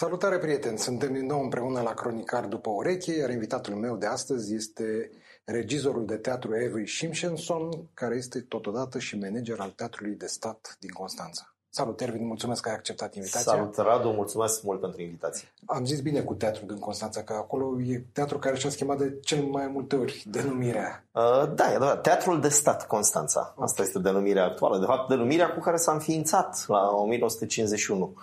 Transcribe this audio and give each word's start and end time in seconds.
Salutare 0.00 0.38
prieteni! 0.38 0.78
Suntem 0.78 1.12
din 1.12 1.26
nou 1.26 1.42
împreună 1.42 1.80
la 1.80 1.94
Cronicar 1.94 2.44
după 2.44 2.70
ureche, 2.70 3.12
iar 3.12 3.30
invitatul 3.30 3.74
meu 3.74 3.96
de 3.96 4.06
astăzi 4.06 4.54
este 4.54 5.10
regizorul 5.44 6.06
de 6.06 6.16
teatru 6.16 6.50
Avery 6.50 6.88
Simpsonson, 6.88 7.68
care 7.94 8.16
este 8.16 8.40
totodată 8.40 8.98
și 8.98 9.18
manager 9.18 9.60
al 9.60 9.70
Teatrului 9.70 10.14
de 10.14 10.26
Stat 10.26 10.76
din 10.78 10.90
Constanța. 10.90 11.54
Salut, 11.68 12.00
Ervin, 12.00 12.26
mulțumesc 12.26 12.62
că 12.62 12.68
ai 12.68 12.74
acceptat 12.74 13.14
invitația. 13.14 13.52
Salut, 13.52 13.76
Radu, 13.76 14.08
mulțumesc 14.08 14.62
mult 14.62 14.80
pentru 14.80 15.02
invitație. 15.02 15.48
Am 15.66 15.84
zis 15.84 16.00
bine 16.00 16.20
cu 16.20 16.34
teatru 16.34 16.66
din 16.66 16.78
Constanța, 16.78 17.22
că 17.22 17.32
acolo 17.32 17.80
e 17.80 18.04
teatru 18.12 18.38
care 18.38 18.56
și-a 18.56 18.70
schimbat 18.70 18.98
de 18.98 19.18
cel 19.22 19.42
mai 19.42 19.66
multe 19.66 19.96
ori 19.96 20.24
denumirea. 20.26 21.04
Uh, 21.12 21.52
da, 21.54 21.64
e 21.64 21.74
adevărat. 21.74 22.02
Teatrul 22.02 22.40
de 22.40 22.48
Stat 22.48 22.86
Constanța. 22.86 23.40
Okay. 23.40 23.64
Asta 23.64 23.82
este 23.82 23.98
denumirea 23.98 24.44
actuală. 24.44 24.78
De 24.78 24.84
fapt, 24.84 25.08
denumirea 25.08 25.52
cu 25.52 25.60
care 25.60 25.76
s-a 25.76 25.92
înființat 25.92 26.64
la 26.66 26.90
1951. 26.90 28.14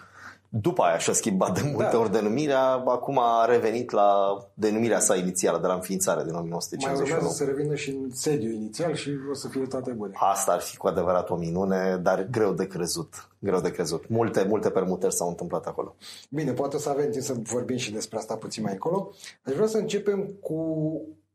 După 0.50 0.84
aia 0.84 0.98
și-a 0.98 1.14
schimbat 1.14 1.62
de 1.62 1.70
multe 1.72 1.92
da. 1.92 1.98
ori 1.98 2.12
denumirea, 2.12 2.64
acum 2.72 3.20
a 3.20 3.46
revenit 3.46 3.92
la 3.92 4.38
denumirea 4.54 5.00
sa 5.00 5.16
inițială 5.16 5.60
de 5.60 5.68
la 5.68 5.74
înființare 5.74 6.24
din 6.24 6.34
1951. 6.34 6.94
Mai 6.94 7.12
urmează 7.12 7.36
să 7.36 7.44
revină 7.44 7.76
și 7.76 7.90
în 7.90 8.10
sediu 8.12 8.52
inițial 8.52 8.94
și 8.94 9.12
o 9.32 9.34
să 9.34 9.48
fie 9.48 9.66
toate 9.66 9.92
bune. 9.92 10.12
Asta 10.16 10.52
ar 10.52 10.60
fi 10.60 10.78
cu 10.78 10.88
adevărat 10.88 11.30
o 11.30 11.36
minune, 11.36 12.00
dar 12.02 12.28
greu 12.32 12.54
de 12.54 12.68
crezut. 12.68 13.30
Greu 13.40 13.62
de 13.62 13.72
crezut. 13.72 14.10
Multe, 14.10 14.44
multe 14.44 14.70
permutări 14.70 15.14
s-au 15.14 15.28
întâmplat 15.28 15.66
acolo. 15.66 15.96
Bine, 16.30 16.52
poate 16.52 16.78
să 16.78 16.90
avem 16.90 17.10
timp 17.10 17.24
să 17.24 17.36
vorbim 17.44 17.78
și 17.78 17.92
despre 17.92 18.18
asta 18.18 18.36
puțin 18.36 18.64
mai 18.64 18.74
încolo. 18.74 19.12
Aș 19.44 19.54
vrea 19.54 19.68
să 19.68 19.78
începem 19.78 20.38
cu 20.42 20.56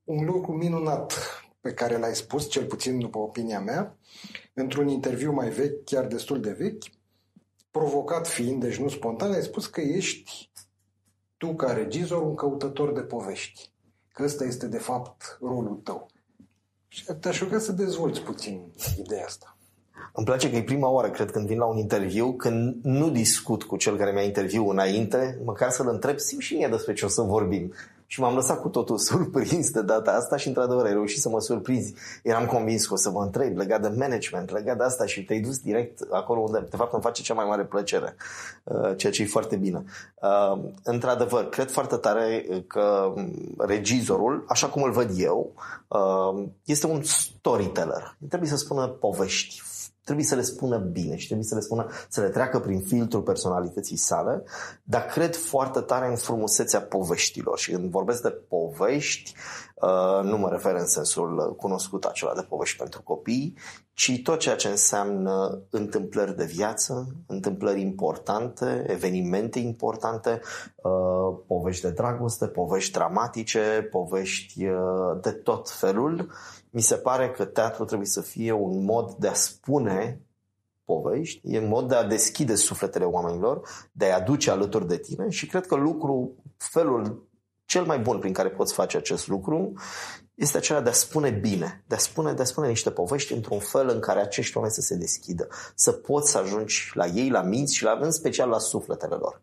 un 0.05 0.25
lucru 0.25 0.53
minunat 0.53 1.15
pe 1.61 1.73
care 1.73 1.99
l-ai 1.99 2.15
spus, 2.15 2.49
cel 2.49 2.65
puțin 2.65 2.99
după 2.99 3.19
opinia 3.19 3.61
mea, 3.61 3.97
într-un 4.55 4.89
interviu 4.89 5.33
mai 5.33 5.49
vechi, 5.49 5.85
chiar 5.85 6.07
destul 6.07 6.41
de 6.41 6.57
vechi, 6.59 6.85
provocat 7.73 8.27
fiind, 8.27 8.61
deci 8.61 8.77
nu 8.77 8.89
spontan, 8.89 9.33
ai 9.33 9.43
spus 9.43 9.67
că 9.67 9.81
ești 9.81 10.51
tu 11.37 11.55
ca 11.55 11.73
regizor 11.73 12.23
un 12.23 12.35
căutător 12.35 12.93
de 12.93 13.01
povești. 13.01 13.71
Că 14.13 14.23
ăsta 14.23 14.45
este 14.45 14.67
de 14.67 14.79
fapt 14.79 15.39
rolul 15.41 15.81
tău. 15.85 16.07
Și 16.89 17.05
te-aș 17.21 17.41
ruga 17.41 17.59
să 17.59 17.73
dezvolți 17.73 18.21
puțin 18.21 18.73
ideea 18.99 19.25
asta. 19.25 19.57
Îmi 20.13 20.27
place 20.27 20.51
că 20.51 20.57
e 20.57 20.63
prima 20.63 20.89
oară, 20.89 21.11
cred, 21.11 21.31
când 21.31 21.47
vin 21.47 21.59
la 21.59 21.65
un 21.65 21.77
interviu, 21.77 22.33
când 22.33 22.77
nu 22.83 23.11
discut 23.11 23.63
cu 23.63 23.77
cel 23.77 23.97
care 23.97 24.13
mi-a 24.13 24.23
interviu 24.23 24.69
înainte, 24.69 25.41
măcar 25.45 25.71
să-l 25.71 25.89
întreb, 25.89 26.19
simt 26.19 26.43
și 26.43 26.55
mie 26.55 26.69
despre 26.69 26.93
ce 26.93 27.05
o 27.05 27.09
să 27.09 27.23
vorbim. 27.23 27.73
Și 28.13 28.21
m-am 28.21 28.35
lăsat 28.35 28.61
cu 28.61 28.69
totul 28.69 28.99
surprins 29.09 29.71
de 29.71 29.83
data 29.83 30.13
asta 30.13 30.37
și 30.37 30.49
într-adevăr 30.49 30.85
ai 30.85 30.93
reușit 30.93 31.21
să 31.21 31.29
mă 31.29 31.41
surprinzi. 31.41 31.95
Eram 32.23 32.47
convins 32.47 32.87
că 32.87 32.93
o 32.93 32.97
să 32.97 33.11
mă 33.11 33.23
întreb 33.23 33.57
legat 33.57 33.81
de 33.81 33.95
management, 33.99 34.51
legat 34.51 34.77
de 34.77 34.83
asta 34.83 35.07
și 35.07 35.25
te-ai 35.25 35.41
dus 35.41 35.59
direct 35.59 36.01
acolo 36.11 36.41
unde 36.41 36.67
de 36.71 36.77
fapt 36.77 36.93
îmi 36.93 37.03
face 37.03 37.23
cea 37.23 37.35
mai 37.35 37.47
mare 37.49 37.65
plăcere, 37.65 38.17
uh, 38.65 38.97
ceea 38.97 39.13
ce 39.13 39.23
e 39.23 39.27
foarte 39.27 39.57
bine. 39.57 39.85
Uh, 40.23 40.61
într-adevăr, 40.83 41.49
cred 41.49 41.71
foarte 41.71 41.97
tare 41.97 42.47
că 42.67 43.15
regizorul, 43.59 44.45
așa 44.49 44.67
cum 44.67 44.83
îl 44.83 44.93
văd 44.93 45.11
eu, 45.17 45.53
uh, 45.89 46.49
este 46.65 46.87
un 46.87 47.03
storyteller. 47.03 48.17
Trebuie 48.29 48.51
să 48.51 48.57
spună 48.57 48.89
povești 48.89 49.63
trebuie 50.05 50.27
să 50.27 50.35
le 50.35 50.43
spună 50.43 50.79
bine 50.79 51.17
și 51.17 51.27
trebuie 51.27 51.47
să 51.47 51.55
le 51.55 51.61
spună, 51.61 51.87
să 52.09 52.21
le 52.21 52.29
treacă 52.29 52.61
prin 52.61 52.81
filtrul 52.81 53.23
personalității 53.23 53.97
sale, 53.97 54.43
dar 54.83 55.07
cred 55.07 55.37
foarte 55.37 55.81
tare 55.81 56.09
în 56.09 56.17
frumusețea 56.17 56.81
poveștilor. 56.81 57.59
Și 57.59 57.71
când 57.71 57.91
vorbesc 57.91 58.23
de 58.23 58.31
povești, 58.49 59.35
uh, 59.37 59.72
nu 60.23 60.39
mă 60.39 60.49
refer 60.49 60.75
în 60.75 60.87
sensul 60.87 61.55
cunoscut 61.57 62.05
acela 62.05 62.35
de 62.35 62.47
povești 62.49 62.77
pentru 62.77 63.03
copii, 63.03 63.57
ci 63.95 64.21
tot 64.23 64.39
ceea 64.39 64.57
ce 64.57 64.69
înseamnă 64.69 65.63
întâmplări 65.71 66.37
de 66.37 66.45
viață, 66.45 67.07
întâmplări 67.27 67.81
importante, 67.81 68.85
evenimente 68.89 69.59
importante, 69.59 70.41
uh, 70.77 71.39
povești 71.47 71.83
de 71.83 71.91
dragoste, 71.91 72.47
povești 72.47 72.93
dramatice, 72.93 73.89
povești 73.91 74.67
uh, 74.67 75.21
de 75.21 75.31
tot 75.31 75.71
felul. 75.71 76.33
Mi 76.71 76.81
se 76.81 76.95
pare 76.95 77.31
că 77.31 77.45
teatru 77.45 77.85
trebuie 77.85 78.09
să 78.09 78.21
fie 78.21 78.53
un 78.53 78.85
mod 78.85 79.13
de 79.13 79.29
a 79.29 79.35
spune 79.35 80.21
povești, 80.85 81.41
e 81.43 81.59
un 81.59 81.69
mod 81.69 81.89
de 81.89 81.95
a 81.95 82.05
deschide 82.05 82.55
sufletele 82.55 83.05
oamenilor, 83.05 83.69
de 83.93 84.05
a-i 84.05 84.21
aduce 84.21 84.51
alături 84.51 84.87
de 84.87 84.97
tine 84.97 85.29
și 85.29 85.47
cred 85.47 85.67
că 85.67 85.75
lucru, 85.75 86.33
felul 86.57 87.31
cel 87.65 87.85
mai 87.85 87.99
bun 87.99 88.19
prin 88.19 88.33
care 88.33 88.49
poți 88.51 88.75
face 88.75 88.97
acest 88.97 89.29
lucru 89.29 89.73
este 90.35 90.57
acela 90.57 90.81
de 90.81 90.89
a 90.89 90.93
spune 90.93 91.31
bine, 91.31 91.85
de 91.87 91.95
a 91.95 91.99
spune, 91.99 92.33
de 92.33 92.43
a 92.43 92.45
spune 92.45 92.69
niște 92.69 92.91
povești 92.91 93.33
într-un 93.33 93.59
fel 93.59 93.89
în 93.89 94.01
care 94.01 94.21
acești 94.21 94.57
oameni 94.57 94.75
să 94.75 94.81
se 94.81 94.95
deschidă, 94.95 95.49
să 95.75 95.93
poți 95.93 96.31
să 96.31 96.39
ajungi 96.39 96.91
la 96.95 97.07
ei, 97.07 97.29
la 97.31 97.43
minți 97.43 97.75
și 97.75 97.85
la, 97.85 97.99
în 98.01 98.11
special 98.11 98.49
la 98.49 98.59
sufletele 98.59 99.15
lor. 99.15 99.43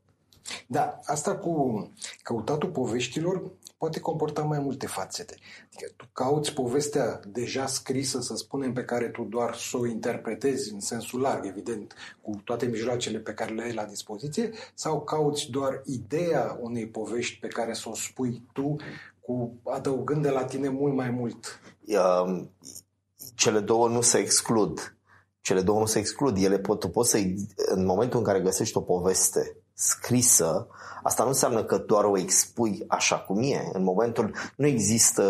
Da, 0.68 1.00
asta 1.04 1.38
cu 1.38 1.84
căutatul 2.24 2.70
poveștilor 2.70 3.52
poate 3.80 4.00
comporta 4.00 4.42
mai 4.42 4.60
multe 4.60 4.88
fațete. 4.88 5.36
Adică 5.66 5.92
tu 5.96 6.06
cauți 6.14 6.54
povestea 6.54 7.20
deja 7.28 7.66
scrisă, 7.66 8.20
să 8.22 8.36
spunem, 8.36 8.74
pe 8.74 8.84
care 8.84 9.08
tu 9.08 9.24
doar 9.24 9.56
să 9.56 9.78
o 9.78 9.88
interpretezi 9.88 10.74
în 10.74 10.80
sensul 10.80 11.22
larg, 11.22 11.46
evident, 11.46 11.94
cu 12.22 12.42
toate 12.44 12.66
mijloacele 12.66 13.18
pe 13.18 13.34
care 13.34 13.54
le 13.54 13.64
ai 13.64 13.74
la 13.74 13.86
dispoziție, 13.86 14.52
sau 14.74 15.02
cauți 15.02 15.50
doar 15.50 15.82
ideea 15.86 16.58
unei 16.62 16.88
povești 16.88 17.40
pe 17.40 17.48
care 17.48 17.74
să 17.74 17.90
o 17.90 17.96
spui 17.96 18.44
tu, 18.54 18.76
cu 19.20 19.54
adăugând 19.64 20.22
de 20.22 20.30
la 20.30 20.46
tine 20.46 20.70
mult 20.70 20.96
mai 20.96 21.10
mult? 21.10 21.60
Um, 21.88 22.52
cele 23.36 23.60
două 23.60 23.88
nu 23.88 24.02
se 24.02 24.18
exclud. 24.18 24.98
Cele 25.42 25.62
două 25.62 25.80
nu 25.80 25.86
se 25.86 26.00
exclud. 26.00 26.38
Ele 26.38 26.60
pot, 26.60 26.80
tu 26.80 26.90
poți 26.90 27.10
să, 27.10 27.18
în 27.56 27.86
momentul 27.86 28.20
în 28.20 28.26
care 28.26 28.40
găsești 28.40 28.78
o 28.78 28.82
poveste 28.82 29.59
scrisă, 29.80 30.68
Asta 31.04 31.24
nu 31.24 31.30
înseamnă 31.30 31.64
că 31.64 31.78
doar 31.78 32.04
o 32.04 32.18
expui 32.18 32.86
așa 32.88 33.18
cum 33.18 33.42
e. 33.42 33.70
În 33.74 33.84
momentul 33.84 34.32
nu 34.56 34.66
există 34.66 35.24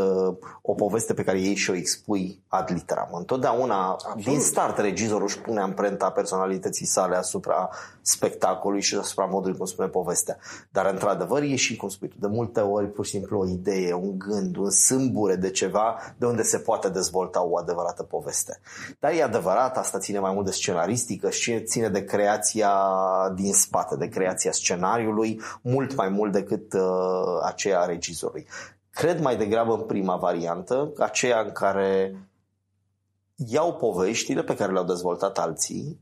o 0.61 0.73
poveste 0.73 1.13
pe 1.13 1.23
care 1.23 1.39
ei 1.39 1.55
și 1.55 1.69
o 1.69 1.75
expui 1.75 2.43
ad 2.47 2.71
literam. 2.71 3.09
Întotdeauna, 3.11 3.87
Absolut. 3.87 4.23
din 4.23 4.39
start, 4.39 4.77
regizorul 4.77 5.23
își 5.23 5.39
pune 5.39 5.59
amprenta 5.59 6.09
personalității 6.09 6.85
sale 6.85 7.15
asupra 7.15 7.69
spectacolului 8.01 8.81
și 8.81 8.95
asupra 8.95 9.25
modului 9.25 9.57
cum 9.57 9.65
spune 9.65 9.87
povestea. 9.87 10.37
Dar, 10.71 10.85
într-adevăr, 10.85 11.41
e 11.41 11.55
și, 11.55 11.75
cum 11.75 11.89
spui 11.89 12.07
tu, 12.07 12.15
de 12.19 12.27
multe 12.27 12.59
ori 12.59 12.91
pur 12.91 13.05
și 13.05 13.11
simplu 13.11 13.39
o 13.39 13.47
idee, 13.47 13.93
un 13.93 14.17
gând, 14.17 14.55
un 14.55 14.69
sâmbure 14.69 15.35
de 15.35 15.49
ceva 15.49 15.99
de 16.17 16.25
unde 16.25 16.43
se 16.43 16.57
poate 16.57 16.89
dezvolta 16.89 17.43
o 17.43 17.57
adevărată 17.57 18.03
poveste. 18.03 18.59
Dar 18.99 19.11
e 19.11 19.23
adevărat, 19.23 19.77
asta 19.77 19.99
ține 19.99 20.19
mai 20.19 20.33
mult 20.33 20.45
de 20.45 20.51
scenaristică 20.51 21.29
și 21.29 21.63
ține 21.63 21.89
de 21.89 22.03
creația 22.03 22.71
din 23.35 23.53
spate, 23.53 23.95
de 23.95 24.07
creația 24.07 24.38
scenariului, 24.51 25.41
mult 25.61 25.95
mai 25.95 26.09
mult 26.09 26.31
decât 26.31 26.73
uh, 26.73 26.81
aceea 27.45 27.79
a 27.79 27.85
regizorului. 27.85 28.47
Cred 28.91 29.21
mai 29.21 29.37
degrabă 29.37 29.73
în 29.73 29.81
prima 29.81 30.15
variantă, 30.15 30.93
aceea 30.97 31.39
în 31.39 31.51
care 31.51 32.15
iau 33.35 33.73
poveștile 33.73 34.43
pe 34.43 34.55
care 34.55 34.71
le-au 34.71 34.85
dezvoltat 34.85 35.37
alții, 35.37 35.99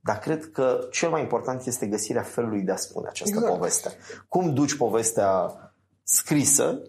dar 0.00 0.18
cred 0.18 0.50
că 0.50 0.88
cel 0.90 1.10
mai 1.10 1.20
important 1.20 1.66
este 1.66 1.86
găsirea 1.86 2.22
felului 2.22 2.62
de 2.62 2.72
a 2.72 2.76
spune 2.76 3.08
această 3.08 3.34
exact. 3.36 3.54
poveste. 3.54 3.96
Cum 4.28 4.54
duci 4.54 4.76
povestea 4.76 5.54
scrisă, 6.02 6.82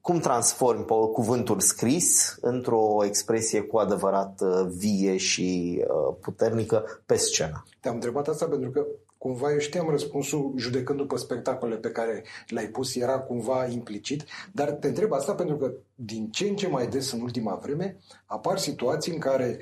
cum 0.00 0.18
transformi 0.18 0.84
cuvântul 1.12 1.60
scris 1.60 2.38
într-o 2.40 3.04
expresie 3.04 3.60
cu 3.60 3.76
adevărat 3.78 4.40
uh, 4.40 4.66
vie 4.76 5.16
și 5.16 5.78
uh, 5.82 6.16
puternică 6.20 6.84
pe 7.06 7.16
scenă. 7.16 7.64
Te-am 7.80 7.94
întrebat 7.94 8.28
asta 8.28 8.46
pentru 8.46 8.70
că 8.70 8.86
cumva 9.18 9.52
eu 9.52 9.58
știam 9.58 9.90
răspunsul 9.90 10.52
judecând 10.56 10.98
după 10.98 11.16
spectacolele 11.16 11.78
pe 11.78 11.90
care 11.90 12.24
le-ai 12.48 12.66
pus, 12.66 12.94
era 12.94 13.18
cumva 13.18 13.66
implicit, 13.66 14.24
dar 14.52 14.70
te 14.70 14.88
întreb 14.88 15.12
asta 15.12 15.34
pentru 15.34 15.56
că 15.56 15.72
din 15.94 16.30
ce 16.30 16.48
în 16.48 16.56
ce 16.56 16.68
mai 16.68 16.86
des 16.86 17.12
în 17.12 17.20
ultima 17.20 17.54
vreme 17.54 17.96
apar 18.26 18.58
situații 18.58 19.12
în 19.12 19.18
care 19.18 19.58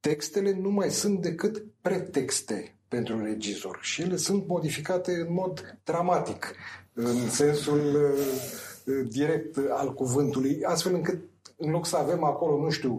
textele 0.00 0.52
nu 0.52 0.70
mai 0.70 0.90
sunt 0.90 1.20
decât 1.20 1.64
pretexte 1.80 2.74
pentru 2.88 3.24
regizor 3.24 3.78
și 3.80 4.02
ele 4.02 4.16
sunt 4.16 4.46
modificate 4.46 5.12
în 5.12 5.32
mod 5.32 5.78
dramatic, 5.84 6.54
în 6.92 7.28
sensul 7.28 7.94
uh, 7.94 9.06
direct 9.08 9.56
al 9.70 9.94
cuvântului, 9.94 10.64
astfel 10.64 10.94
încât 10.94 11.18
în 11.56 11.70
loc 11.70 11.86
să 11.86 11.96
avem 11.96 12.24
acolo, 12.24 12.58
nu 12.58 12.70
știu, 12.70 12.98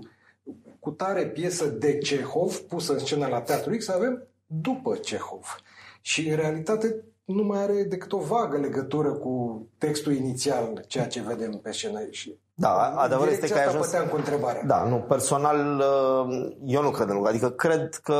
cu 0.79 0.89
tare 0.89 1.27
piesă 1.27 1.65
de 1.65 1.97
Cehov 1.97 2.55
pusă 2.57 2.93
în 2.93 2.99
scenă 2.99 3.27
la 3.27 3.41
Teatru 3.41 3.75
X, 3.75 3.87
avem 3.87 4.27
după 4.61 4.95
Cehov. 4.95 5.55
Și 6.01 6.29
în 6.29 6.35
realitate 6.35 7.03
nu 7.23 7.43
mai 7.43 7.61
are 7.61 7.83
decât 7.83 8.11
o 8.11 8.19
vagă 8.19 8.57
legătură 8.57 9.13
cu 9.13 9.65
textul 9.77 10.13
inițial, 10.13 10.83
ceea 10.87 11.07
ce 11.07 11.21
vedem 11.21 11.51
pe 11.51 11.71
scenă. 11.71 11.99
Și 12.09 12.39
da, 12.53 12.93
adevărul 12.95 13.33
este 13.33 13.47
că 13.47 13.57
ai 13.57 13.65
ajuns... 13.65 13.91
cu 14.09 14.15
întrebarea. 14.15 14.63
Da, 14.63 14.83
nu, 14.83 14.95
personal, 14.95 15.77
uh, 15.77 16.53
eu 16.65 16.81
nu 16.81 16.89
cred 16.89 17.07
în 17.07 17.13
lucru. 17.13 17.29
Adică 17.29 17.49
cred 17.49 17.99
că 18.03 18.19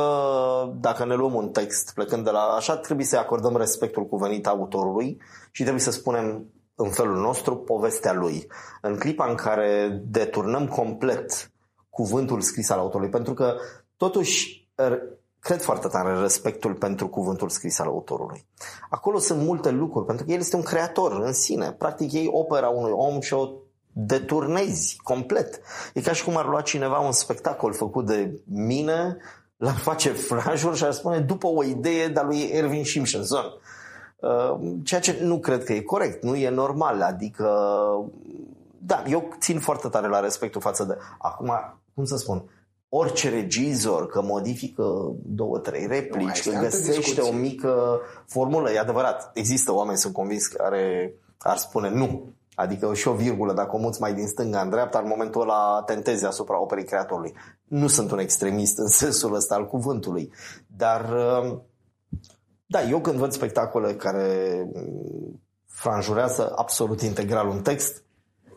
dacă 0.80 1.04
ne 1.04 1.14
luăm 1.14 1.34
un 1.34 1.48
text 1.48 1.94
plecând 1.94 2.24
de 2.24 2.30
la 2.30 2.40
așa, 2.40 2.76
trebuie 2.76 3.06
să 3.06 3.16
acordăm 3.16 3.56
respectul 3.56 4.06
cuvenit 4.06 4.46
autorului 4.46 5.20
și 5.50 5.62
trebuie 5.62 5.82
să 5.82 5.90
spunem 5.90 6.46
în 6.74 6.90
felul 6.90 7.16
nostru 7.16 7.56
povestea 7.56 8.12
lui. 8.12 8.46
În 8.80 8.96
clipa 8.96 9.28
în 9.28 9.34
care 9.34 10.00
deturnăm 10.04 10.68
complet 10.68 11.50
cuvântul 11.90 12.40
scris 12.40 12.70
al 12.70 12.78
autorului, 12.78 13.12
pentru 13.12 13.34
că 13.34 13.54
totuși 13.96 14.70
cred 15.42 15.62
foarte 15.62 15.88
tare 15.88 16.20
respectul 16.20 16.74
pentru 16.74 17.08
cuvântul 17.08 17.48
scris 17.48 17.78
al 17.78 17.86
autorului. 17.86 18.46
Acolo 18.90 19.18
sunt 19.18 19.42
multe 19.42 19.70
lucruri, 19.70 20.06
pentru 20.06 20.24
că 20.24 20.32
el 20.32 20.38
este 20.38 20.56
un 20.56 20.62
creator 20.62 21.20
în 21.20 21.32
sine. 21.32 21.72
Practic 21.72 22.12
ei 22.12 22.28
opera 22.32 22.68
unui 22.68 22.90
om 22.90 23.20
și 23.20 23.34
o 23.34 23.48
deturnezi 23.92 25.00
complet. 25.02 25.60
E 25.94 26.00
ca 26.00 26.12
și 26.12 26.24
cum 26.24 26.36
ar 26.36 26.46
lua 26.46 26.60
cineva 26.60 26.98
un 26.98 27.12
spectacol 27.12 27.72
făcut 27.72 28.06
de 28.06 28.40
mine, 28.44 29.16
l-ar 29.56 29.76
face 29.76 30.08
frajuri 30.10 30.76
și 30.76 30.84
ar 30.84 30.92
spune 30.92 31.18
după 31.18 31.46
o 31.46 31.64
idee 31.64 32.08
de-a 32.08 32.22
lui 32.22 32.50
Erwin 32.52 32.84
Simpson. 32.84 33.20
Uh, 33.20 34.60
ceea 34.84 35.00
ce 35.00 35.18
nu 35.22 35.38
cred 35.38 35.64
că 35.64 35.72
e 35.72 35.80
corect, 35.80 36.22
nu 36.22 36.36
e 36.36 36.48
normal. 36.48 37.02
Adică, 37.02 37.48
da, 38.78 39.02
eu 39.06 39.28
țin 39.40 39.58
foarte 39.58 39.88
tare 39.88 40.08
la 40.08 40.20
respectul 40.20 40.60
față 40.60 40.84
de... 40.84 40.96
Acum, 41.18 41.52
cum 41.94 42.04
să 42.04 42.16
spun, 42.16 42.61
orice 42.94 43.28
regizor 43.28 44.06
că 44.06 44.22
modifică 44.22 45.14
două, 45.22 45.58
trei 45.58 45.86
replici, 45.86 46.42
că 46.42 46.58
găsește 46.58 47.00
discuție. 47.00 47.22
o 47.22 47.32
mică 47.32 48.00
formulă, 48.26 48.70
e 48.70 48.78
adevărat, 48.78 49.30
există 49.34 49.72
oameni, 49.74 49.98
sunt 49.98 50.12
convins, 50.12 50.46
care 50.46 51.14
ar 51.38 51.56
spune 51.56 51.90
nu. 51.90 52.32
Adică 52.54 52.94
și 52.94 53.08
o 53.08 53.12
virgulă, 53.12 53.52
dacă 53.52 53.76
o 53.76 53.78
muți 53.78 54.00
mai 54.00 54.14
din 54.14 54.26
stânga 54.26 54.60
în 54.60 54.70
dreapta, 54.70 54.98
în 54.98 55.08
momentul 55.08 55.40
ăla 55.40 55.82
tentezi 55.86 56.24
asupra 56.24 56.60
operii 56.60 56.84
creatorului. 56.84 57.34
Nu 57.64 57.86
sunt 57.86 58.10
un 58.10 58.18
extremist 58.18 58.78
în 58.78 58.88
sensul 59.02 59.34
ăsta 59.34 59.54
al 59.54 59.66
cuvântului, 59.66 60.32
dar 60.76 61.14
da, 62.66 62.82
eu 62.82 63.00
când 63.00 63.18
văd 63.18 63.32
spectacole 63.32 63.94
care 63.94 64.66
franjurează 65.66 66.52
absolut 66.56 67.00
integral 67.00 67.48
un 67.48 67.62
text, 67.62 68.04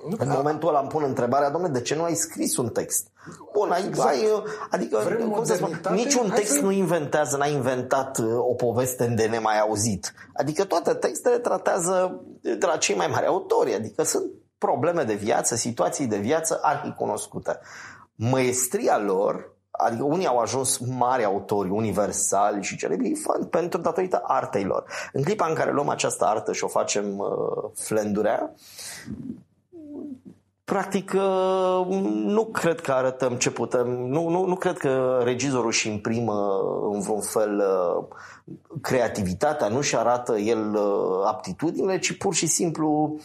nu, 0.09 0.15
în 0.19 0.29
momentul 0.29 0.69
ăla 0.69 0.79
îmi 0.79 0.89
pun 0.89 1.03
întrebarea, 1.03 1.49
domnule, 1.49 1.73
de 1.73 1.81
ce 1.81 1.95
nu 1.95 2.03
ai 2.03 2.13
scris 2.13 2.57
un 2.57 2.69
text? 2.69 3.07
Bun, 3.53 3.71
ai, 3.71 3.85
exact. 3.87 4.09
ai 4.09 4.43
adică, 4.69 5.01
Vrem 5.05 5.29
cum 5.29 5.43
să 5.43 5.55
spun, 5.55 5.81
niciun 5.91 6.29
text 6.29 6.53
să... 6.53 6.61
nu 6.61 6.71
inventează, 6.71 7.37
n-a 7.37 7.45
inventat 7.45 8.17
uh, 8.17 8.25
o 8.37 8.53
poveste 8.53 9.05
de 9.05 9.25
nemai 9.25 9.59
auzit. 9.59 10.13
Adică 10.33 10.63
toate 10.63 10.93
textele 10.93 11.37
tratează 11.37 12.23
de 12.41 12.65
la 12.65 12.77
cei 12.77 12.95
mai 12.95 13.07
mari 13.07 13.25
autori, 13.25 13.73
adică 13.73 14.03
sunt 14.03 14.31
probleme 14.57 15.03
de 15.03 15.13
viață, 15.13 15.55
situații 15.55 16.07
de 16.07 16.17
viață 16.17 16.59
arhicunoscute. 16.61 17.59
Măestria 18.15 18.97
lor 18.97 19.53
Adică 19.77 20.03
unii 20.03 20.27
au 20.27 20.37
ajuns 20.37 20.77
mari 20.77 21.23
autori 21.23 21.69
universali 21.69 22.63
și 22.63 22.77
celebri 22.77 23.11
pentru 23.49 23.79
datorită 23.79 24.21
artei 24.23 24.63
lor. 24.63 24.83
În 25.11 25.23
clipa 25.23 25.47
în 25.47 25.53
care 25.53 25.71
luăm 25.71 25.89
această 25.89 26.25
artă 26.25 26.53
și 26.53 26.63
o 26.63 26.67
facem 26.67 27.17
uh, 27.17 27.27
flendurea, 27.73 28.53
practic 30.65 31.13
uh, 31.15 31.87
nu 32.25 32.45
cred 32.45 32.79
că 32.79 32.91
arătăm 32.91 33.33
ce 33.33 33.51
putem, 33.51 33.87
nu, 33.87 34.29
nu, 34.29 34.45
nu 34.45 34.55
cred 34.55 34.77
că 34.77 35.21
regizorul 35.23 35.67
își 35.67 35.89
imprimă 35.89 36.59
în 36.91 36.99
vreun 36.99 37.21
fel 37.21 37.57
uh, 37.57 38.03
creativitatea, 38.81 39.67
nu 39.67 39.81
și 39.81 39.95
arată 39.95 40.37
el 40.37 40.73
uh, 40.75 41.25
aptitudinile, 41.25 41.99
ci 41.99 42.17
pur 42.17 42.33
și 42.33 42.47
simplu 42.47 43.17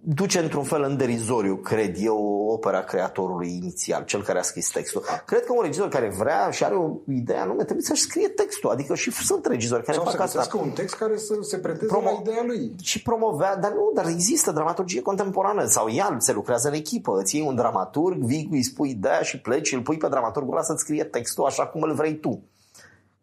duce 0.00 0.38
într-un 0.38 0.62
fel 0.62 0.82
în 0.82 0.96
derizoriu, 0.96 1.56
cred 1.56 1.96
eu, 1.98 2.46
opera 2.48 2.80
creatorului 2.80 3.54
inițial, 3.54 4.04
cel 4.04 4.22
care 4.22 4.38
a 4.38 4.42
scris 4.42 4.70
textul. 4.70 5.02
Cred 5.26 5.44
că 5.44 5.52
un 5.52 5.62
regizor 5.62 5.88
care 5.88 6.14
vrea 6.18 6.50
și 6.50 6.64
are 6.64 6.74
o 6.74 6.90
idee 7.08 7.36
anume, 7.36 7.64
trebuie 7.64 7.84
să-și 7.84 8.02
scrie 8.02 8.28
textul. 8.28 8.70
Adică 8.70 8.94
și 8.94 9.10
sunt 9.10 9.46
regizori 9.46 9.82
care 9.84 9.96
Sau 9.96 10.04
fac 10.04 10.28
să 10.28 10.38
asta. 10.38 10.58
un 10.58 10.70
text 10.70 10.94
care 10.94 11.16
să 11.16 11.34
se 11.40 11.58
preteze 11.58 11.94
Promo- 11.96 12.04
la 12.04 12.18
ideea 12.20 12.42
lui. 12.46 12.74
Și 12.82 13.02
promovea, 13.02 13.56
dar 13.56 13.72
nu, 13.72 13.90
dar 13.94 14.06
există 14.06 14.50
dramaturgie 14.52 15.02
contemporană 15.02 15.64
sau 15.64 15.90
ea 15.90 16.16
se 16.18 16.32
lucrează 16.32 16.68
în 16.68 16.74
echipă. 16.74 17.18
Îți 17.18 17.36
iei 17.36 17.46
un 17.46 17.54
dramaturg, 17.54 18.22
vii, 18.22 18.48
îi 18.50 18.62
spui 18.62 18.90
ideea 18.90 19.22
și 19.22 19.40
pleci 19.40 19.66
și 19.66 19.74
îl 19.74 19.82
pui 19.82 19.96
pe 19.96 20.08
dramaturgul 20.08 20.52
ăla 20.52 20.62
să-ți 20.62 20.80
scrie 20.80 21.04
textul 21.04 21.44
așa 21.44 21.66
cum 21.66 21.82
îl 21.82 21.94
vrei 21.94 22.14
tu. 22.18 22.42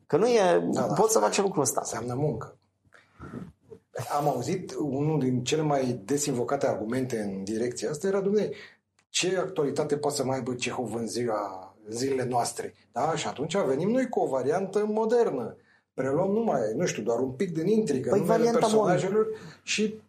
Că 0.07 0.17
nu 0.17 0.27
e, 0.27 0.67
da, 0.71 0.81
da, 0.81 0.93
poți 0.93 1.13
să 1.13 1.19
faci 1.19 1.41
lucrul 1.41 1.61
ăsta. 1.61 1.79
Înseamnă 1.83 2.13
muncă. 2.17 2.53
Am 4.17 4.27
auzit 4.27 4.73
unul 4.79 5.19
din 5.19 5.43
cele 5.43 5.61
mai 5.61 6.01
des 6.05 6.25
invocate 6.25 6.67
argumente 6.67 7.19
în 7.19 7.43
direcția 7.43 7.89
asta 7.89 8.07
era, 8.07 8.19
domnule, 8.19 8.51
ce 9.09 9.37
actualitate 9.37 9.97
poate 9.97 10.15
să 10.15 10.25
mai 10.25 10.35
aibă 10.37 10.53
Cehov 10.53 10.93
în 10.93 11.07
ziua, 11.07 11.73
zilele 11.89 12.25
noastre? 12.25 12.73
Da? 12.91 13.15
Și 13.15 13.27
atunci 13.27 13.57
venim 13.57 13.89
noi 13.89 14.09
cu 14.09 14.19
o 14.19 14.27
variantă 14.27 14.85
modernă. 14.85 15.55
Preluăm 15.93 16.31
numai, 16.31 16.59
nu 16.75 16.85
știu, 16.85 17.03
doar 17.03 17.19
un 17.19 17.31
pic 17.31 17.53
din 17.53 17.67
intrigă, 17.67 18.09
păi 18.09 18.19
numele 18.19 18.51
personajelor 18.51 19.25
mod... 19.25 19.37
și 19.63 19.99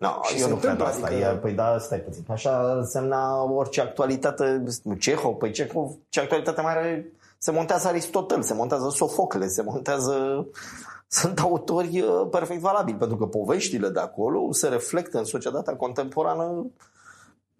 No, 0.00 0.08
și 0.22 0.40
eu 0.40 0.48
nu 0.48 0.54
cred 0.54 0.80
asta. 0.80 1.06
Adică... 1.06 1.24
E, 1.24 1.38
păi 1.40 1.52
da, 1.52 1.78
stai 1.78 1.98
puțin. 1.98 2.24
Așa 2.28 2.72
însemna 2.78 3.42
orice 3.42 3.80
actualitate. 3.80 4.64
Cehov, 4.98 5.34
păi 5.34 5.52
Cehov, 5.52 5.90
ce 6.08 6.20
actualitate 6.20 6.60
mai 6.60 6.76
are? 6.76 7.12
Se 7.38 7.50
montează 7.50 7.88
Aristotel, 7.88 8.42
se 8.42 8.54
montează 8.54 8.88
Sofocle, 8.90 9.46
se 9.46 9.62
montează 9.62 10.46
sunt 11.12 11.38
autori 11.38 12.00
uh, 12.00 12.28
perfect 12.30 12.60
valabili, 12.60 12.98
pentru 12.98 13.16
că 13.16 13.26
poveștile 13.26 13.88
de 13.88 14.00
acolo 14.00 14.52
se 14.52 14.68
reflectă 14.68 15.18
în 15.18 15.24
societatea 15.24 15.76
contemporană 15.76 16.70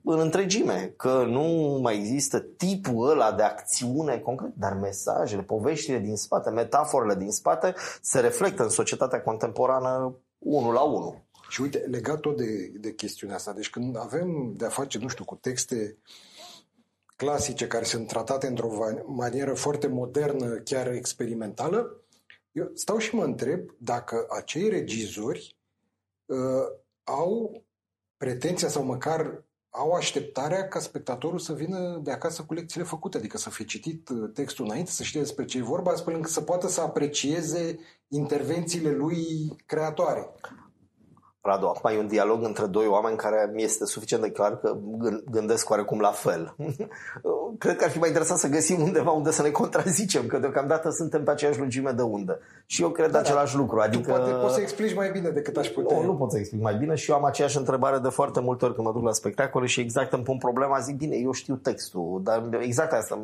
în 0.05 0.19
întregime, 0.19 0.95
că 0.97 1.25
nu 1.29 1.79
mai 1.83 1.97
există 1.97 2.39
tipul 2.39 3.11
ăla 3.11 3.33
de 3.33 3.43
acțiune 3.43 4.19
concret, 4.19 4.53
dar 4.55 4.75
mesajele, 4.75 5.43
poveștile 5.43 5.99
din 5.99 6.17
spate, 6.17 6.51
metaforele 6.51 7.15
din 7.15 7.31
spate 7.31 7.75
se 8.03 8.21
reflectă 8.21 8.63
în 8.63 8.69
societatea 8.69 9.23
contemporană 9.23 10.15
unul 10.39 10.73
la 10.73 10.83
unul. 10.83 11.21
Și 11.49 11.61
uite, 11.61 11.79
legat 11.79 12.21
tot 12.21 12.37
de, 12.37 12.73
de 12.81 12.95
chestiunea 12.95 13.37
asta, 13.37 13.53
deci 13.53 13.71
când 13.71 13.97
avem 13.99 14.53
de-a 14.57 14.69
face, 14.69 14.99
nu 14.99 15.09
știu, 15.09 15.25
cu 15.25 15.35
texte 15.35 15.97
clasice 17.17 17.67
care 17.67 17.85
sunt 17.85 18.07
tratate 18.07 18.47
într-o 18.47 18.69
manieră 19.07 19.55
foarte 19.55 19.87
modernă, 19.87 20.47
chiar 20.47 20.87
experimentală, 20.93 22.01
eu 22.53 22.71
stau 22.75 22.99
și 22.99 23.15
mă 23.15 23.25
întreb 23.25 23.71
dacă 23.79 24.27
acei 24.29 24.69
regizori 24.69 25.57
uh, 26.25 26.67
au 27.03 27.65
pretenția 28.17 28.69
sau 28.69 28.85
măcar 28.85 29.45
au 29.71 29.93
așteptarea 29.93 30.69
ca 30.69 30.79
spectatorul 30.79 31.39
să 31.39 31.55
vină 31.55 32.01
de 32.03 32.11
acasă 32.11 32.43
cu 32.43 32.55
lecțiile 32.55 32.87
făcute, 32.87 33.17
adică 33.17 33.39
să 33.39 33.51
fie 33.51 33.65
citit 33.65 34.09
uh, 34.09 34.31
textul 34.35 34.65
înainte, 34.65 34.91
să 34.91 35.03
știe 35.03 35.21
despre 35.21 35.45
ce 35.45 35.59
e 35.59 35.63
vorba, 35.63 35.91
astfel 35.91 36.15
încât 36.15 36.31
să 36.31 36.41
poată 36.41 36.69
să 36.69 36.81
aprecieze 36.81 37.79
intervențiile 38.09 38.91
lui 38.91 39.27
creatoare. 39.67 40.31
Radu, 41.43 41.67
acum 41.67 41.91
e 41.91 41.99
un 41.99 42.07
dialog 42.07 42.45
între 42.45 42.67
doi 42.67 42.87
oameni 42.87 43.17
care 43.17 43.51
mi 43.55 43.63
este 43.63 43.85
suficient 43.85 44.23
de 44.23 44.31
clar 44.31 44.59
că 44.59 44.77
gândesc 45.31 45.71
oarecum 45.71 46.01
la 46.01 46.11
fel. 46.11 46.55
Cred 47.59 47.77
că 47.77 47.85
ar 47.85 47.91
fi 47.91 47.99
mai 47.99 48.09
interesant 48.09 48.39
să 48.39 48.49
găsim 48.49 48.83
undeva 48.83 49.11
unde 49.11 49.31
să 49.31 49.43
ne 49.43 49.51
contrazicem, 49.51 50.27
că 50.27 50.39
deocamdată 50.39 50.91
suntem 50.91 51.25
pe 51.25 51.31
aceeași 51.31 51.59
lungime 51.59 51.91
de 51.91 52.03
undă. 52.03 52.41
Și 52.67 52.83
eu 52.83 52.91
cred 52.91 53.11
da, 53.11 53.19
același 53.19 53.55
da. 53.55 53.61
lucru. 53.61 53.81
Adică... 53.81 54.13
Tu 54.13 54.19
poate 54.19 54.31
poți 54.31 54.55
să 54.55 54.61
explici 54.61 54.95
mai 54.95 55.11
bine 55.11 55.31
decât 55.31 55.57
aș 55.57 55.69
putea. 55.69 55.97
Nu, 55.97 56.05
nu 56.05 56.15
pot 56.15 56.31
să 56.31 56.39
explic 56.39 56.61
mai 56.61 56.75
bine 56.75 56.95
și 56.95 57.11
eu 57.11 57.17
am 57.17 57.25
aceeași 57.25 57.57
întrebare 57.57 57.99
de 57.99 58.09
foarte 58.09 58.41
multe 58.41 58.65
ori 58.65 58.75
când 58.75 58.87
mă 58.87 58.93
duc 58.93 59.03
la 59.03 59.13
spectacole 59.13 59.67
și 59.67 59.81
exact 59.81 60.13
îmi 60.13 60.23
pun 60.23 60.39
problema, 60.39 60.79
zic, 60.79 60.97
bine, 60.97 61.17
eu 61.17 61.33
știu 61.33 61.55
textul, 61.55 62.21
dar 62.23 62.49
exact 62.61 62.93
asta. 62.93 63.21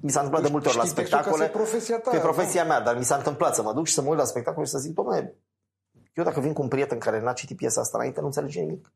Mi 0.00 0.10
s-a 0.10 0.20
întâmplat 0.20 0.42
de 0.42 0.48
multe 0.52 0.68
ori 0.68 0.76
la 0.76 0.84
spectacole. 0.84 1.36
Că 1.36 1.50
e 1.50 1.56
profesia 1.56 1.98
ta. 1.98 2.10
Că 2.10 2.16
e 2.16 2.20
profesia 2.20 2.64
mea, 2.64 2.80
dar 2.80 2.96
mi 2.96 3.04
s-a 3.04 3.16
întâmplat 3.16 3.54
să 3.54 3.62
mă 3.62 3.72
duc 3.72 3.86
și 3.86 3.94
să 3.94 4.02
mă 4.02 4.08
uit 4.08 4.18
la 4.18 4.24
spectacol 4.24 4.64
și 4.64 4.70
să 4.70 4.78
zic, 4.78 4.94
domnule, 4.94 5.34
eu 6.14 6.24
dacă 6.24 6.40
vin 6.40 6.52
cu 6.52 6.62
un 6.62 6.68
prieten 6.68 6.98
care 6.98 7.20
n-a 7.20 7.32
citit 7.32 7.56
piesa 7.56 7.80
asta 7.80 7.98
înainte, 7.98 8.20
nu 8.20 8.26
înțelege 8.26 8.60
nimic. 8.60 8.92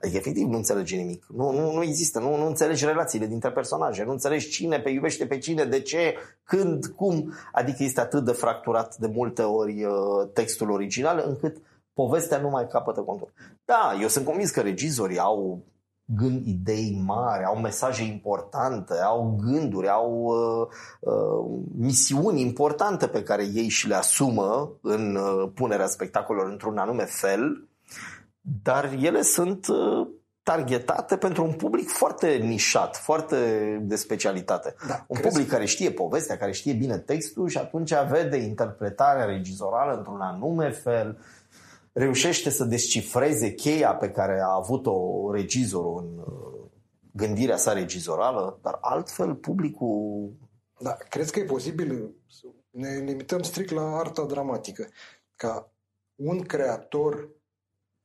Adică, 0.00 0.16
efectiv, 0.16 0.46
nu 0.46 0.56
înțelege 0.56 0.96
nimic. 0.96 1.26
Nu, 1.28 1.50
nu, 1.50 1.72
nu 1.72 1.82
există. 1.82 2.18
Nu, 2.18 2.36
nu 2.36 2.46
înțelegi 2.46 2.84
relațiile 2.84 3.26
dintre 3.26 3.50
personaje. 3.50 4.04
Nu 4.04 4.10
înțelegi 4.10 4.48
cine 4.48 4.80
pe 4.80 4.90
iubește 4.90 5.26
pe 5.26 5.38
cine, 5.38 5.64
de 5.64 5.80
ce, 5.80 6.14
când, 6.44 6.86
cum. 6.86 7.32
Adică 7.52 7.82
este 7.82 8.00
atât 8.00 8.24
de 8.24 8.32
fracturat 8.32 8.96
de 8.96 9.06
multe 9.06 9.42
ori 9.42 9.84
uh, 9.84 9.92
textul 10.32 10.70
original, 10.70 11.22
încât 11.26 11.56
povestea 11.92 12.38
nu 12.38 12.48
mai 12.48 12.68
capătă 12.68 13.00
contul. 13.00 13.32
Da, 13.64 13.98
eu 14.00 14.08
sunt 14.08 14.24
convins 14.24 14.50
că 14.50 14.60
regizorii 14.60 15.18
au 15.18 15.62
gând 16.16 16.46
idei 16.46 17.02
mari, 17.04 17.44
au 17.44 17.56
mesaje 17.56 18.02
importante, 18.02 18.94
au 18.94 19.38
gânduri, 19.44 19.88
au 19.88 20.12
uh, 20.24 20.66
uh, 21.00 21.60
misiuni 21.76 22.40
importante 22.40 23.06
pe 23.06 23.22
care 23.22 23.42
ei 23.54 23.68
și 23.68 23.88
le 23.88 23.94
asumă 23.94 24.72
în 24.82 25.16
uh, 25.16 25.50
punerea 25.54 25.86
spectacolelor 25.86 26.50
într-un 26.50 26.78
anume 26.78 27.04
fel, 27.04 27.68
dar 28.62 28.92
ele 29.00 29.22
sunt 29.22 29.66
uh, 29.66 30.08
targetate 30.42 31.16
pentru 31.16 31.44
un 31.44 31.52
public 31.52 31.88
foarte 31.88 32.28
nișat, 32.28 32.96
foarte 32.96 33.36
de 33.82 33.96
specialitate. 33.96 34.74
Da, 34.88 35.04
un 35.06 35.16
crezi? 35.16 35.34
public 35.34 35.50
care 35.50 35.64
știe 35.64 35.90
povestea, 35.90 36.36
care 36.36 36.52
știe 36.52 36.72
bine 36.72 36.98
textul 36.98 37.48
și 37.48 37.58
atunci 37.58 37.92
vede 38.10 38.36
interpretarea 38.36 39.24
regizorală 39.24 39.96
într-un 39.96 40.20
anume 40.20 40.70
fel, 40.70 41.18
reușește 41.98 42.50
să 42.50 42.64
descifreze 42.64 43.54
cheia 43.54 43.94
pe 43.94 44.10
care 44.10 44.40
a 44.40 44.54
avut-o 44.54 45.30
regizorul 45.32 45.98
în 45.98 46.18
uh, 46.18 46.70
gândirea 47.12 47.56
sa 47.56 47.72
regizorală, 47.72 48.58
dar 48.62 48.78
altfel 48.80 49.34
publicul... 49.34 50.32
Da, 50.80 50.92
crezi 50.92 51.32
că 51.32 51.38
e 51.38 51.44
posibil, 51.44 52.14
ne 52.70 52.96
limităm 52.96 53.42
strict 53.42 53.70
la 53.70 53.96
arta 53.96 54.24
dramatică, 54.24 54.88
ca 55.36 55.72
un 56.14 56.42
creator 56.42 57.28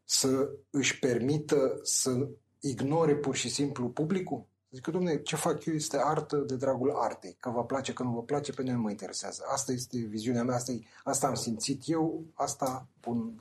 să 0.04 0.50
își 0.70 1.00
permită 1.00 1.80
să 1.82 2.28
ignore 2.60 3.16
pur 3.16 3.36
și 3.36 3.50
simplu 3.50 3.90
publicul? 3.90 4.46
Zic 4.72 4.84
că, 4.84 4.92
domne, 4.92 5.22
ce 5.22 5.36
fac 5.36 5.66
eu 5.66 5.74
este 5.74 5.98
artă 6.04 6.38
de 6.38 6.56
dragul 6.56 6.92
artei. 6.96 7.36
Că 7.40 7.50
vă 7.50 7.66
place, 7.66 7.94
că 7.94 8.04
nu 8.04 8.12
vă 8.12 8.24
place, 8.24 8.52
pe 8.52 8.62
mine 8.62 8.74
nu 8.74 8.82
mă 8.82 8.90
interesează. 8.90 9.44
Asta 9.48 9.72
este 9.72 9.98
viziunea 9.98 10.44
mea, 10.44 10.56
asta, 10.56 10.72
e, 10.72 10.80
asta 11.04 11.28
am 11.28 11.34
simțit 11.34 11.82
eu, 11.86 12.24
asta 12.34 12.88
pun 13.00 13.36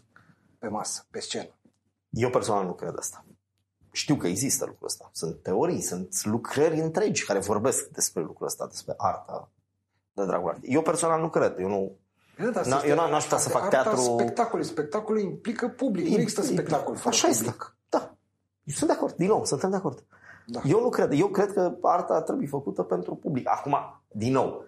pe 0.63 0.69
masă, 0.69 1.07
pe 1.11 1.21
scenă. 1.21 1.49
Eu 2.11 2.31
personal 2.31 2.65
nu 2.65 2.73
cred 2.73 2.95
asta. 2.99 3.25
Știu 3.93 4.17
că 4.17 4.27
există 4.27 4.65
lucrul 4.67 4.87
ăsta. 4.87 5.11
Sunt 5.13 5.43
teorii, 5.43 5.81
sunt 5.81 6.25
lucrări 6.25 6.81
întregi 6.81 7.25
care 7.25 7.39
vorbesc 7.39 7.89
despre 7.89 8.23
lucrul 8.23 8.47
ăsta, 8.47 8.67
despre 8.67 8.95
arta 8.97 9.49
de 10.13 10.25
dragul 10.25 10.49
artei. 10.49 10.71
Eu 10.73 10.83
personal 10.83 11.21
nu 11.21 11.29
cred. 11.29 11.59
Eu 11.59 11.69
nu, 11.69 11.97
Da, 12.53 12.63
Na- 12.63 12.85
eu 12.87 12.95
n-aș 12.95 13.23
putea 13.23 13.39
să 13.39 13.49
fac 13.49 13.63
arta 13.63 13.83
teatru- 13.83 14.01
Spectacolul, 14.19 14.65
spectacolul 14.65 15.21
implică 15.21 15.69
public. 15.69 16.07
Nu 16.09 16.19
există 16.21 16.43
spectacol 16.43 16.97
fără 16.97 17.09
Așa 17.09 17.29
este. 17.29 17.43
public. 17.45 17.77
Da. 17.89 18.15
Eu 18.65 18.75
sunt 18.75 18.91
de 18.91 18.97
acord. 18.97 19.15
Din 19.15 19.27
nou, 19.29 19.45
suntem 19.45 19.71
de 19.71 19.77
acord. 19.77 20.05
Da. 20.47 20.61
Eu 20.65 20.81
nu 20.81 20.89
cred. 20.89 21.13
Eu 21.13 21.29
cred 21.29 21.53
că 21.53 21.77
arta 21.83 22.23
trebuie 22.23 22.47
făcută 22.47 22.83
pentru 22.83 23.15
public. 23.15 23.49
Acum, 23.49 23.77
din 24.09 24.33
nou, 24.33 24.65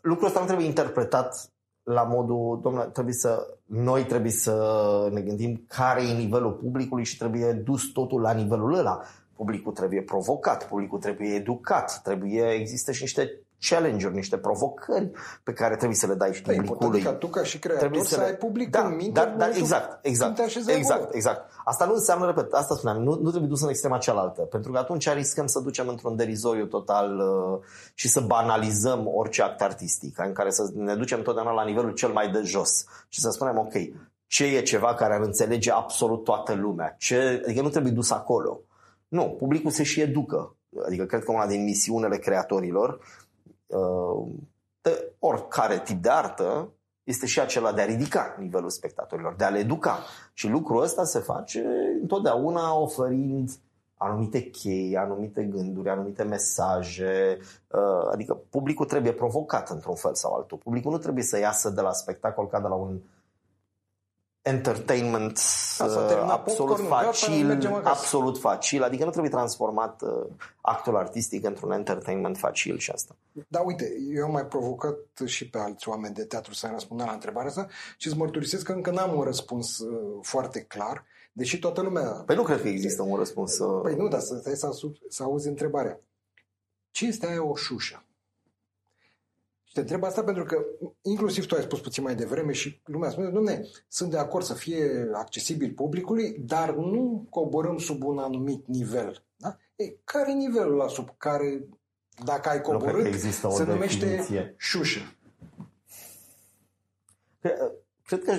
lucrul 0.00 0.26
ăsta 0.26 0.40
nu 0.40 0.46
trebuie 0.46 0.66
interpretat 0.66 1.50
la 1.88 2.02
modul, 2.02 2.60
domnule, 2.62 2.84
trebuie 2.84 3.14
să, 3.14 3.46
noi 3.66 4.04
trebuie 4.04 4.30
să 4.30 5.08
ne 5.12 5.20
gândim 5.20 5.64
care 5.68 6.02
e 6.02 6.16
nivelul 6.16 6.52
publicului 6.52 7.04
și 7.04 7.18
trebuie 7.18 7.52
dus 7.52 7.92
totul 7.92 8.20
la 8.20 8.32
nivelul 8.32 8.74
ăla. 8.74 9.00
Publicul 9.36 9.72
trebuie 9.72 10.02
provocat, 10.02 10.68
publicul 10.68 10.98
trebuie 10.98 11.34
educat, 11.34 12.00
trebuie, 12.02 12.50
există 12.50 12.92
și 12.92 13.02
niște 13.02 13.40
challenge-uri, 13.60 14.14
niște 14.14 14.36
provocări 14.38 15.10
pe 15.42 15.52
care 15.52 15.76
trebuie 15.76 15.96
să 15.98 16.06
le 16.06 16.14
dai 16.14 16.32
și 16.34 16.42
Da, 16.42 16.52
e 16.52 16.54
important 16.54 16.84
publicului. 16.90 17.12
ca 17.18 17.18
tu 17.26 17.26
ca 17.26 17.42
și 17.42 17.58
creator 17.58 17.82
Trebuie 17.88 18.08
să, 18.08 18.14
să 18.14 18.20
le- 18.20 18.26
ai 18.26 18.34
public 18.34 18.70
da, 18.70 18.80
în 18.86 18.96
minte. 18.96 19.10
da, 19.20 19.22
în 19.22 19.26
da, 19.26 19.32
momentul 19.34 19.60
exact, 19.62 20.06
exact, 20.06 20.34
când 20.34 20.48
te 20.48 20.56
așezi 20.56 20.70
exact, 20.78 21.00
acolo. 21.00 21.10
exact. 21.16 21.50
Asta 21.64 21.84
nu 21.84 21.92
înseamnă, 21.94 22.26
repet, 22.26 22.52
asta 22.52 22.74
spuneam, 22.74 23.02
nu, 23.02 23.18
nu 23.22 23.28
trebuie 23.28 23.48
dus 23.48 23.62
în 23.62 23.68
extrema 23.68 23.98
cealaltă, 23.98 24.40
pentru 24.42 24.72
că 24.72 24.78
atunci 24.78 25.12
riscăm 25.12 25.46
să 25.46 25.60
ducem 25.60 25.88
într-un 25.88 26.16
derizoriu 26.16 26.66
total 26.66 27.18
uh, 27.18 27.58
și 27.94 28.08
să 28.08 28.20
banalizăm 28.20 29.06
orice 29.14 29.42
act 29.42 29.62
artistic, 29.62 30.18
în 30.18 30.32
care 30.32 30.50
să 30.50 30.70
ne 30.74 30.94
ducem 30.94 31.22
totdeauna 31.22 31.52
la 31.52 31.64
nivelul 31.64 31.92
cel 31.92 32.10
mai 32.10 32.30
de 32.30 32.40
jos 32.44 32.84
și 33.08 33.20
să 33.20 33.30
spunem, 33.30 33.58
ok, 33.58 33.72
ce 34.26 34.44
e 34.44 34.62
ceva 34.62 34.94
care 34.94 35.14
ar 35.14 35.20
înțelege 35.20 35.70
absolut 35.70 36.24
toată 36.24 36.54
lumea, 36.54 36.94
ce, 36.98 37.42
adică 37.44 37.62
nu 37.62 37.68
trebuie 37.68 37.92
dus 37.92 38.10
acolo. 38.10 38.60
Nu, 39.08 39.22
publicul 39.38 39.70
se 39.70 39.82
și 39.82 40.00
educă. 40.00 40.52
Adică 40.86 41.04
cred 41.04 41.24
că 41.24 41.32
una 41.32 41.46
din 41.46 41.64
misiunile 41.64 42.16
creatorilor 42.18 42.88
uh, 42.88 43.04
de 44.80 45.12
oricare 45.18 45.78
tip 45.78 46.02
de 46.02 46.10
artă 46.10 46.72
este 47.04 47.26
și 47.26 47.40
acela 47.40 47.72
de 47.72 47.80
a 47.80 47.84
ridica 47.84 48.36
nivelul 48.38 48.70
spectatorilor, 48.70 49.34
de 49.34 49.44
a 49.44 49.48
le 49.48 49.58
educa. 49.58 49.98
Și 50.32 50.48
lucrul 50.48 50.82
ăsta 50.82 51.04
se 51.04 51.18
face 51.18 51.64
întotdeauna 52.00 52.74
oferind 52.74 53.50
anumite 53.96 54.40
chei, 54.40 54.96
anumite 54.96 55.42
gânduri, 55.42 55.88
anumite 55.88 56.22
mesaje. 56.22 57.38
uh, 57.70 58.08
Adică 58.12 58.40
publicul 58.50 58.86
trebuie 58.86 59.12
provocat 59.12 59.70
într-un 59.70 59.94
fel 59.94 60.14
sau 60.14 60.34
altul. 60.34 60.58
Publicul 60.58 60.90
nu 60.90 60.98
trebuie 60.98 61.24
să 61.24 61.38
iasă 61.38 61.70
de 61.70 61.80
la 61.80 61.92
spectacol 61.92 62.46
ca 62.46 62.60
de 62.60 62.68
la 62.68 62.74
un 62.74 62.98
entertainment 64.48 65.36
s-a 65.36 65.84
uh, 65.84 66.06
terminat 66.06 66.30
absolut 66.30 66.68
popcornul, 66.68 66.88
gata, 66.90 67.02
facil, 67.02 67.46
mergem 67.46 67.72
acasă. 67.72 67.88
absolut 67.88 68.38
facil, 68.38 68.82
adică 68.82 69.04
nu 69.04 69.10
trebuie 69.10 69.30
transformat 69.30 70.02
uh, 70.02 70.26
actul 70.60 70.96
artistic 70.96 71.44
într-un 71.44 71.72
entertainment 71.72 72.38
facil 72.38 72.78
și 72.78 72.90
asta. 72.90 73.16
Da, 73.48 73.60
uite, 73.60 73.96
eu 74.14 74.24
am 74.24 74.30
mai 74.30 74.46
provocat 74.46 74.96
și 75.24 75.48
pe 75.50 75.58
alți 75.58 75.88
oameni 75.88 76.14
de 76.14 76.24
teatru 76.24 76.54
să 76.54 76.68
răspundă 76.72 77.04
la 77.04 77.12
întrebarea 77.12 77.48
asta 77.48 77.66
și 77.96 78.06
îți 78.06 78.16
mărturisesc 78.16 78.64
că 78.64 78.72
încă 78.72 78.90
n-am 78.90 79.16
un 79.16 79.22
răspuns 79.22 79.78
uh, 79.78 80.18
foarte 80.22 80.60
clar, 80.60 81.04
deși 81.32 81.58
toată 81.58 81.80
lumea... 81.80 82.02
Păi 82.02 82.36
nu 82.36 82.42
cred 82.42 82.60
că 82.60 82.68
există 82.68 83.02
un 83.02 83.16
răspuns. 83.16 83.58
uh, 83.58 83.80
Păi 83.82 83.94
nu, 83.94 84.08
dar 84.08 84.20
să, 84.20 84.36
stai 84.40 84.54
să, 84.54 84.66
asum- 84.66 85.08
să 85.08 85.22
auzi 85.22 85.48
întrebarea. 85.48 86.00
Ce 86.90 87.06
este 87.06 87.26
aia 87.26 87.44
o 87.44 87.56
șușă? 87.56 88.02
Și 89.68 89.74
te 89.74 89.80
întreb 89.80 90.04
asta 90.04 90.22
pentru 90.22 90.44
că 90.44 90.64
inclusiv 91.02 91.46
tu 91.46 91.54
ai 91.54 91.62
spus 91.62 91.80
puțin 91.80 92.02
mai 92.02 92.14
devreme 92.14 92.52
și 92.52 92.80
lumea 92.84 93.10
spune, 93.10 93.28
domne, 93.28 93.66
sunt 93.88 94.10
de 94.10 94.18
acord 94.18 94.44
să 94.44 94.54
fie 94.54 95.10
accesibil 95.12 95.72
publicului, 95.72 96.36
dar 96.38 96.74
nu 96.74 97.26
coborâm 97.30 97.78
sub 97.78 98.04
un 98.04 98.18
anumit 98.18 98.66
nivel. 98.66 99.24
Da? 99.36 99.56
E, 99.76 99.96
care 100.04 100.30
e 100.30 100.34
nivelul 100.34 100.76
la 100.76 100.88
sub 100.88 101.08
care, 101.16 101.64
dacă 102.24 102.48
ai 102.48 102.56
Nu 102.56 102.62
cred 102.62 102.78
coborât, 102.80 103.02
că 103.02 103.08
există 103.08 103.46
o 103.46 103.50
se 103.50 103.64
numește 103.64 104.06
definiție. 104.06 104.54
șușă? 104.58 105.00
Cred, 107.40 107.72
cred 108.06 108.24
că 108.24 108.32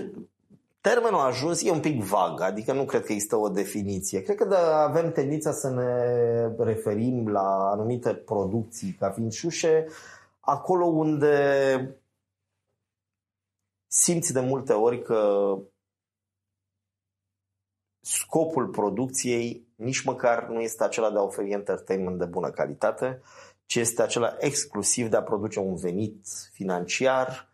termenul 0.82 1.20
ajuns 1.20 1.64
e 1.64 1.72
un 1.72 1.80
pic 1.80 2.04
vag, 2.04 2.42
adică 2.42 2.74
nu 2.74 2.86
cred 2.86 3.04
că 3.04 3.12
există 3.12 3.36
o 3.36 3.50
definiție. 3.50 4.22
Cred 4.22 4.36
că 4.36 4.46
de, 4.46 4.56
avem 4.56 5.12
tendința 5.12 5.52
să 5.52 5.70
ne 5.70 6.64
referim 6.64 7.28
la 7.28 7.70
anumite 7.72 8.14
producții 8.14 8.96
ca 9.00 9.10
fiind 9.10 9.32
șușe, 9.32 9.86
acolo 10.50 10.86
unde 10.86 12.00
simți 13.88 14.34
de 14.34 14.40
multe 14.40 14.74
ori 14.74 15.02
că 15.02 15.54
scopul 18.00 18.68
producției 18.68 19.68
nici 19.76 20.04
măcar 20.04 20.48
nu 20.48 20.60
este 20.60 20.84
acela 20.84 21.12
de 21.12 21.18
a 21.18 21.22
oferi 21.22 21.52
entertainment 21.52 22.18
de 22.20 22.26
bună 22.26 22.50
calitate, 22.50 23.22
ci 23.66 23.76
este 23.76 24.02
acela 24.02 24.36
exclusiv 24.40 25.10
de 25.10 25.16
a 25.16 25.24
produce 25.24 25.60
un 25.60 25.76
venit 25.76 26.28
financiar 26.52 27.50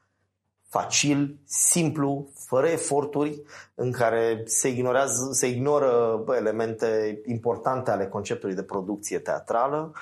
facil, 0.67 1.39
simplu, 1.45 2.29
fără 2.33 2.67
eforturi, 2.67 3.41
în 3.75 3.91
care 3.91 4.41
se, 4.45 4.67
ignorează, 4.67 5.29
se 5.31 5.47
ignoră 5.47 6.21
bă, 6.25 6.35
elemente 6.35 7.21
importante 7.25 7.91
ale 7.91 8.07
conceptului 8.07 8.55
de 8.55 8.63
producție 8.63 9.19
teatrală. 9.19 9.93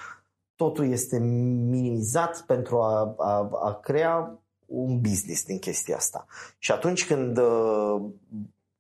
Totul 0.63 0.91
este 0.91 1.19
minimizat 1.19 2.41
pentru 2.41 2.81
a, 2.81 3.15
a, 3.17 3.49
a 3.63 3.73
crea 3.73 4.39
un 4.65 5.01
business 5.01 5.43
din 5.45 5.59
chestia 5.59 5.95
asta. 5.95 6.25
Și 6.57 6.71
atunci 6.71 7.07
când 7.07 7.37
uh, 7.37 8.01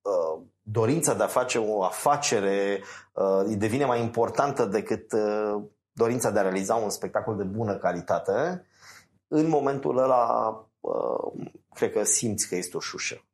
uh, 0.01 0.41
dorința 0.61 1.13
de 1.13 1.23
a 1.23 1.27
face 1.27 1.57
o 1.57 1.83
afacere 1.83 2.81
uh, 3.13 3.55
devine 3.57 3.85
mai 3.85 4.01
importantă 4.01 4.65
decât 4.65 5.11
uh, 5.11 5.61
dorința 5.91 6.31
de 6.31 6.39
a 6.39 6.41
realiza 6.41 6.75
un 6.75 6.89
spectacol 6.89 7.35
de 7.35 7.43
bună 7.43 7.77
calitate, 7.77 8.65
în 9.27 9.49
momentul 9.49 9.97
ăla 9.97 10.49
uh, 10.79 11.47
cred 11.73 11.91
că 11.91 12.03
simți 12.03 12.47
că 12.47 12.55
este 12.55 12.77
o 12.77 12.79
șușă. 12.79 13.25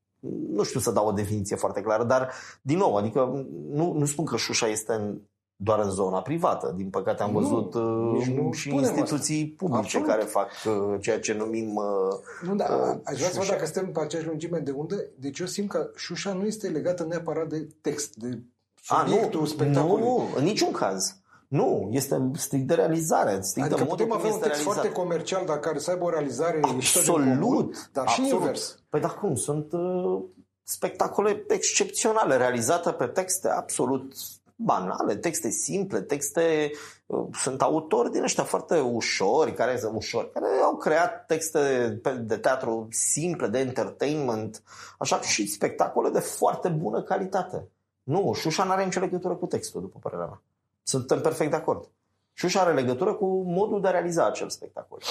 Nu 0.50 0.64
știu 0.64 0.80
să 0.80 0.92
dau 0.92 1.08
o 1.08 1.12
definiție 1.12 1.56
foarte 1.56 1.82
clară, 1.82 2.04
dar 2.04 2.32
din 2.62 2.78
nou, 2.78 2.96
adică 2.96 3.46
nu, 3.70 3.94
nu 3.94 4.06
spun 4.06 4.26
că 4.26 4.38
șușa 4.38 4.68
este 4.68 4.94
în, 4.94 5.22
doar 5.62 5.80
în 5.80 5.90
zona 5.90 6.22
privată. 6.22 6.74
Din 6.78 6.90
păcate 6.90 7.24
am 7.24 7.32
Nu, 7.32 7.40
văzut 7.40 7.74
uh, 7.74 8.18
nici 8.18 8.36
nu 8.38 8.52
și 8.52 8.70
spunem 8.70 8.90
instituții 8.90 9.48
publice 9.48 9.80
Absolut. 9.80 10.08
care 10.08 10.22
fac 10.24 10.50
uh, 10.66 11.02
ceea 11.02 11.20
ce 11.20 11.34
numim 11.34 11.76
uh, 11.76 12.48
Nu, 12.48 12.56
da, 12.56 12.66
Uh, 12.66 12.98
aș 13.04 13.16
vrea 13.18 13.28
să 13.30 13.34
văd 13.34 13.44
șușa. 13.44 13.52
dacă 13.52 13.66
suntem 13.66 13.92
pe 13.92 14.00
aceeași 14.02 14.28
lungime 14.28 14.60
de 14.60 14.72
undă. 14.72 14.96
Deci 15.16 15.40
eu 15.40 15.46
simt 15.46 15.70
că 15.70 15.90
șușa 15.96 16.34
nu 16.34 16.46
este 16.46 16.68
legată 16.68 17.04
neapărat 17.04 17.48
de 17.48 17.68
text, 17.82 18.16
de 18.16 18.40
a, 18.88 19.06
subiectul 19.06 19.40
nu, 19.40 19.46
spectacolului. 19.46 20.04
nu, 20.04 20.28
în 20.36 20.44
niciun 20.44 20.72
caz. 20.72 21.16
Nu, 21.48 21.90
este 21.92 22.32
strict 22.36 22.68
de 22.68 22.74
realizare, 22.74 23.38
strict 23.42 23.66
Adică 23.68 23.82
de 23.84 23.90
modul 23.90 24.06
putem 24.06 24.08
cum 24.08 24.18
avea 24.18 24.30
un 24.30 24.36
este 24.36 24.48
text 24.48 24.62
realizat. 24.64 24.84
foarte 24.84 25.02
comercial, 25.02 25.46
dar 25.46 25.60
care 25.60 25.80
să 25.80 25.92
aibă 25.92 26.04
o 26.04 26.10
realizare 26.10 26.60
mișto 26.76 27.00
de 27.00 27.06
comun, 27.12 27.32
Absolut. 27.32 27.90
dar 27.94 28.08
și 28.08 28.20
absolut. 28.22 28.40
invers. 28.42 28.80
Păi 28.90 29.00
dar 29.00 29.14
cum? 29.20 29.36
Sunt 29.36 29.74
uh, 29.74 30.22
spectacole 30.64 31.44
excepționale 31.48 32.38
realizate 32.38 32.92
pe 32.92 33.06
texte 33.06 33.50
absolut 33.50 34.14
banale, 34.62 35.16
texte 35.16 35.50
simple, 35.50 36.02
texte 36.02 36.72
uh, 37.06 37.28
sunt 37.34 37.62
autori 37.62 38.12
din 38.12 38.24
ăștia 38.24 38.44
foarte 38.44 38.80
ușori, 38.80 39.54
care 39.54 39.80
ușori, 39.94 40.32
care 40.32 40.46
au 40.64 40.78
creat 40.78 41.26
texte 41.26 41.60
pe- 42.02 42.14
de 42.14 42.38
teatru 42.38 42.88
simple, 42.92 43.48
de 43.48 43.60
entertainment, 43.60 44.64
așa 44.98 45.22
și 45.22 45.48
spectacole 45.48 46.10
de 46.10 46.20
foarte 46.20 46.68
bună 46.68 47.04
calitate. 47.04 47.68
Nu, 48.04 48.34
Șușa 48.34 48.64
nu 48.64 48.72
are 48.72 48.84
nicio 48.84 49.00
legătură 49.00 49.36
cu 49.36 49.46
textul, 49.46 49.82
după 49.82 50.00
părerea 50.02 50.26
mea. 50.26 50.42
Suntem 50.84 51.22
perfect 51.22 51.50
de 51.50 51.56
acord. 51.56 51.90
Șușa 52.34 52.62
are 52.62 52.74
legătură 52.74 53.14
cu 53.14 53.42
modul 53.42 53.82
de 53.82 53.88
a 53.88 53.92
realiza 53.92 54.26
acel 54.26 54.50
spectacol. 54.50 55.02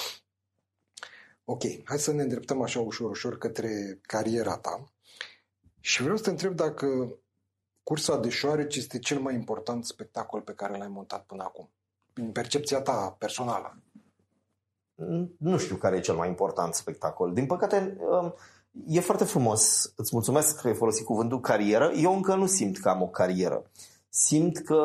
Ok, 1.45 1.63
hai 1.85 1.99
să 1.99 2.13
ne 2.13 2.23
îndreptăm 2.23 2.63
așa 2.63 2.81
ușor, 2.81 3.11
ușor 3.11 3.39
către 3.39 3.99
cariera 4.03 4.57
ta. 4.57 4.85
Și 5.81 6.03
vreau 6.03 6.17
să 6.17 6.23
te 6.23 6.31
întreb 6.31 6.55
dacă 6.55 6.87
Cursa 7.89 8.17
de 8.17 8.29
șoareci 8.29 8.77
este 8.77 8.99
cel 8.99 9.19
mai 9.19 9.35
important 9.35 9.85
spectacol 9.85 10.41
pe 10.41 10.53
care 10.53 10.77
l-ai 10.77 10.89
montat 10.89 11.25
până 11.25 11.43
acum. 11.43 11.71
În 12.15 12.33
percepția 12.33 12.81
ta 12.81 13.17
personală. 13.19 13.83
Nu 15.39 15.59
știu 15.59 15.77
care 15.77 15.97
e 15.97 16.01
cel 16.01 16.15
mai 16.15 16.29
important 16.29 16.75
spectacol. 16.75 17.33
Din 17.33 17.47
păcate, 17.47 17.97
um, 18.01 18.35
e 18.87 19.01
foarte 19.01 19.25
frumos. 19.25 19.93
Îți 19.97 20.11
mulțumesc 20.13 20.61
că 20.61 20.69
ai 20.69 20.75
folosit 20.75 21.05
cuvântul 21.05 21.41
carieră. 21.41 21.93
Eu 21.93 22.15
încă 22.15 22.35
nu 22.35 22.47
simt 22.47 22.79
că 22.79 22.89
am 22.89 23.03
o 23.03 23.09
carieră. 23.09 23.71
Simt 24.11 24.59
că, 24.59 24.83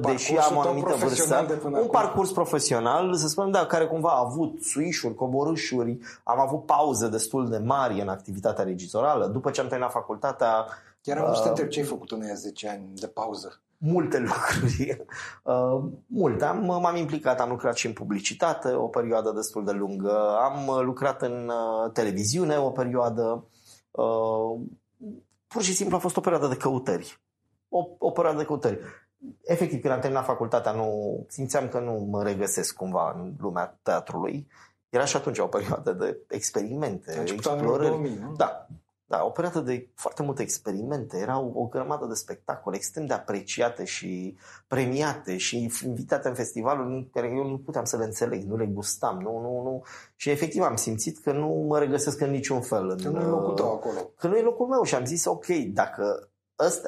deși 0.00 0.32
Parcursul 0.32 0.38
am 0.38 0.56
o 0.56 0.60
tău 0.60 0.70
anumită 0.70 0.88
profesional 0.88 1.38
vârstă, 1.38 1.54
de 1.54 1.60
până 1.60 1.76
un 1.76 1.84
acum. 1.84 2.00
parcurs 2.00 2.30
profesional, 2.32 3.14
să 3.14 3.28
spunem, 3.28 3.50
da, 3.50 3.66
care 3.66 3.86
cumva 3.86 4.08
a 4.10 4.24
avut 4.24 4.62
suișuri, 4.62 5.14
coborâșuri, 5.14 5.98
am 6.24 6.40
avut 6.40 6.66
pauze 6.66 7.08
destul 7.08 7.48
de 7.48 7.58
mari 7.58 8.00
în 8.00 8.08
activitatea 8.08 8.64
regizorală. 8.64 9.26
După 9.26 9.50
ce 9.50 9.60
am 9.60 9.66
terminat 9.68 9.92
facultatea, 9.92 10.66
Chiar 11.00 11.18
am 11.18 11.24
vrut 11.24 11.36
să 11.36 11.42
te 11.42 11.48
Uh, 11.48 11.54
întreb 11.54 11.68
ce 11.68 11.80
ai 11.80 11.86
făcut 11.86 12.10
în 12.10 12.22
aia 12.22 12.34
10 12.34 12.68
ani 12.68 12.82
de 12.94 13.06
pauză. 13.06 13.60
multe 13.78 14.18
lucruri. 14.18 14.96
Uh, 15.44 15.82
multe. 16.06 16.44
Am, 16.44 16.64
m-am 16.64 16.96
implicat, 16.96 17.40
am 17.40 17.48
lucrat 17.48 17.76
și 17.76 17.86
în 17.86 17.92
publicitate 17.92 18.72
o 18.72 18.86
perioadă 18.86 19.32
destul 19.34 19.64
de 19.64 19.72
lungă, 19.72 20.38
am 20.40 20.84
lucrat 20.84 21.22
în 21.22 21.48
uh, 21.48 21.90
televiziune 21.92 22.56
o 22.56 22.70
perioadă. 22.70 23.44
Uh, 23.90 24.60
pur 25.46 25.62
și 25.62 25.74
simplu 25.74 25.96
a 25.96 25.98
fost 25.98 26.16
o 26.16 26.20
perioadă 26.20 26.46
de 26.46 26.56
căutări. 26.56 27.20
O, 27.74 27.88
o 27.98 28.10
perioadă 28.10 28.38
de 28.38 28.44
căutări. 28.44 28.78
Efectiv, 29.42 29.80
când 29.80 29.92
am 29.92 30.00
terminat 30.00 30.24
facultatea, 30.24 30.72
nu 30.72 31.18
simțeam 31.28 31.68
că 31.68 31.78
nu 31.78 32.06
mă 32.10 32.22
regăsesc 32.22 32.76
cumva 32.76 33.12
în 33.16 33.32
lumea 33.38 33.78
teatrului. 33.82 34.48
Era 34.88 35.04
și 35.04 35.16
atunci 35.16 35.38
o 35.38 35.46
perioadă 35.46 35.92
de 35.92 36.18
experimente, 36.28 37.22
explorări. 37.26 37.88
2000, 37.88 38.18
nu? 38.20 38.34
Da, 38.36 38.66
da, 39.12 39.24
o 39.24 39.30
perioadă 39.30 39.60
de 39.60 39.88
foarte 39.94 40.22
multe 40.22 40.42
experimente, 40.42 41.18
erau 41.18 41.52
o 41.54 41.66
grămadă 41.66 42.06
de 42.06 42.14
spectacole 42.14 42.76
extrem 42.76 43.06
de 43.06 43.14
apreciate 43.14 43.84
și 43.84 44.36
premiate 44.66 45.36
și 45.36 45.70
invitate 45.84 46.28
în 46.28 46.34
festivalul 46.34 46.86
în 46.86 47.08
care 47.12 47.26
eu 47.26 47.48
nu 47.48 47.58
puteam 47.58 47.84
să 47.84 47.96
le 47.96 48.04
înțeleg, 48.04 48.42
nu 48.42 48.56
le 48.56 48.66
gustam, 48.66 49.18
nu, 49.20 49.40
nu, 49.40 49.62
nu. 49.62 49.82
Și 50.16 50.30
efectiv 50.30 50.62
am 50.62 50.76
simțit 50.76 51.18
că 51.18 51.32
nu 51.32 51.64
mă 51.68 51.78
regăsesc 51.78 52.20
în 52.20 52.30
niciun 52.30 52.60
fel. 52.60 53.02
Că 53.02 53.08
nu 53.08 53.20
e 53.20 53.24
locul 53.24 53.54
tău 53.54 53.72
acolo. 53.72 54.00
Că 54.16 54.28
nu 54.28 54.36
e 54.36 54.42
locul 54.42 54.66
meu 54.66 54.82
și 54.82 54.94
am 54.94 55.04
zis 55.04 55.24
ok, 55.24 55.46
dacă 55.46 56.31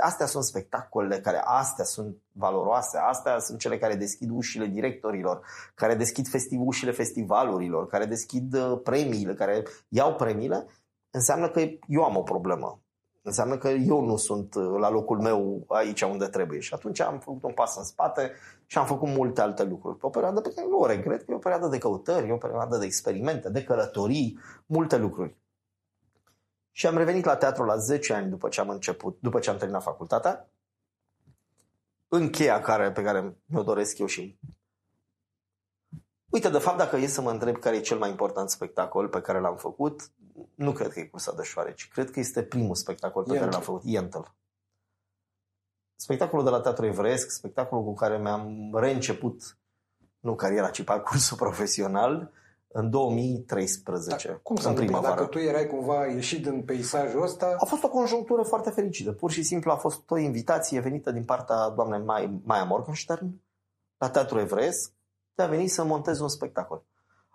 astea 0.01 0.27
sunt 0.27 0.45
spectacolele 0.45 1.21
care 1.21 1.41
astea 1.45 1.85
sunt 1.85 2.17
valoroase, 2.33 2.99
astea 2.99 3.39
sunt 3.39 3.59
cele 3.59 3.79
care 3.79 3.95
deschid 3.95 4.31
ușile 4.33 4.67
directorilor, 4.67 5.47
care 5.75 5.95
deschid 5.95 6.29
festiv, 6.29 6.61
ușile 6.63 6.91
festivalurilor, 6.91 7.87
care 7.87 8.05
deschid 8.05 8.55
uh, 8.55 8.81
premiile, 8.83 9.35
care 9.35 9.63
iau 9.89 10.15
premiile, 10.15 10.67
înseamnă 11.11 11.49
că 11.49 11.61
eu 11.87 12.05
am 12.05 12.17
o 12.17 12.23
problemă. 12.23 12.79
Înseamnă 13.23 13.59
că 13.59 13.69
eu 13.69 14.05
nu 14.05 14.17
sunt 14.17 14.55
uh, 14.55 14.79
la 14.79 14.91
locul 14.91 15.21
meu 15.21 15.65
aici 15.69 16.03
unde 16.03 16.27
trebuie. 16.27 16.61
Și 16.61 16.75
atunci 16.75 17.01
am 17.01 17.19
făcut 17.19 17.43
un 17.43 17.53
pas 17.53 17.77
în 17.77 17.85
spate 17.85 18.33
și 18.67 18.79
am 18.79 18.87
făcut 18.87 19.09
multe 19.09 19.41
alte 19.41 19.65
lucruri. 19.65 19.99
Pe 19.99 20.07
o 20.07 20.11
perioadă 20.11 20.41
pe 20.41 20.53
care 20.55 20.67
nu 20.69 20.79
o 20.79 20.87
regret, 20.87 21.23
că 21.23 21.31
e 21.31 21.35
o 21.35 21.39
perioadă 21.39 21.67
de 21.67 21.79
căutări, 21.79 22.29
e 22.29 22.33
o 22.33 22.37
perioadă 22.37 22.77
de 22.77 22.85
experimente, 22.85 23.51
de 23.51 23.65
călătorii, 23.65 24.39
multe 24.67 24.97
lucruri. 24.97 25.37
Și 26.77 26.87
am 26.87 26.97
revenit 26.97 27.25
la 27.25 27.37
teatru 27.37 27.65
la 27.65 27.77
10 27.77 28.13
ani 28.13 28.31
după 28.31 28.49
ce 28.49 28.61
am 28.61 28.69
început, 28.69 29.19
după 29.21 29.39
ce 29.39 29.51
am 29.51 29.57
terminat 29.57 29.83
facultatea. 29.83 30.49
În 32.09 32.31
cheia 32.31 32.61
care, 32.61 32.93
pe 32.93 33.03
care 33.03 33.37
mi-o 33.47 33.63
doresc 33.63 33.99
eu 33.99 34.07
și 34.07 34.39
Uite, 36.35 36.49
de 36.49 36.59
fapt, 36.59 36.77
dacă 36.77 36.97
e 36.97 37.07
să 37.07 37.21
mă 37.21 37.31
întreb 37.31 37.59
care 37.59 37.77
e 37.77 37.81
cel 37.81 37.99
mai 37.99 38.11
important 38.11 38.51
spectacol 38.51 39.09
pe 39.09 39.21
care 39.21 39.41
l-am 39.41 39.57
făcut, 39.57 40.11
nu 40.55 40.73
cred 40.73 40.93
că 40.93 41.01
e 41.01 41.05
Cursa 41.05 41.33
de 41.33 41.43
Șoareci. 41.43 41.89
Cred 41.89 42.11
că 42.11 42.21
este 42.21 42.43
primul 42.43 42.75
spectacol 42.75 43.23
pe 43.23 43.29
Yentl. 43.29 43.45
care 43.45 43.57
l-am 43.57 43.65
făcut. 43.65 43.83
Yentl. 43.85 44.19
Spectacolul 45.97 46.45
de 46.45 46.51
la 46.51 46.61
Teatru 46.61 46.87
Evreiesc, 46.87 47.31
spectacolul 47.31 47.85
cu 47.85 47.95
care 47.95 48.19
mi-am 48.19 48.71
reînceput, 48.75 49.59
nu 50.21 50.35
cariera, 50.35 50.71
ci 50.71 50.85
parcursul 50.85 51.37
profesional, 51.47 52.33
în 52.77 52.91
2013, 52.91 54.29
da, 54.29 54.35
cum 54.43 54.57
în 54.65 54.75
primăvară. 54.75 55.15
Dacă 55.15 55.27
tu 55.27 55.39
erai 55.39 55.67
cumva 55.67 56.07
ieșit 56.07 56.43
din 56.43 56.63
peisajul 56.63 57.23
ăsta... 57.23 57.57
A 57.59 57.65
fost 57.65 57.83
o 57.83 57.89
conjunctură 57.89 58.43
foarte 58.43 58.71
fericită. 58.71 59.13
Pur 59.13 59.31
și 59.31 59.43
simplu 59.43 59.71
a 59.71 59.77
fost 59.77 60.11
o 60.11 60.19
invitație 60.19 60.81
venită 60.81 61.11
din 61.11 61.25
partea 61.25 61.69
doamnei 61.69 62.01
Maia 62.45 62.65
Morgenstern 62.65 63.41
la 63.99 64.09
Teatru 64.09 64.39
Evreiesc 64.39 64.93
de 65.35 65.43
a 65.43 65.47
veni 65.47 65.67
să 65.67 65.85
montez 65.85 66.21
un 66.21 66.29
spectacol. 66.29 66.85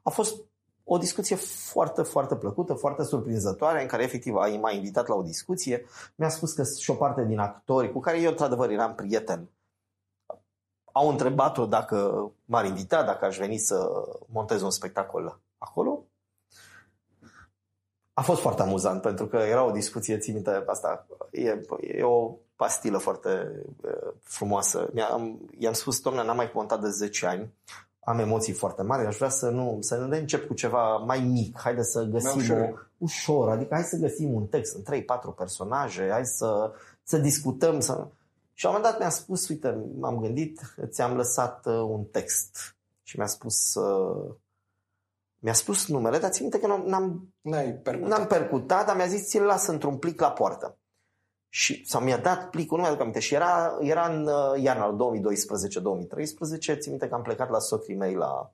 A 0.04 0.10
fost 0.10 0.36
o 0.84 0.98
discuție 0.98 1.36
foarte, 1.36 2.02
foarte 2.02 2.36
plăcută, 2.36 2.74
foarte 2.74 3.04
surprinzătoare, 3.04 3.82
în 3.82 3.88
care 3.88 4.04
efectiv 4.04 4.34
m-a 4.34 4.72
invitat 4.72 5.08
la 5.08 5.16
o 5.16 5.22
discuție. 5.22 5.86
Mi-a 6.16 6.30
spus 6.30 6.54
că 6.54 6.64
și 6.80 6.92
o 6.92 6.94
parte 6.94 7.26
din 7.26 7.40
actori 7.40 7.92
cu 7.92 8.00
care 8.00 8.22
eu, 8.22 8.30
într-adevăr, 8.30 8.70
eram 8.70 8.96
prieten, 8.96 9.50
au 10.92 11.10
întrebat-o 11.10 11.66
dacă 11.66 12.32
m-ar 12.46 12.66
invita, 12.66 13.04
dacă 13.04 13.26
aș 13.26 13.38
veni 13.38 13.58
să 13.58 13.90
montez 14.26 14.62
un 14.62 14.72
spectacol 14.72 15.40
acolo. 15.58 16.04
A 18.14 18.22
fost 18.22 18.42
foarte 18.42 18.62
amuzant 18.62 19.02
pentru 19.02 19.28
că 19.28 19.38
era 19.38 19.64
o 19.64 19.72
discuție, 19.72 20.18
țin 20.18 20.34
minte, 20.34 20.64
asta 20.66 21.08
e, 21.32 21.62
e 21.98 22.04
o 22.04 22.36
pastilă 22.56 22.98
foarte 22.98 23.62
uh, 23.84 24.14
frumoasă. 24.24 24.90
I-am, 24.96 25.40
i-am 25.58 25.74
spus, 25.74 26.00
domnule, 26.00 26.26
n-am 26.26 26.36
mai 26.36 26.52
montat 26.54 26.82
de 26.82 26.90
10 26.90 27.26
ani, 27.26 27.54
am 28.00 28.20
emoții 28.20 28.54
foarte 28.54 28.82
mari, 28.82 29.08
aș 29.08 29.16
vrea 29.16 29.30
să 29.30 29.50
nu, 29.50 29.78
să 29.82 30.06
ne 30.10 30.18
încep 30.18 30.48
cu 30.48 30.54
ceva 30.54 30.98
mai 30.98 31.20
mic, 31.20 31.60
haide 31.60 31.84
să 31.84 32.04
găsim 32.04 32.40
ușor. 32.40 32.58
o, 32.58 32.78
ușor, 32.98 33.50
adică 33.50 33.74
hai 33.74 33.84
să 33.84 33.98
găsim 33.98 34.34
un 34.34 34.46
text 34.46 34.76
în 34.76 35.02
3-4 35.02 35.04
personaje, 35.38 36.10
hai 36.12 36.26
să, 36.26 36.72
să 37.04 37.18
discutăm, 37.18 37.80
să... 37.80 38.08
Și 38.60 38.66
la 38.66 38.72
un 38.72 38.78
moment 38.78 38.94
dat 38.94 39.02
mi-a 39.02 39.16
spus, 39.20 39.48
uite, 39.48 39.84
m-am 40.00 40.20
gândit, 40.20 40.62
ți-am 40.86 41.16
lăsat 41.16 41.66
uh, 41.66 41.74
un 41.74 42.04
text 42.04 42.78
și 43.04 43.18
mi-a 43.18 43.28
spus 43.28 43.76
uh, 43.76 44.36
mi-a 45.38 45.54
spus 45.54 45.88
numele, 45.88 46.18
dar 46.18 46.32
țin 46.32 46.42
minte 46.42 46.60
că 46.60 46.68
n-am, 46.68 47.34
N-ai 47.42 47.74
percutat. 47.74 48.10
n-am 48.10 48.28
percutat, 48.28 48.86
dar 48.86 48.96
mi-a 48.96 49.08
zis 49.08 49.28
ți-l 49.28 49.44
las 49.44 49.68
într-un 49.68 49.98
plic 49.98 50.20
la 50.20 50.32
poartă. 50.32 50.78
Și, 51.50 51.86
sau 51.86 52.02
mi-a 52.02 52.18
dat 52.18 52.50
plicul, 52.50 52.78
nu 52.78 52.84
mi-aduc 52.84 53.02
aminte, 53.02 53.20
și 53.20 53.34
era, 53.34 53.78
era 53.82 54.08
în 54.08 54.28
uh, 54.28 54.62
iarna 54.62 54.96
2012-2013, 54.96 54.98
țin 56.60 56.90
minte 56.90 57.08
că 57.08 57.16
am 57.16 57.22
plecat 57.22 57.50
la 57.50 57.60
socrii 57.60 57.96
mei 57.96 58.16
la 58.16 58.54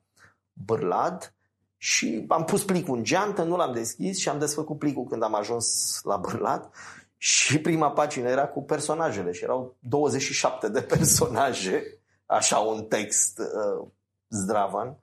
Bârlad 0.52 1.34
și 1.76 2.24
am 2.28 2.44
pus 2.44 2.64
plicul 2.64 2.96
în 2.96 3.04
geantă, 3.04 3.42
nu 3.42 3.56
l-am 3.56 3.72
deschis 3.72 4.18
și 4.18 4.28
am 4.28 4.38
desfăcut 4.38 4.78
plicul 4.78 5.04
când 5.04 5.22
am 5.22 5.34
ajuns 5.34 6.00
la 6.02 6.16
Bârlad 6.16 6.70
și 7.16 7.60
prima 7.60 7.90
pagină 7.90 8.28
era 8.28 8.48
cu 8.48 8.62
personajele 8.62 9.32
și 9.32 9.44
erau 9.44 9.76
27 9.78 10.68
de 10.68 10.80
personaje, 10.80 11.98
așa 12.26 12.58
un 12.58 12.84
text 12.84 13.38
uh, 13.38 13.86
zdravan. 14.28 14.98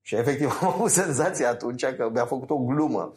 Și 0.00 0.14
efectiv 0.14 0.58
am 0.60 0.68
avut 0.68 0.90
senzația 0.90 1.48
atunci 1.48 1.84
că 1.84 2.08
mi-a 2.12 2.26
făcut 2.26 2.50
o 2.50 2.58
glumă. 2.58 3.12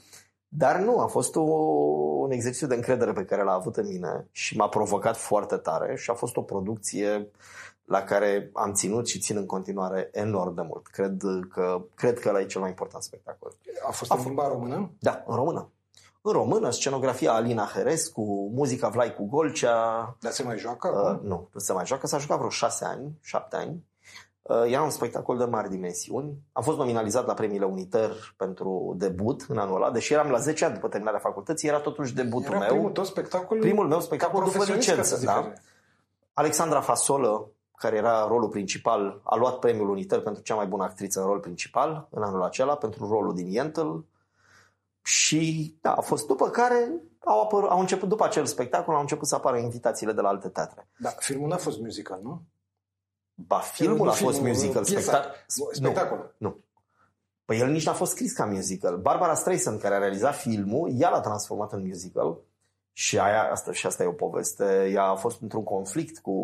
Dar 0.48 0.80
nu, 0.80 1.00
a 1.00 1.08
fost 1.08 1.36
o, 1.36 1.42
un 1.42 2.32
exercițiu 2.32 2.68
de 2.68 2.76
încredere 2.76 3.14
pe 3.14 3.26
care 3.26 3.44
l-a 3.44 3.54
avut 3.54 3.78
în 3.78 3.88
mine 3.88 4.28
și 4.32 4.58
m-a 4.58 4.70
provocat 4.70 5.18
foarte 5.18 5.56
tare 5.56 5.96
și 5.96 6.10
a 6.10 6.14
fost 6.14 6.38
o 6.38 6.42
producție 6.42 7.32
la 7.86 8.02
care 8.04 8.50
am 8.54 8.74
ținut 8.74 9.08
și 9.08 9.20
țin 9.20 9.38
în 9.38 9.46
continuare 9.46 10.10
enorm 10.12 10.56
de 10.56 10.62
mult. 10.62 10.88
Cred 10.88 11.22
că, 11.50 11.86
cred 11.96 12.20
că 12.20 12.30
ăla 12.30 12.40
e 12.40 12.46
cel 12.46 12.62
mai 12.62 12.70
important 12.70 13.04
spectacol. 13.04 13.56
A 13.88 13.92
fost 13.92 14.12
a 14.12 14.16
în 14.16 14.24
limba 14.24 14.48
română? 14.48 14.92
Da, 15.00 15.24
în 15.28 15.36
română. 15.36 15.70
În 16.26 16.32
română, 16.32 16.70
scenografia 16.70 17.34
Alina 17.34 17.66
Herescu, 17.66 18.52
muzica 18.56 18.88
Vlaicu 18.88 19.26
Golcea. 19.26 20.16
Dar 20.20 20.32
se 20.32 20.44
mai 20.44 20.58
joacă? 20.58 20.88
Uh, 20.88 21.28
nu, 21.30 21.50
nu 21.54 21.60
se 21.60 21.74
mai 21.74 21.86
joacă. 21.86 22.08
S-a 22.08 22.18
jucat 22.18 22.38
vreo 22.38 22.50
șase 22.50 22.86
ani, 22.86 23.20
șapte 23.22 23.56
ani. 23.56 23.84
Uh, 24.42 24.64
era 24.66 24.82
un 24.82 24.90
spectacol 24.90 25.38
de 25.38 25.44
mari 25.44 25.70
dimensiuni. 25.70 26.38
Am 26.52 26.64
fost 26.64 26.78
nominalizat 26.78 27.26
la 27.26 27.34
premiile 27.34 27.66
Uniter 27.66 28.12
pentru 28.38 28.94
debut 28.98 29.46
în 29.48 29.58
anul 29.58 29.76
ăla, 29.76 29.92
deși 29.92 30.14
eram 30.14 30.30
la 30.30 30.38
10 30.38 30.66
ani 30.66 30.74
după 30.74 30.88
terminarea 30.88 31.20
facultății, 31.20 31.68
era 31.68 31.80
totuși 31.80 32.14
debutul 32.14 32.54
era 32.54 32.60
meu. 32.60 32.68
Primul, 32.68 32.92
tău 32.92 33.04
spectacol 33.04 33.60
primul 33.60 33.88
meu 33.88 34.00
spectacol 34.00 34.44
după 34.44 34.64
licență. 34.64 35.26
Da? 35.26 35.54
Alexandra 36.34 36.82
Fasolă, 36.82 37.50
care 37.76 37.96
era 37.96 38.28
rolul 38.28 38.50
principal, 38.50 39.22
a 39.24 39.36
luat 39.36 39.60
premiul 39.60 39.90
Uniter 39.90 40.22
pentru 40.22 40.44
cea 40.44 40.56
mai 40.56 40.66
bună 40.66 40.84
actriță 40.84 41.20
în 41.20 41.26
rol 41.26 41.40
principal 41.40 42.08
în 42.10 42.24
anul 42.24 42.44
acela, 42.44 42.76
pentru 42.76 43.08
rolul 43.08 43.34
din 43.34 43.48
Yentl. 43.48 43.90
Și 45.04 45.78
da, 45.82 45.94
a 45.94 46.02
fost 46.02 46.28
după 46.28 46.50
care 46.50 46.92
au, 47.20 47.48
apăr- 47.48 47.70
au 47.70 47.80
început, 47.80 48.10
după 48.10 48.24
acel 48.24 48.46
spectacol, 48.46 48.94
au 48.94 49.02
început 49.02 49.28
să 49.28 49.36
apară 49.36 49.58
invitațiile 49.58 50.14
de 50.14 50.22
la 50.22 50.28
alte 50.28 50.48
teatre. 50.48 50.88
Da, 50.98 51.10
filmul 51.10 51.48
n-a 51.48 51.58
fost 51.58 51.80
musical, 51.80 52.20
nu? 52.24 52.42
Ba, 53.34 53.58
filmul 53.58 54.10
a 54.10 54.12
fost 54.12 54.42
musical. 54.42 54.84
Spectac- 54.86 55.46
spectacol. 55.72 56.36
Nu, 56.38 56.48
nu. 56.50 56.58
Păi 57.46 57.60
el 57.60 57.70
nici 57.70 57.86
n-a 57.86 57.94
fost 57.94 58.12
scris 58.12 58.34
ca 58.34 58.46
musical. 58.46 58.98
Barbara 58.98 59.34
Streisand, 59.34 59.80
care 59.80 59.96
a 59.96 59.98
realizat 59.98 60.36
filmul, 60.36 60.92
ea 60.94 61.10
l-a 61.10 61.20
transformat 61.20 61.74
în 61.74 61.86
musical. 61.86 62.38
Și, 62.92 63.20
aia, 63.20 63.52
asta, 63.52 63.72
și 63.72 63.86
asta 63.86 64.04
e 64.04 64.08
o 64.08 64.12
poveste. 64.12 64.90
Ea 64.94 65.04
a 65.04 65.16
fost 65.16 65.42
într-un 65.42 65.64
conflict 65.64 66.20
cu 66.20 66.36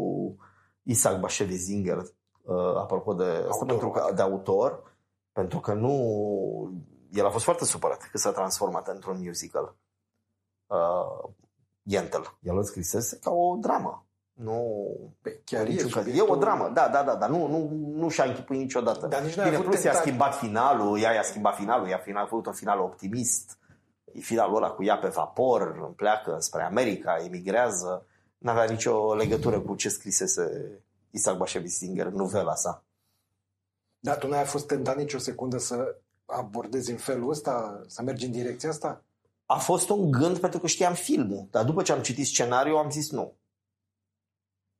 Isaac 0.83 1.19
Bashevis 1.19 1.61
Zinger, 1.61 1.97
uh, 1.97 2.75
apropo 2.75 3.13
de, 3.13 3.23
autor, 3.23 3.49
asta 3.49 3.65
pentru 3.65 3.89
că, 3.89 4.11
de 4.15 4.21
autor, 4.21 4.97
pentru 5.31 5.59
că 5.59 5.73
nu... 5.73 6.71
El 7.11 7.25
a 7.25 7.29
fost 7.29 7.43
foarte 7.43 7.65
supărat 7.65 8.09
că 8.11 8.17
s-a 8.17 8.31
transformat 8.31 8.87
într-un 8.87 9.21
musical. 9.21 9.75
Uh, 10.67 11.29
Yentl. 11.83 12.21
El 12.41 12.57
o 12.57 12.61
scrisese 12.61 13.19
ca 13.21 13.31
o 13.31 13.55
dramă. 13.55 14.03
Nu, 14.33 14.87
Pe, 15.21 15.41
chiar 15.45 15.67
e, 15.67 15.77
subiectul... 15.77 16.15
e 16.15 16.21
o 16.21 16.35
dramă, 16.35 16.69
da, 16.73 16.87
da, 16.87 17.03
da, 17.03 17.15
dar 17.15 17.29
nu, 17.29 17.47
nu, 17.47 17.69
nu 17.95 18.09
și-a 18.09 18.23
închipuit 18.23 18.59
niciodată. 18.59 19.07
Dar 19.07 19.21
nici 19.21 19.33
Bine, 19.33 19.59
plus 19.59 19.83
i-a 19.83 19.93
schimbat 19.93 20.35
finalul, 20.35 20.99
ea 20.99 21.13
i-a 21.13 21.23
schimbat 21.23 21.55
finalul, 21.55 21.87
i-a 21.87 21.97
final, 21.97 22.27
făcut 22.27 22.45
un 22.45 22.53
final 22.53 22.79
optimist. 22.79 23.57
E 24.13 24.19
finalul 24.19 24.55
ăla 24.55 24.69
cu 24.69 24.83
ea 24.83 24.97
pe 24.97 25.07
vapor, 25.07 25.93
pleacă 25.95 26.37
spre 26.39 26.63
America, 26.63 27.17
emigrează. 27.25 28.05
N-avea 28.37 28.63
nicio 28.63 29.13
legătură 29.13 29.59
cu 29.59 29.75
ce 29.75 29.89
scrisese 29.89 30.71
Isaac 31.09 31.37
Bashevis 31.37 31.77
Singer, 31.77 32.07
novela 32.07 32.55
sa. 32.55 32.83
Dar 33.99 34.17
tu 34.17 34.27
n-ai 34.27 34.45
fost 34.45 34.67
tentat 34.67 34.97
nicio 34.97 35.17
secundă 35.17 35.57
să 35.57 35.95
abordezi 36.29 36.91
în 36.91 36.97
felul 36.97 37.29
ăsta, 37.29 37.81
să 37.87 38.01
mergi 38.01 38.25
în 38.25 38.31
direcția 38.31 38.69
asta? 38.69 39.03
A 39.45 39.57
fost 39.57 39.89
un 39.89 40.11
gând 40.11 40.37
pentru 40.37 40.59
că 40.59 40.67
știam 40.67 40.93
filmul, 40.93 41.47
dar 41.51 41.65
după 41.65 41.81
ce 41.81 41.91
am 41.91 42.01
citit 42.01 42.25
scenariul 42.25 42.77
am 42.77 42.89
zis 42.89 43.11
nu 43.11 43.33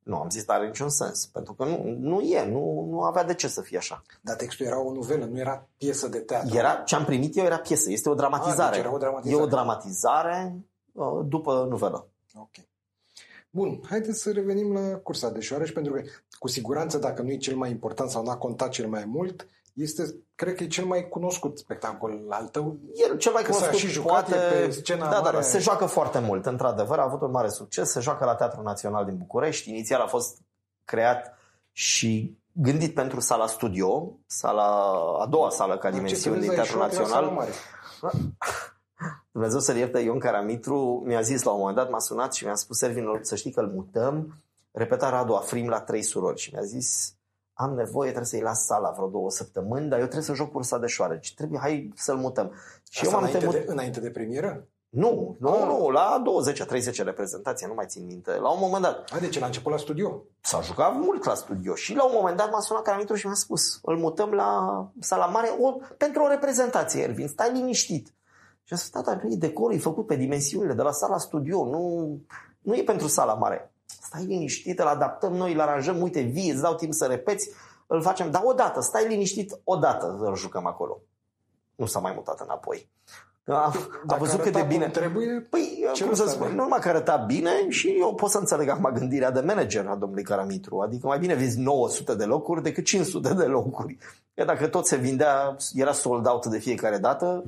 Nu, 0.03 0.15
am 0.15 0.29
zis, 0.29 0.47
are 0.47 0.65
niciun 0.65 0.89
sens. 0.89 1.25
Pentru 1.25 1.53
că 1.53 1.65
nu, 1.65 1.95
nu 1.99 2.21
e, 2.21 2.45
nu, 2.45 2.87
nu 2.89 3.01
avea 3.01 3.23
de 3.23 3.33
ce 3.33 3.47
să 3.47 3.61
fie 3.61 3.77
așa. 3.77 4.01
Dar 4.21 4.35
textul 4.35 4.65
era 4.65 4.79
o 4.81 4.93
novelă, 4.93 5.25
nu 5.25 5.37
era 5.37 5.67
piesă 5.77 6.07
de 6.07 6.19
teatru. 6.19 6.57
Era, 6.57 6.75
ce 6.75 6.95
am 6.95 7.05
primit 7.05 7.37
eu 7.37 7.43
era 7.45 7.57
piesă, 7.57 7.91
este 7.91 8.09
o 8.09 8.13
dramatizare. 8.13 8.61
Ah, 8.61 8.71
deci 8.71 8.79
era 8.79 8.93
o 8.93 8.97
dramatizare. 8.97 9.41
E 9.41 9.43
o 9.43 9.47
dramatizare 9.47 10.55
uh, 10.91 11.25
după 11.25 11.65
novelă. 11.69 12.07
Ok. 12.33 12.55
Bun, 13.51 13.81
haideți 13.85 14.21
să 14.21 14.31
revenim 14.31 14.73
la 14.73 14.97
cursa 14.97 15.29
de 15.29 15.39
șoareci, 15.39 15.73
pentru 15.73 15.93
că 15.93 16.01
cu 16.39 16.47
siguranță, 16.47 16.97
dacă 16.97 17.21
nu 17.21 17.29
e 17.29 17.37
cel 17.37 17.55
mai 17.55 17.69
important 17.69 18.09
sau 18.09 18.23
n-a 18.23 18.37
contat 18.37 18.69
cel 18.69 18.87
mai 18.87 19.05
mult, 19.05 19.47
este, 19.81 20.15
cred 20.35 20.55
că 20.55 20.63
e 20.63 20.67
cel 20.67 20.85
mai 20.85 21.07
cunoscut 21.09 21.57
spectacol 21.57 22.25
al 22.29 22.47
tău. 22.47 22.77
El 23.09 23.17
cel 23.17 23.31
mai 23.31 23.43
Că 23.43 23.51
s-a 23.51 23.57
cunoscut, 23.57 23.79
și 23.79 23.93
jucat 23.93 24.29
poate... 24.29 24.65
pe 24.65 24.71
scena 24.71 25.05
da, 25.05 25.11
da, 25.11 25.19
mare. 25.19 25.35
da, 25.35 25.41
se 25.41 25.59
joacă 25.59 25.85
foarte 25.85 26.19
mult, 26.19 26.45
într-adevăr, 26.45 26.99
a 26.99 27.03
avut 27.03 27.21
un 27.21 27.31
mare 27.31 27.49
succes, 27.49 27.91
se 27.91 27.99
joacă 27.99 28.25
la 28.25 28.35
Teatrul 28.35 28.63
Național 28.63 29.05
din 29.05 29.17
București, 29.17 29.69
inițial 29.69 30.01
a 30.01 30.07
fost 30.07 30.37
creat 30.85 31.37
și 31.71 32.37
gândit 32.51 32.93
pentru 32.93 33.19
sala 33.19 33.47
studio, 33.47 34.17
sala, 34.25 34.89
a 35.19 35.25
doua 35.25 35.49
sală 35.49 35.77
ca 35.77 35.81
Dar 35.81 35.91
ce 35.91 35.97
dimensiuni 35.97 36.35
să 36.35 36.41
din 36.41 36.49
vezi, 36.49 36.61
Teatrul 36.61 36.81
ai 36.81 36.89
șoareci 36.89 37.11
la 37.11 37.19
Național. 37.19 37.49
sala 37.99 38.11
mare. 38.11 38.33
Dumnezeu 39.31 39.59
să-l 39.59 39.75
ierte, 39.75 39.99
Ion 39.99 40.19
Caramitru 40.19 41.03
mi-a 41.05 41.21
zis 41.21 41.43
la 41.43 41.51
un 41.51 41.59
moment 41.59 41.77
dat, 41.77 41.89
m-a 41.89 41.99
sunat 41.99 42.33
și 42.33 42.45
mi-a 42.45 42.55
spus, 42.55 42.77
Servin, 42.77 43.19
să 43.21 43.35
știi 43.35 43.51
că 43.51 43.59
îl 43.59 43.71
mutăm, 43.75 44.43
repeta 44.71 45.09
Radu 45.09 45.33
Afrim 45.33 45.67
la 45.67 45.81
trei 45.81 46.01
surori 46.01 46.39
și 46.39 46.53
mi-a 46.53 46.63
zis, 46.63 47.13
am 47.61 47.73
nevoie, 47.73 48.07
trebuie 48.09 48.29
să-i 48.29 48.41
las 48.41 48.65
sala 48.65 48.89
vreo 48.91 49.07
două 49.07 49.29
săptămâni, 49.29 49.89
dar 49.89 49.99
eu 49.99 50.05
trebuie 50.05 50.25
să 50.25 50.33
joc 50.33 50.51
cursa 50.51 50.77
de 50.77 50.87
șoareci. 50.87 51.33
Trebuie, 51.33 51.59
hai 51.59 51.91
să-l 51.95 52.15
mutăm. 52.15 52.51
Și 52.89 52.99
Asta 53.01 53.05
eu 53.05 53.11
m-am 53.11 53.19
înainte, 53.29 53.39
temut. 53.47 53.65
de, 53.65 53.71
înainte 53.71 53.99
de 53.99 54.09
premieră? 54.09 54.67
Nu, 54.89 55.35
nu, 55.39 55.49
Ah. 55.53 55.65
nu, 55.65 55.89
la 55.89 56.21
20-30 56.25 57.03
reprezentație, 57.03 57.67
nu 57.67 57.73
mai 57.73 57.85
țin 57.87 58.05
minte. 58.05 58.31
La 58.35 58.49
un 58.51 58.57
moment 58.61 58.83
dat 58.83 59.11
A, 59.15 59.19
deci 59.19 59.39
la 59.39 59.45
început 59.45 59.71
la 59.71 59.77
studio. 59.77 60.23
s-a 60.41 60.61
jucat 60.61 60.93
mult 60.95 61.25
la 61.25 61.33
studio 61.33 61.75
și 61.75 61.95
la 61.95 62.03
un 62.05 62.11
moment 62.13 62.37
dat 62.37 62.51
m-a 62.51 62.59
sunat 62.59 62.81
Caramitru 62.83 63.15
și 63.15 63.25
mi-a 63.25 63.35
spus 63.35 63.79
îl 63.83 63.97
mutăm 63.97 64.31
la 64.31 64.49
sala 64.99 65.25
mare 65.25 65.49
o, 65.59 65.77
pentru 65.97 66.23
o 66.23 66.27
reprezentație, 66.27 67.01
Ervin, 67.01 67.27
stai 67.27 67.51
liniștit. 67.53 68.13
Și 68.63 68.73
a 68.73 68.77
spus, 68.77 68.89
tata, 68.89 69.19
nu 69.23 69.31
e 69.31 69.35
decorul, 69.35 69.73
e 69.75 69.77
făcut 69.79 70.05
pe 70.05 70.15
dimensiunile 70.15 70.73
de 70.73 70.81
la 70.81 70.91
sala 70.91 71.17
studio, 71.17 71.65
nu, 71.65 72.15
nu 72.61 72.75
e 72.75 72.83
pentru 72.83 73.07
sala 73.07 73.33
mare. 73.33 73.73
Stai 74.01 74.25
liniștit, 74.25 74.79
îl 74.79 74.87
adaptăm 74.87 75.33
noi, 75.33 75.53
îl 75.53 75.59
aranjăm, 75.59 76.01
uite, 76.01 76.21
vii, 76.21 76.49
îți 76.51 76.61
dau 76.61 76.75
timp 76.75 76.93
să 76.93 77.05
repeți, 77.05 77.49
îl 77.87 78.01
facem, 78.01 78.31
dar 78.31 78.41
odată, 78.45 78.81
stai 78.81 79.07
liniștit, 79.07 79.59
odată 79.63 80.17
îl 80.19 80.35
jucăm 80.35 80.65
acolo. 80.65 81.01
Nu 81.75 81.85
s-a 81.85 81.99
mai 81.99 82.11
mutat 82.15 82.39
înapoi. 82.39 82.89
A, 83.45 83.53
a 83.53 83.71
Dacă 84.05 84.19
văzut 84.23 84.41
cât 84.41 84.51
de 84.51 84.57
arăta 84.57 84.73
bine. 84.73 84.83
cum 84.83 84.91
trebuie, 84.93 85.39
Păi, 85.49 85.87
Ce 85.93 86.03
cum 86.03 86.13
să 86.13 86.21
rost 86.21 86.33
spun, 86.33 86.43
avea? 86.45 86.55
nu 86.55 86.63
numai 86.63 86.79
că 86.79 86.89
arăta 86.89 87.15
bine 87.17 87.69
și 87.69 87.95
eu 87.99 88.15
pot 88.15 88.29
să 88.29 88.37
înțeleg 88.37 88.69
acum 88.69 88.91
gândirea 88.93 89.31
de 89.31 89.39
manager 89.39 89.87
a 89.87 89.95
domnului 89.95 90.23
Caramitru. 90.23 90.79
Adică 90.79 91.07
mai 91.07 91.19
bine 91.19 91.33
vezi 91.33 91.59
900 91.59 92.15
de 92.15 92.25
locuri 92.25 92.63
decât 92.63 92.85
500 92.85 93.33
de 93.33 93.43
locuri. 93.43 93.97
Că 94.33 94.43
dacă 94.43 94.67
tot 94.67 94.87
se 94.87 94.95
vindea, 94.95 95.55
era 95.73 95.91
sold 95.91 96.27
out 96.27 96.45
de 96.45 96.57
fiecare 96.57 96.97
dată, 96.97 97.43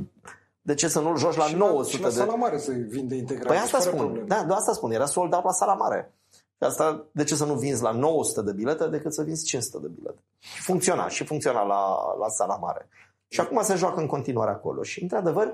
de 0.61 0.73
ce 0.73 0.87
să 0.87 0.99
nu-l 0.99 1.17
joci 1.17 1.35
la 1.35 1.43
și 1.43 1.55
900 1.55 1.95
și 1.95 2.01
la 2.01 2.07
de... 2.07 2.13
sala 2.13 2.35
mare 2.35 2.57
se 2.57 2.71
vinde 2.71 3.15
integral. 3.15 3.47
Păi 3.47 3.55
deci 3.55 3.65
asta 3.65 3.77
fără 3.77 3.89
spun, 3.89 4.05
probleme. 4.05 4.27
da, 4.27 4.43
de 4.47 4.53
asta 4.53 4.73
spun, 4.73 4.91
era 4.91 5.05
sold 5.05 5.33
out 5.33 5.43
la 5.43 5.51
sala 5.51 5.73
mare. 5.73 6.13
Și 6.61 6.67
asta, 6.67 7.05
de 7.11 7.23
ce 7.23 7.35
să 7.35 7.45
nu 7.45 7.55
vinzi 7.55 7.81
la 7.81 7.91
900 7.91 8.41
de 8.41 8.51
bilete 8.51 8.87
decât 8.87 9.13
să 9.13 9.23
vinzi 9.23 9.45
500 9.45 9.77
de 9.81 9.87
bilete? 9.87 10.19
Și 10.39 10.61
funcționa, 10.61 11.07
și 11.07 11.25
funcționa 11.25 11.63
la, 11.63 12.15
la 12.19 12.27
sala 12.27 12.55
mare. 12.55 12.89
Și 13.27 13.39
acum 13.39 13.61
se 13.61 13.75
joacă 13.75 13.99
în 13.99 14.07
continuare 14.07 14.51
acolo. 14.51 14.83
Și, 14.83 15.01
într-adevăr, 15.01 15.53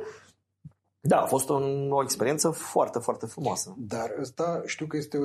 da, 0.99 1.21
a 1.21 1.25
fost 1.25 1.49
un, 1.49 1.91
o 1.91 2.03
experiență 2.03 2.49
foarte, 2.49 2.99
foarte 2.99 3.25
frumoasă. 3.25 3.75
Dar 3.77 4.15
ăsta 4.19 4.61
știu 4.65 4.85
că 4.85 4.97
este 4.97 5.17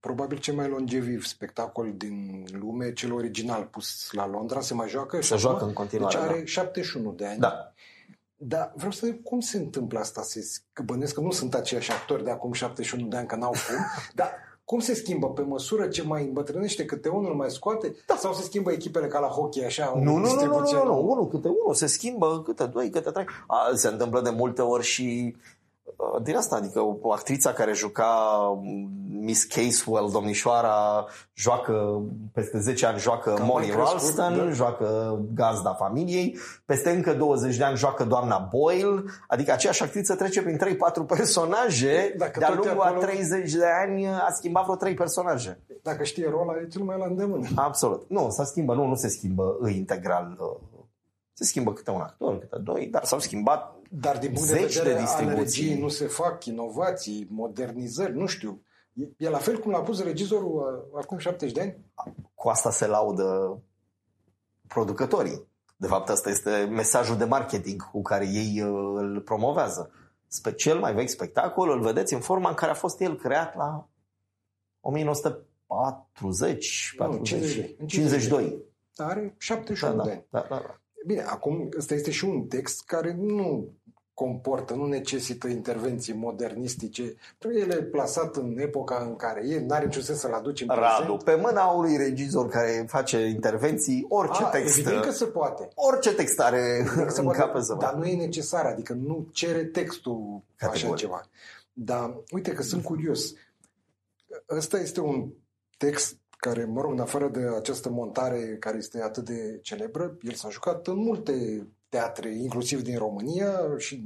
probabil 0.00 0.38
cel 0.38 0.54
mai 0.54 0.68
longeviv 0.68 1.24
spectacol 1.24 1.92
din 1.96 2.44
lume, 2.52 2.92
cel 2.92 3.12
original 3.12 3.64
pus 3.64 4.08
la 4.12 4.26
Londra, 4.26 4.60
se 4.60 4.74
mai 4.74 4.88
joacă? 4.88 5.20
și 5.20 5.28
Se 5.28 5.34
acum? 5.34 5.48
joacă 5.48 5.64
în 5.64 5.72
continuare, 5.72 6.16
Deci 6.16 6.26
are 6.28 6.38
da. 6.38 6.44
71 6.44 7.12
de 7.12 7.26
ani. 7.26 7.38
Da. 7.38 7.72
Dar 8.36 8.72
vreau 8.76 8.90
să 8.92 9.04
întreb 9.04 9.22
cum 9.22 9.40
se 9.40 9.58
întâmplă 9.58 9.98
asta? 9.98 10.22
Se, 10.22 10.60
că 10.72 10.82
bănesc 10.82 11.14
că 11.14 11.20
nu 11.20 11.30
sunt 11.30 11.54
aceiași 11.54 11.92
actori 11.92 12.24
de 12.24 12.30
acum 12.30 12.52
71 12.52 13.06
de 13.06 13.16
ani, 13.16 13.26
că 13.26 13.36
n-au 13.36 13.50
cum. 13.50 13.84
dar 14.14 14.30
cum 14.68 14.80
se 14.80 14.94
schimbă? 14.94 15.30
Pe 15.30 15.42
măsură 15.42 15.86
ce 15.86 16.02
mai 16.02 16.24
îmbătrânește, 16.24 16.84
câte 16.84 17.08
unul 17.08 17.34
mai 17.34 17.50
scoate? 17.50 17.96
Da. 18.06 18.16
Sau 18.16 18.32
se 18.32 18.42
schimbă 18.42 18.72
echipele 18.72 19.06
ca 19.06 19.18
la 19.18 19.26
hockey, 19.26 19.64
așa? 19.64 19.92
o 19.94 19.98
Nu, 19.98 20.04
nu, 20.04 20.10
nu, 20.12 20.18
nu, 20.18 20.26
distribuție 20.26 20.76
nu, 20.76 20.82
nu, 20.82 20.88
nouă? 20.88 21.12
unul 21.12 21.28
câte 21.28 21.48
unul, 21.48 21.74
se 21.74 21.86
schimbă 21.86 22.42
câte 22.44 22.64
doi, 22.64 22.90
câte 22.90 23.10
trei. 23.10 23.24
A, 23.46 23.70
se 23.74 23.88
întâmplă 23.88 24.20
de 24.20 24.30
multe 24.30 24.62
ori 24.62 24.84
și 24.84 25.34
uh, 25.36 25.57
din 26.22 26.36
asta, 26.36 26.56
adică 26.56 26.80
o 27.00 27.12
actrița 27.12 27.52
care 27.52 27.72
juca 27.72 28.06
um, 28.52 28.90
Miss 29.20 29.44
Casewell, 29.44 30.10
domnișoara, 30.12 31.06
joacă, 31.34 32.02
peste 32.32 32.58
10 32.58 32.86
ani 32.86 32.98
joacă 32.98 33.32
Cam 33.32 33.46
Molly 33.46 33.66
mai 33.66 33.74
crescut, 33.76 34.16
Ralston, 34.18 34.46
da. 34.46 34.50
joacă 34.52 35.18
gazda 35.34 35.74
familiei, 35.74 36.38
peste 36.64 36.90
încă 36.90 37.12
20 37.14 37.56
de 37.56 37.64
ani 37.64 37.76
joacă 37.76 38.04
doamna 38.04 38.48
Boyle, 38.50 39.02
adică 39.28 39.52
aceeași 39.52 39.82
actriță 39.82 40.14
trece 40.14 40.42
prin 40.42 40.58
3-4 41.02 41.06
personaje, 41.16 42.14
Dacă 42.18 42.38
de-a 42.38 42.48
tot 42.48 42.64
e 42.64 42.66
lungul 42.66 42.82
a 42.82 42.86
acolo- 42.86 43.00
30 43.00 43.52
de 43.52 43.64
ani 43.86 44.08
a 44.08 44.28
schimbat 44.36 44.62
vreo 44.64 44.76
3 44.76 44.94
personaje. 44.94 45.60
Dacă 45.82 46.02
știe 46.04 46.28
rola, 46.30 46.52
e 46.62 46.66
cel 46.66 46.82
mai 46.82 46.98
la 46.98 47.06
îndemână. 47.06 47.46
Absolut. 47.54 48.04
Nu, 48.08 48.26
se 48.30 48.44
schimbă, 48.44 48.74
nu, 48.74 48.86
nu 48.86 48.94
se 48.94 49.08
schimbă 49.08 49.56
uh, 49.60 49.74
integral. 49.74 50.36
Uh, 51.38 51.40
Se 51.40 51.44
schimbă 51.44 51.72
câte 51.72 51.90
un 51.90 52.00
actor, 52.00 52.38
câte 52.38 52.58
doi, 52.58 52.86
dar 52.86 53.04
s-au 53.04 53.18
schimbat 53.18 53.76
Dar 53.90 54.18
din 54.18 54.32
punct 54.32 54.48
de 54.48 54.54
Zeci 54.58 54.74
de 54.74 54.78
vedere 54.80 54.98
al 54.98 55.04
distribuții. 55.04 55.62
regiei 55.62 55.80
nu 55.80 55.88
se 55.88 56.06
fac 56.06 56.44
inovații, 56.44 57.26
modernizări, 57.30 58.16
nu 58.16 58.26
știu. 58.26 58.62
E, 58.92 59.08
e 59.16 59.28
la 59.28 59.38
fel 59.38 59.58
cum 59.58 59.70
l-a 59.70 59.80
pus 59.80 60.02
regizorul 60.02 60.88
uh, 60.94 61.00
acum 61.02 61.18
70 61.18 61.52
de 61.52 61.60
ani? 61.60 61.76
cu 62.34 62.48
asta 62.48 62.70
se 62.70 62.86
laudă 62.86 63.58
producătorii. 64.66 65.46
De 65.76 65.86
fapt, 65.86 66.08
asta 66.08 66.30
este 66.30 66.68
mesajul 66.70 67.16
de 67.16 67.24
marketing 67.24 67.90
cu 67.90 68.02
care 68.02 68.26
ei 68.26 68.62
uh, 68.62 68.92
îl 68.96 69.20
promovează. 69.20 69.90
Pe 70.42 70.52
cel 70.52 70.78
mai 70.78 70.94
vechi 70.94 71.08
spectacol 71.08 71.70
îl 71.70 71.80
vedeți 71.80 72.14
în 72.14 72.20
forma 72.20 72.48
în 72.48 72.54
care 72.54 72.70
a 72.70 72.74
fost 72.74 73.00
el 73.00 73.16
creat 73.16 73.56
la 73.56 73.88
1940, 74.80 76.94
Nu, 76.98 77.04
40, 77.06 77.28
52. 77.28 77.76
52. 77.86 78.62
Dar 78.96 79.10
are 79.10 79.20
Da, 79.26 79.34
71 79.38 79.96
da, 79.96 80.02
de 80.04 80.10
ani. 80.10 80.26
da, 80.30 80.46
da, 80.48 80.56
da. 80.56 80.80
Bine, 81.06 81.22
acum 81.22 81.68
ăsta 81.78 81.94
este 81.94 82.10
și 82.10 82.24
un 82.24 82.46
text 82.46 82.84
care 82.84 83.14
nu 83.18 83.72
comportă, 84.14 84.74
nu 84.74 84.86
necesită 84.86 85.48
intervenții 85.48 86.14
modernistice. 86.14 87.14
El 87.58 87.70
e 87.70 87.82
plasat 87.82 88.36
în 88.36 88.58
epoca 88.58 89.04
în 89.08 89.16
care 89.16 89.46
e, 89.48 89.60
n-are 89.66 89.84
niciun 89.84 90.02
sens 90.02 90.18
să-l 90.18 90.32
aduci 90.32 90.60
în 90.60 90.68
Radu, 90.68 91.04
prezent. 91.04 91.22
pe 91.22 91.34
mâna 91.34 91.66
unui 91.66 91.96
regizor 91.96 92.48
care 92.48 92.84
face 92.88 93.18
intervenții, 93.26 94.06
orice 94.08 94.42
A, 94.42 94.46
text, 94.48 94.78
evident 94.78 95.04
că 95.04 95.10
se 95.10 95.24
poate. 95.24 95.68
orice 95.74 96.14
text 96.14 96.40
are 96.40 96.76
Evident 96.80 97.06
că 97.06 97.12
se 97.12 97.20
în 97.20 97.24
poate, 97.26 97.40
cap 97.40 97.60
să 97.60 97.76
dar 97.80 97.94
nu 97.94 98.04
e 98.04 98.16
necesar, 98.16 98.64
adică 98.66 98.92
nu 98.92 99.28
cere 99.32 99.64
textul 99.64 100.42
așa 100.58 100.70
Categoric. 100.70 100.96
ceva. 101.00 101.28
Dar 101.72 102.14
uite 102.30 102.52
că 102.52 102.62
sunt 102.62 102.82
curios. 102.84 103.32
Ăsta 104.50 104.78
este 104.78 105.00
un 105.00 105.28
text 105.76 106.16
care, 106.40 106.64
mă 106.64 106.80
rog, 106.80 106.92
în 106.92 107.00
afară 107.00 107.28
de 107.28 107.40
această 107.56 107.90
montare 107.90 108.56
care 108.60 108.76
este 108.76 109.02
atât 109.02 109.24
de 109.24 109.58
celebră, 109.62 110.16
el 110.22 110.32
s-a 110.32 110.48
jucat 110.48 110.86
în 110.86 110.96
multe 110.96 111.66
teatre, 111.88 112.34
inclusiv 112.34 112.82
din 112.82 112.98
România 112.98 113.78
și 113.78 114.04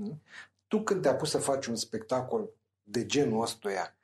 tu 0.67 0.83
când 0.83 1.03
te-a 1.03 1.15
pus 1.15 1.31
să 1.31 1.39
faci 1.39 1.67
un 1.67 1.77
spectacol 1.77 2.49
de 2.83 3.07
genul 3.07 3.43
ăstuia, 3.43 3.95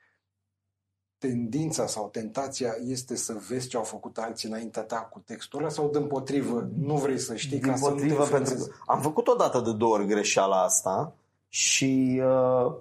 tendința 1.17 1.87
sau 1.87 2.09
tentația 2.09 2.75
este 2.85 3.15
să 3.15 3.33
vezi 3.49 3.67
ce 3.67 3.77
au 3.77 3.83
făcut 3.83 4.17
alții 4.17 4.49
înaintea 4.49 4.81
ta 4.81 4.95
cu 4.95 5.19
textul 5.19 5.59
ăla 5.59 5.69
sau 5.69 5.89
din 5.89 6.07
potrivă 6.07 6.69
nu 6.77 6.95
vrei 6.95 7.19
să 7.19 7.35
știi 7.35 7.59
ca 7.59 7.67
Din 7.67 7.77
să 7.77 7.89
nu 7.89 7.95
te 7.95 8.01
potrivă, 8.01 8.23
pentru 8.23 8.37
influențezi? 8.39 8.69
că 8.69 8.75
am 8.85 9.01
făcut 9.01 9.27
o 9.27 9.35
dată 9.35 9.59
de 9.59 9.73
două 9.73 9.93
ori 9.93 10.07
greșeala 10.07 10.63
asta 10.63 11.13
și 11.47 12.21
uh, 12.23 12.75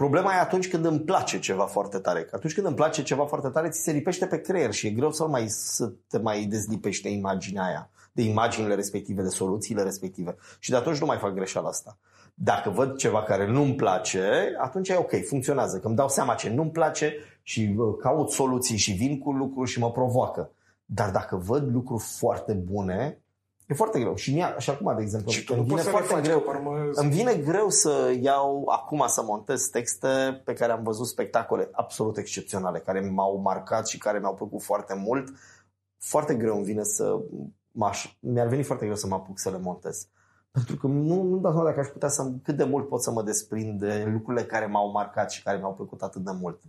problema 0.00 0.34
e 0.34 0.38
atunci 0.38 0.68
când 0.68 0.84
îmi 0.84 1.00
place 1.00 1.38
ceva 1.38 1.66
foarte 1.66 1.98
tare. 1.98 2.22
Că 2.22 2.30
atunci 2.36 2.54
când 2.54 2.66
îmi 2.66 2.76
place 2.76 3.02
ceva 3.02 3.26
foarte 3.26 3.48
tare, 3.48 3.68
ți 3.68 3.82
se 3.82 3.92
lipește 3.92 4.26
pe 4.26 4.40
creier 4.40 4.72
și 4.72 4.86
e 4.86 4.90
greu 4.90 5.12
să, 5.12 5.26
mai, 5.26 5.48
să 5.48 5.92
te 6.08 6.18
mai 6.18 6.44
dezlipești 6.44 7.02
de 7.02 7.10
imaginea 7.10 7.64
aia, 7.64 7.90
de 8.12 8.22
imaginile 8.22 8.74
respective, 8.74 9.22
de 9.22 9.28
soluțiile 9.28 9.82
respective. 9.82 10.36
Și 10.58 10.70
de 10.70 10.76
atunci 10.76 10.98
nu 10.98 11.06
mai 11.06 11.16
fac 11.16 11.34
greșeala 11.34 11.68
asta. 11.68 11.98
Dacă 12.34 12.70
văd 12.70 12.96
ceva 12.96 13.22
care 13.22 13.46
nu-mi 13.46 13.74
place, 13.74 14.54
atunci 14.58 14.88
e 14.88 14.96
ok, 14.96 15.26
funcționează. 15.26 15.78
Că 15.78 15.86
îmi 15.86 15.96
dau 15.96 16.08
seama 16.08 16.34
ce 16.34 16.50
nu-mi 16.50 16.70
place 16.70 17.14
și 17.42 17.74
uh, 17.76 17.94
caut 18.00 18.30
soluții 18.30 18.76
și 18.76 18.92
vin 18.92 19.18
cu 19.18 19.32
lucruri 19.32 19.70
și 19.70 19.78
mă 19.78 19.90
provoacă. 19.90 20.50
Dar 20.84 21.10
dacă 21.10 21.36
văd 21.36 21.72
lucruri 21.72 22.02
foarte 22.02 22.52
bune, 22.52 23.20
e 23.66 23.74
foarte 23.74 24.00
greu. 24.00 24.14
Și, 24.14 24.32
mie, 24.32 24.54
și 24.58 24.70
acum, 24.70 24.96
de 24.96 25.02
exemplu, 25.02 25.30
Și 25.30 25.44
tu 25.44 25.52
îmi 25.56 25.60
nu 25.60 25.66
vine 25.66 25.80
poți 25.80 25.90
să 25.90 25.96
le 25.96 25.96
foarte 25.96 26.14
faci, 26.14 26.24
greu. 26.24 26.40
că 26.40 26.50
pe 26.50 26.56
urmă 26.56 26.90
Îmi 26.94 27.10
vine 27.10 27.34
greu 27.34 27.68
să 27.68 28.16
iau 28.20 28.68
acum 28.68 29.04
să 29.06 29.22
montez 29.22 29.62
texte 29.62 30.42
pe 30.44 30.52
care 30.52 30.72
am 30.72 30.82
văzut 30.82 31.06
spectacole 31.06 31.68
absolut 31.72 32.16
excepționale, 32.16 32.78
care 32.78 33.00
m-au 33.00 33.40
marcat 33.40 33.88
și 33.88 33.98
care 33.98 34.18
mi-au 34.18 34.34
plăcut 34.34 34.62
foarte 34.62 34.94
mult. 34.94 35.28
Foarte 35.98 36.34
greu 36.34 36.56
îmi 36.56 36.64
vine 36.64 36.82
să 36.82 37.18
m-aș, 37.70 38.16
mi-ar 38.20 38.46
veni 38.46 38.62
foarte 38.62 38.84
greu 38.84 38.96
să 38.96 39.06
mă 39.06 39.14
apuc 39.14 39.38
să 39.38 39.50
le 39.50 39.58
montez. 39.58 40.08
Pentru 40.50 40.76
că 40.76 40.86
nu, 40.86 41.22
nu 41.22 41.38
dau 41.38 41.52
seama 41.52 41.66
dacă 41.66 41.80
aș 41.80 41.86
putea 41.86 42.08
să, 42.08 42.32
cât 42.42 42.56
de 42.56 42.64
mult 42.64 42.88
pot 42.88 43.02
să 43.02 43.10
mă 43.10 43.22
desprind 43.22 43.80
de 43.80 44.08
lucrurile 44.12 44.44
care 44.44 44.66
m-au 44.66 44.90
marcat 44.90 45.30
și 45.30 45.42
care 45.42 45.58
mi-au 45.58 45.74
plăcut 45.74 46.02
atât 46.02 46.24
de 46.24 46.30
mult. 46.40 46.60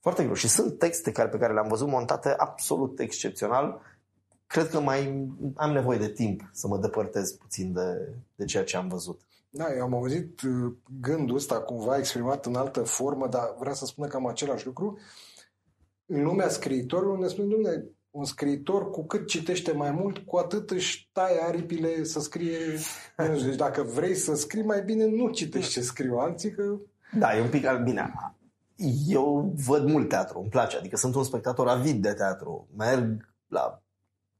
Foarte 0.00 0.22
greu. 0.22 0.34
Și 0.34 0.48
sunt 0.48 0.78
texte 0.78 1.12
care, 1.12 1.28
pe 1.28 1.38
care 1.38 1.52
le-am 1.52 1.68
văzut 1.68 1.88
montate 1.88 2.34
absolut 2.36 2.98
excepțional. 2.98 3.80
Cred 4.46 4.68
că 4.68 4.80
mai 4.80 5.28
am 5.56 5.72
nevoie 5.72 5.98
de 5.98 6.08
timp 6.08 6.48
să 6.52 6.66
mă 6.66 6.78
depărtez 6.78 7.32
puțin 7.32 7.72
de, 7.72 8.14
de 8.34 8.44
ceea 8.44 8.64
ce 8.64 8.76
am 8.76 8.88
văzut. 8.88 9.20
Da, 9.50 9.74
eu 9.76 9.82
am 9.82 9.94
auzit 9.94 10.40
uh, 10.40 10.72
gândul 11.00 11.36
ăsta 11.36 11.60
cumva 11.60 11.98
exprimat 11.98 12.46
în 12.46 12.54
altă 12.54 12.82
formă, 12.82 13.28
dar 13.28 13.54
vreau 13.58 13.74
să 13.74 13.84
spun 13.86 14.08
cam 14.08 14.26
același 14.26 14.66
lucru. 14.66 14.98
În 16.06 16.22
lumea 16.22 16.48
scriitorilor 16.48 17.18
ne 17.18 17.26
spune, 17.26 17.48
domnule, 17.48 17.90
un 18.10 18.24
scriitor 18.24 18.90
cu 18.90 19.04
cât 19.04 19.26
citește 19.26 19.72
mai 19.72 19.90
mult, 19.90 20.18
cu 20.18 20.36
atât 20.36 20.70
își 20.70 21.08
taie 21.12 21.42
aripile 21.42 22.04
să 22.04 22.20
scrie. 22.20 22.58
Deci 23.44 23.56
dacă 23.56 23.82
vrei 23.82 24.14
să 24.14 24.34
scrii 24.34 24.64
mai 24.64 24.82
bine, 24.82 25.06
nu 25.06 25.30
citești 25.30 25.72
ce 25.72 25.80
scriu 25.80 26.16
alții, 26.16 26.50
că... 26.50 26.76
Da, 27.18 27.36
e 27.36 27.40
un 27.40 27.48
pic 27.48 27.66
bine. 27.84 28.12
Eu 29.06 29.52
văd 29.66 29.88
mult 29.88 30.08
teatru, 30.08 30.38
îmi 30.38 30.48
place, 30.48 30.76
adică 30.76 30.96
sunt 30.96 31.14
un 31.14 31.24
spectator 31.24 31.68
avid 31.68 32.02
de 32.02 32.12
teatru. 32.12 32.68
Merg 32.76 33.34
la 33.46 33.83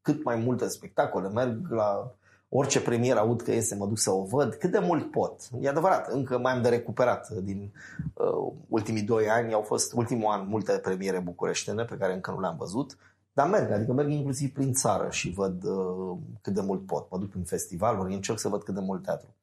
cât 0.05 0.25
mai 0.25 0.37
multe 0.37 0.69
spectacole, 0.69 1.29
merg 1.29 1.71
la 1.71 2.15
orice 2.49 2.81
premieră 2.81 3.19
aud 3.19 3.43
că 3.43 3.53
iese, 3.53 3.75
mă 3.75 3.87
duc 3.87 3.99
să 3.99 4.11
o 4.11 4.25
văd, 4.25 4.55
cât 4.55 4.71
de 4.71 4.79
mult 4.79 5.11
pot. 5.11 5.41
E 5.61 5.69
adevărat, 5.69 6.09
încă 6.09 6.39
mai 6.39 6.53
am 6.53 6.63
de 6.63 6.69
recuperat 6.69 7.29
din 7.29 7.73
uh, 8.15 8.53
ultimii 8.69 9.03
doi 9.03 9.29
ani, 9.29 9.53
au 9.53 9.63
fost 9.63 9.93
ultimul 9.93 10.31
an 10.31 10.49
multe 10.49 10.73
premiere 10.73 11.19
bucureștene 11.19 11.85
pe 11.85 11.97
care 11.97 12.15
încă 12.15 12.31
nu 12.31 12.41
le-am 12.41 12.57
văzut, 12.57 12.97
dar 13.33 13.49
merg, 13.49 13.71
adică 13.71 13.93
merg 13.93 14.11
inclusiv 14.11 14.53
prin 14.53 14.73
țară 14.73 15.11
și 15.11 15.31
văd 15.31 15.65
uh, 15.65 16.17
cât 16.43 16.55
de 16.55 16.61
mult 16.61 16.87
pot. 16.87 17.11
Mă 17.11 17.19
duc 17.19 17.31
prin 17.31 17.45
festivaluri, 17.45 18.15
încerc 18.15 18.39
să 18.39 18.49
văd 18.49 18.63
cât 18.63 18.75
de 18.75 18.81
mult 18.81 19.03
teatru. 19.03 19.35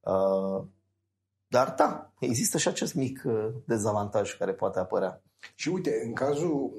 Uh, 0.00 0.64
dar 1.48 1.74
da, 1.76 2.12
există 2.18 2.58
și 2.58 2.68
acest 2.68 2.94
mic 2.94 3.22
uh, 3.26 3.48
dezavantaj 3.64 4.36
care 4.36 4.52
poate 4.52 4.78
apărea. 4.78 5.22
Și 5.54 5.68
uite, 5.68 6.02
în 6.04 6.12
cazul, 6.12 6.72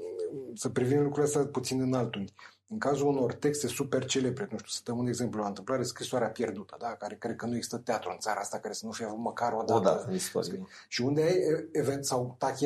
să 0.54 0.70
privim 0.70 0.98
lucrurile 0.98 1.24
astea 1.24 1.52
puțin 1.52 1.82
în 1.82 1.94
altunghi, 1.94 2.34
în 2.72 2.80
cazul 2.80 3.08
unor 3.08 3.34
texte 3.34 3.68
super 3.68 4.06
celebre, 4.06 4.48
nu 4.52 4.58
știu, 4.58 4.70
să 4.70 4.82
dăm 4.84 4.98
un 4.98 5.08
exemplu 5.08 5.42
la 5.42 5.48
întâmplare, 5.48 5.84
scrisoarea 5.84 6.30
pierdută, 6.30 6.76
da? 6.80 6.88
care 6.88 7.16
cred 7.16 7.36
că 7.36 7.46
nu 7.46 7.56
există 7.56 7.78
teatru 7.78 8.10
în 8.12 8.18
țara 8.18 8.40
asta 8.40 8.60
care 8.60 8.74
să 8.74 8.86
nu 8.86 8.92
fie 8.92 9.06
avut 9.06 9.18
măcar 9.18 9.54
o 9.54 9.58
dată. 9.58 9.74
O 9.74 9.80
dată 9.80 10.06
în 10.08 10.14
istorie. 10.14 10.68
Și 10.88 11.02
unde 11.02 11.22
ai 11.22 11.68
event 11.72 12.06
sau 12.06 12.36
Tachi 12.38 12.66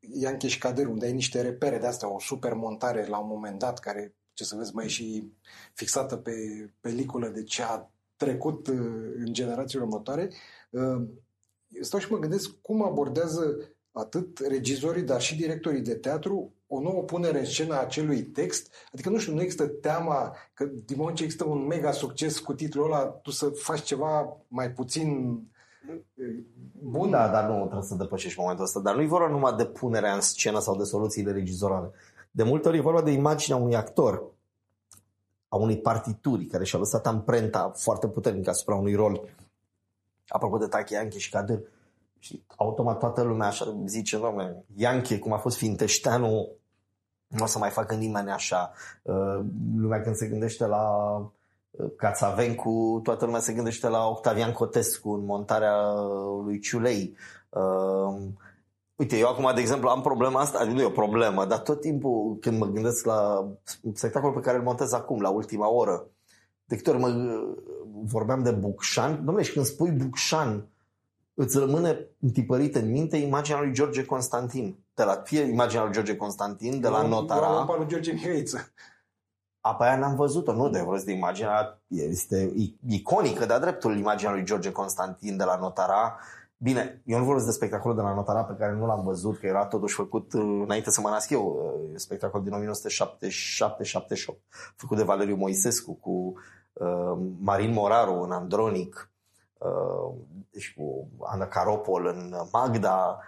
Ianche 0.00 0.48
și 0.48 0.58
Cader, 0.58 0.86
unde 0.86 1.06
ai 1.06 1.12
niște 1.12 1.40
repere 1.40 1.78
de 1.78 1.86
astea, 1.86 2.14
o 2.14 2.20
super 2.20 2.54
montare 2.54 3.06
la 3.06 3.18
un 3.18 3.28
moment 3.28 3.58
dat, 3.58 3.78
care, 3.78 4.14
ce 4.32 4.44
să 4.44 4.56
vezi, 4.56 4.74
mai 4.74 4.84
e 4.84 4.88
și 4.88 5.32
fixată 5.74 6.16
pe 6.16 6.32
peliculă 6.80 7.28
de 7.28 7.42
ce 7.42 7.62
a 7.62 7.90
trecut 8.16 8.66
uh, 8.66 8.76
în 9.16 9.32
generațiile 9.32 9.84
următoare, 9.84 10.30
uh, 10.70 11.08
stau 11.80 12.00
și 12.00 12.10
mă 12.10 12.18
gândesc 12.18 12.50
cum 12.60 12.82
abordează 12.82 13.72
atât 13.92 14.38
regizorii, 14.38 15.02
dar 15.02 15.20
și 15.20 15.36
directorii 15.36 15.80
de 15.80 15.94
teatru 15.94 16.54
o 16.74 16.80
nouă 16.80 17.02
punere 17.02 17.38
în 17.38 17.44
scenă 17.44 17.74
a 17.74 17.80
acelui 17.80 18.22
text. 18.22 18.72
Adică, 18.92 19.08
nu 19.08 19.18
știu, 19.18 19.34
nu 19.34 19.40
există 19.40 19.66
teama 19.66 20.36
că 20.54 20.64
din 20.64 20.96
moment 20.98 21.16
ce 21.16 21.22
există 21.22 21.44
un 21.44 21.66
mega 21.66 21.92
succes 21.92 22.38
cu 22.38 22.54
titlul 22.54 22.84
ăla, 22.84 23.04
tu 23.04 23.30
să 23.30 23.48
faci 23.48 23.82
ceva 23.82 24.36
mai 24.48 24.70
puțin 24.70 25.38
bun. 26.72 27.10
Da, 27.10 27.28
dar 27.28 27.48
nu 27.48 27.60
trebuie 27.60 27.82
să 27.82 27.94
depășești 27.94 28.40
momentul 28.40 28.64
ăsta. 28.64 28.80
Dar 28.80 28.94
nu 28.94 29.02
e 29.02 29.06
vorba 29.06 29.28
numai 29.28 29.54
de 29.56 29.64
punerea 29.64 30.14
în 30.14 30.20
scenă 30.20 30.60
sau 30.60 30.76
de 30.76 30.84
soluțiile 30.84 31.32
regizorale. 31.32 31.90
De 32.30 32.42
multe 32.42 32.68
ori 32.68 32.76
e 32.76 32.80
vorba 32.80 33.02
de 33.02 33.10
imaginea 33.10 33.58
unui 33.58 33.76
actor, 33.76 34.30
a 35.48 35.56
unei 35.56 35.78
partituri 35.78 36.46
care 36.46 36.64
și-a 36.64 36.78
lăsat 36.78 37.06
amprenta 37.06 37.72
foarte 37.74 38.08
puternică 38.08 38.50
asupra 38.50 38.74
unui 38.74 38.94
rol. 38.94 39.28
Apropo 40.28 40.56
de 40.56 40.66
Taki 40.66 40.92
Yankee 40.92 41.18
și 41.18 41.30
Kadir, 41.30 41.60
și 42.18 42.42
automat 42.56 42.98
toată 42.98 43.22
lumea 43.22 43.46
așa 43.46 43.82
zice, 43.84 44.18
doamne, 44.18 44.64
Yankee, 44.76 45.18
cum 45.18 45.32
a 45.32 45.38
fost 45.38 45.56
Finteșteanu, 45.56 46.48
nu 47.32 47.42
o 47.42 47.46
să 47.46 47.58
mai 47.58 47.70
facă 47.70 47.94
nimeni 47.94 48.30
așa. 48.30 48.72
Uh, 49.02 49.40
lumea 49.76 50.00
când 50.00 50.14
se 50.14 50.26
gândește 50.26 50.66
la 50.66 51.16
uh, 51.70 51.90
Cațavencu, 51.96 53.00
toată 53.02 53.24
lumea 53.24 53.40
se 53.40 53.52
gândește 53.52 53.88
la 53.88 54.08
Octavian 54.08 54.52
Cotescu 54.52 55.10
în 55.10 55.24
montarea 55.24 55.92
lui 56.44 56.58
Ciulei. 56.58 57.16
Uh, 57.48 58.16
uite, 58.96 59.18
eu 59.18 59.28
acum, 59.28 59.50
de 59.54 59.60
exemplu, 59.60 59.88
am 59.88 60.00
problema 60.00 60.40
asta, 60.40 60.64
nu 60.64 60.80
e 60.80 60.84
o 60.84 60.90
problemă, 60.90 61.44
dar 61.44 61.58
tot 61.58 61.80
timpul 61.80 62.36
când 62.40 62.58
mă 62.58 62.66
gândesc 62.66 63.04
la 63.04 63.48
spectacolul 63.92 64.34
pe 64.34 64.40
care 64.40 64.56
îl 64.56 64.62
montez 64.62 64.92
acum, 64.92 65.20
la 65.20 65.28
ultima 65.28 65.70
oră, 65.70 66.06
de 66.64 66.76
câte 66.76 66.90
ori 66.90 66.98
mă 66.98 67.38
vorbeam 68.04 68.42
de 68.42 68.50
Bucșan, 68.50 69.14
domnule, 69.14 69.42
și 69.42 69.52
când 69.52 69.64
spui 69.64 69.90
Bucșan, 69.90 70.66
îți 71.34 71.58
rămâne 71.58 72.06
întipărită 72.20 72.78
în 72.78 72.90
minte 72.90 73.16
imaginea 73.16 73.60
lui 73.60 73.72
George 73.72 74.04
Constantin. 74.04 74.81
De 74.94 75.02
la, 75.02 75.12
fie 75.24 75.40
imaginea 75.42 75.84
lui 75.84 75.92
George 75.92 76.16
Constantin, 76.16 76.80
de 76.80 76.88
la 76.88 77.02
Notara. 77.02 77.66
Eu 77.68 77.76
lui 77.76 77.86
George 77.86 78.12
Mihaiță. 78.12 78.72
Apa 79.60 79.84
aia 79.84 79.96
n-am 79.96 80.14
văzut-o, 80.14 80.52
nu 80.52 80.68
de 80.68 80.80
vreau 80.80 81.02
de 81.04 81.12
imaginea, 81.12 81.80
este 81.88 82.52
iconică 82.88 83.46
de-a 83.46 83.58
dreptul 83.58 83.98
imaginea 83.98 84.32
lui 84.32 84.44
George 84.44 84.72
Constantin 84.72 85.36
de 85.36 85.44
la 85.44 85.56
Notara. 85.56 86.18
Bine, 86.56 87.02
eu 87.04 87.18
nu 87.18 87.24
vorbesc 87.24 87.46
de 87.46 87.52
spectacolul 87.52 87.96
de 87.96 88.02
la 88.02 88.14
Notara 88.14 88.44
pe 88.44 88.56
care 88.58 88.72
nu 88.72 88.86
l-am 88.86 89.04
văzut, 89.04 89.38
că 89.38 89.46
era 89.46 89.66
totuși 89.66 89.94
făcut 89.94 90.32
uh, 90.32 90.60
înainte 90.64 90.90
să 90.90 91.00
mă 91.00 91.08
nasc 91.08 91.30
eu, 91.30 91.74
uh, 91.90 91.92
spectacol 91.94 92.42
din 92.42 92.52
1977-78, 92.52 92.56
făcut 94.76 94.96
de 94.96 95.02
Valeriu 95.02 95.36
Moisescu 95.36 95.92
cu 95.92 96.32
uh, 96.72 97.18
Marin 97.38 97.72
Moraru 97.72 98.20
în 98.20 98.32
Andronic, 98.32 99.12
Uh, 99.62 100.14
deci 100.50 100.74
cu 100.76 101.08
Ana 101.20 101.46
Caropol 101.46 102.06
în 102.06 102.34
Magda, 102.52 103.18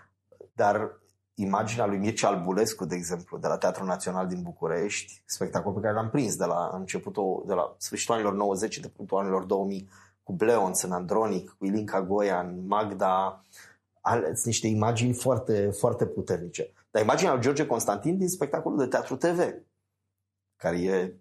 dar 0.52 1.00
imaginea 1.34 1.86
lui 1.86 1.98
Mircea 1.98 2.28
Albulescu, 2.28 2.84
de 2.84 2.94
exemplu, 2.94 3.38
de 3.38 3.46
la 3.46 3.56
Teatrul 3.56 3.86
Național 3.86 4.26
din 4.26 4.42
București, 4.42 5.22
spectacol 5.24 5.72
pe 5.72 5.80
care 5.80 5.94
l-am 5.94 6.10
prins 6.10 6.36
de 6.36 6.44
la 6.44 6.70
începutul, 6.72 7.44
de 7.46 7.54
la 7.54 7.74
sfârșitul 7.78 8.14
anilor 8.14 8.34
90, 8.34 8.78
de 8.78 8.88
punctul 8.88 9.18
anilor 9.18 9.44
2000, 9.44 9.88
cu 10.22 10.32
Bleonț 10.32 10.82
în 10.82 10.92
Andronic, 10.92 11.54
cu 11.58 11.64
Ilinca 11.64 12.02
Goia 12.02 12.40
în 12.40 12.66
Magda, 12.66 13.44
sunt 14.24 14.44
niște 14.44 14.66
imagini 14.66 15.12
foarte, 15.12 15.70
foarte 15.70 16.06
puternice. 16.06 16.72
Dar 16.90 17.02
imaginea 17.02 17.32
lui 17.32 17.42
George 17.42 17.66
Constantin 17.66 18.18
din 18.18 18.28
spectacolul 18.28 18.78
de 18.78 18.86
teatru 18.86 19.16
TV, 19.16 19.54
care 20.56 20.82
e 20.82 21.14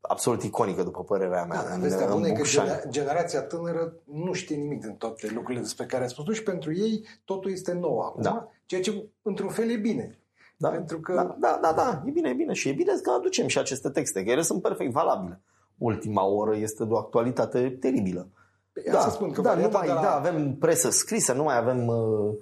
absolut 0.00 0.42
iconică, 0.42 0.82
după 0.82 1.04
părerea 1.04 1.44
mea. 1.44 1.62
Da, 1.62 1.76
vestea 1.76 2.06
bună 2.06 2.28
e 2.28 2.32
că 2.32 2.42
generația 2.88 3.42
tânără 3.42 3.92
nu 4.04 4.32
știe 4.32 4.56
nimic 4.56 4.80
din 4.80 4.94
toate 4.94 5.30
lucrurile 5.34 5.62
despre 5.62 5.86
care 5.86 6.02
ai 6.02 6.08
spus 6.08 6.34
și 6.34 6.42
pentru 6.42 6.74
ei 6.74 7.06
totul 7.24 7.50
este 7.50 7.72
nou 7.72 7.98
acum, 7.98 8.22
da. 8.22 8.48
ceea 8.66 8.80
ce 8.80 9.08
într-un 9.22 9.48
fel 9.48 9.70
e 9.70 9.76
bine. 9.76 10.18
Da, 10.56 10.68
pentru 10.68 11.00
că... 11.00 11.14
da, 11.14 11.36
da, 11.40 11.58
da, 11.62 11.72
da, 11.72 12.02
e 12.06 12.10
bine, 12.10 12.28
e 12.28 12.34
bine 12.34 12.52
și 12.52 12.68
e 12.68 12.72
bine 12.72 12.92
că 13.02 13.10
aducem 13.10 13.46
și 13.46 13.58
aceste 13.58 13.88
texte, 13.88 14.24
că 14.24 14.30
ele 14.30 14.42
sunt 14.42 14.62
perfect 14.62 14.92
valabile. 14.92 15.40
Ultima 15.78 16.26
oră 16.26 16.56
este 16.56 16.84
de 16.84 16.92
o 16.92 16.98
actualitate 16.98 17.76
teribilă. 17.80 18.28
Păi, 18.72 18.92
da, 18.92 19.00
să 19.00 19.10
spun 19.10 19.30
că 19.30 19.40
da, 19.40 19.54
nu 19.54 19.68
mai, 19.72 19.88
la... 19.88 19.94
da, 19.94 20.14
avem 20.14 20.54
presă 20.54 20.90
scrisă, 20.90 21.32
nu 21.32 21.42
mai 21.42 21.56
avem 21.56 21.86
uh, 21.86 22.34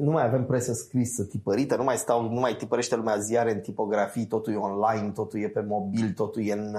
nu 0.00 0.10
mai 0.10 0.24
avem 0.24 0.44
presă 0.44 0.72
scrisă 0.72 1.24
tipărită, 1.24 1.76
nu 1.76 1.84
mai 1.84 1.96
stau, 1.96 2.22
nu 2.22 2.40
mai 2.40 2.56
tipărește 2.56 2.96
lumea 2.96 3.16
ziare 3.16 3.52
în 3.52 3.60
tipografii, 3.60 4.26
totul 4.26 4.52
e 4.52 4.56
online, 4.56 5.10
totul 5.10 5.40
e 5.40 5.48
pe 5.48 5.60
mobil, 5.60 6.12
totul 6.12 6.46
e 6.46 6.52
în 6.52 6.76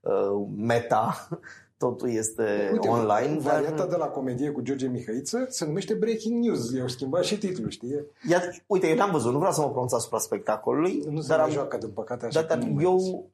uh, 0.00 0.46
meta, 0.56 1.28
totul 1.84 2.10
este 2.10 2.70
Uite, 2.72 2.88
online. 2.88 3.38
Varianta 3.38 3.76
dar... 3.76 3.86
de 3.86 3.96
la 3.96 4.06
comedie 4.06 4.50
cu 4.50 4.60
George 4.60 4.86
Mihăiță 4.86 5.46
se 5.48 5.64
numește 5.64 5.94
Breaking 5.94 6.44
News. 6.44 6.74
Eu 6.74 6.88
schimbat 6.88 7.24
și 7.24 7.38
titlul, 7.38 7.70
știi? 7.70 8.06
Ia, 8.28 8.40
uite, 8.66 8.88
eu 8.88 8.96
n-am 8.96 9.10
văzut, 9.10 9.32
nu 9.32 9.38
vreau 9.38 9.52
să 9.52 9.60
mă 9.60 9.70
pronunț 9.70 9.92
asupra 9.92 10.18
spectacolului. 10.18 11.02
Nu 11.10 11.20
se 11.20 11.32
am, 11.32 11.50
joacă, 11.50 11.76
din 11.76 11.90
păcate, 11.90 12.26
așa 12.26 12.42
dar, 12.42 12.58
dar 12.58 12.68
eu 12.80 13.26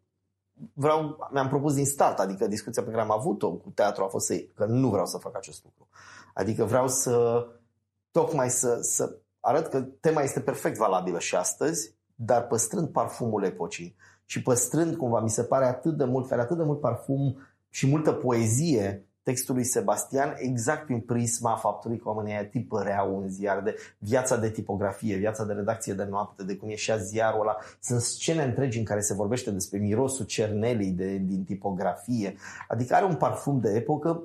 vreau, 0.72 1.28
mi-am 1.32 1.48
propus 1.48 1.74
din 1.74 1.86
start, 1.86 2.18
adică 2.18 2.46
discuția 2.46 2.82
pe 2.82 2.90
care 2.90 3.02
am 3.02 3.12
avut-o 3.12 3.50
cu 3.50 3.70
teatru 3.74 4.04
a 4.04 4.06
fost 4.06 4.26
să, 4.26 4.44
că 4.54 4.64
nu 4.64 4.88
vreau 4.88 5.06
să 5.06 5.18
fac 5.18 5.36
acest 5.36 5.64
lucru. 5.64 5.88
Adică 6.34 6.64
vreau 6.64 6.88
să 6.88 7.46
tocmai 8.18 8.50
să, 8.50 8.78
să 8.81 9.16
arăt 9.40 9.66
că 9.66 9.81
tema 9.81 10.22
este 10.22 10.40
perfect 10.40 10.76
valabilă 10.76 11.18
și 11.18 11.35
astăzi, 11.35 11.94
dar 12.14 12.46
păstrând 12.46 12.88
parfumul 12.88 13.44
epocii 13.44 13.96
și 14.24 14.42
păstrând, 14.42 14.96
cumva, 14.96 15.20
mi 15.20 15.31
se 15.31 15.42
pare 15.42 15.64
atât 15.64 15.96
de 15.96 16.04
mult, 16.04 16.33
are 16.33 16.40
atât 16.40 16.57
de 16.57 16.62
mult 16.62 16.81
parfum 16.81 17.37
și 17.68 17.87
multă 17.87 18.12
poezie 18.12 19.07
textul 19.22 19.54
lui 19.54 19.64
Sebastian 19.64 20.35
exact 20.38 20.85
prin 20.85 21.00
prisma 21.00 21.57
faptului 21.57 21.98
că 21.98 22.09
oamenii 22.09 22.33
aia 22.33 22.46
tipăreau 22.46 23.16
un 23.16 23.28
ziar 23.28 23.62
de 23.62 23.76
viața 23.98 24.37
de 24.37 24.50
tipografie, 24.50 25.16
viața 25.16 25.44
de 25.44 25.52
redacție 25.52 25.92
de 25.92 26.04
noapte, 26.04 26.42
de 26.42 26.57
cum 26.57 26.68
ieșea 26.68 26.96
ziarul 26.96 27.40
ăla. 27.40 27.57
Sunt 27.81 28.00
scene 28.00 28.42
întregi 28.42 28.78
în 28.78 28.85
care 28.85 29.00
se 29.00 29.14
vorbește 29.14 29.50
despre 29.50 29.78
mirosul 29.78 30.24
cernelei 30.24 30.90
de, 30.90 31.16
din 31.16 31.44
tipografie. 31.44 32.37
Adică 32.68 32.94
are 32.94 33.04
un 33.04 33.16
parfum 33.16 33.61
de 33.61 33.70
epocă 33.74 34.22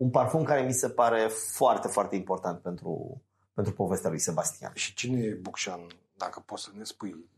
un 0.00 0.10
parfum 0.10 0.42
care 0.42 0.60
mi 0.60 0.72
se 0.72 0.88
pare 0.88 1.30
foarte, 1.56 1.88
foarte 1.88 2.16
important 2.16 2.60
pentru, 2.60 3.22
pentru 3.54 3.72
povestea 3.72 4.10
lui 4.10 4.18
Sebastian. 4.18 4.70
Și 4.74 4.94
cine 4.94 5.20
e 5.20 5.38
Bucșan, 5.42 5.80
dacă 6.16 6.42
poți 6.46 6.62
să 6.62 6.70
ne 6.76 6.84
spui? 6.84 7.30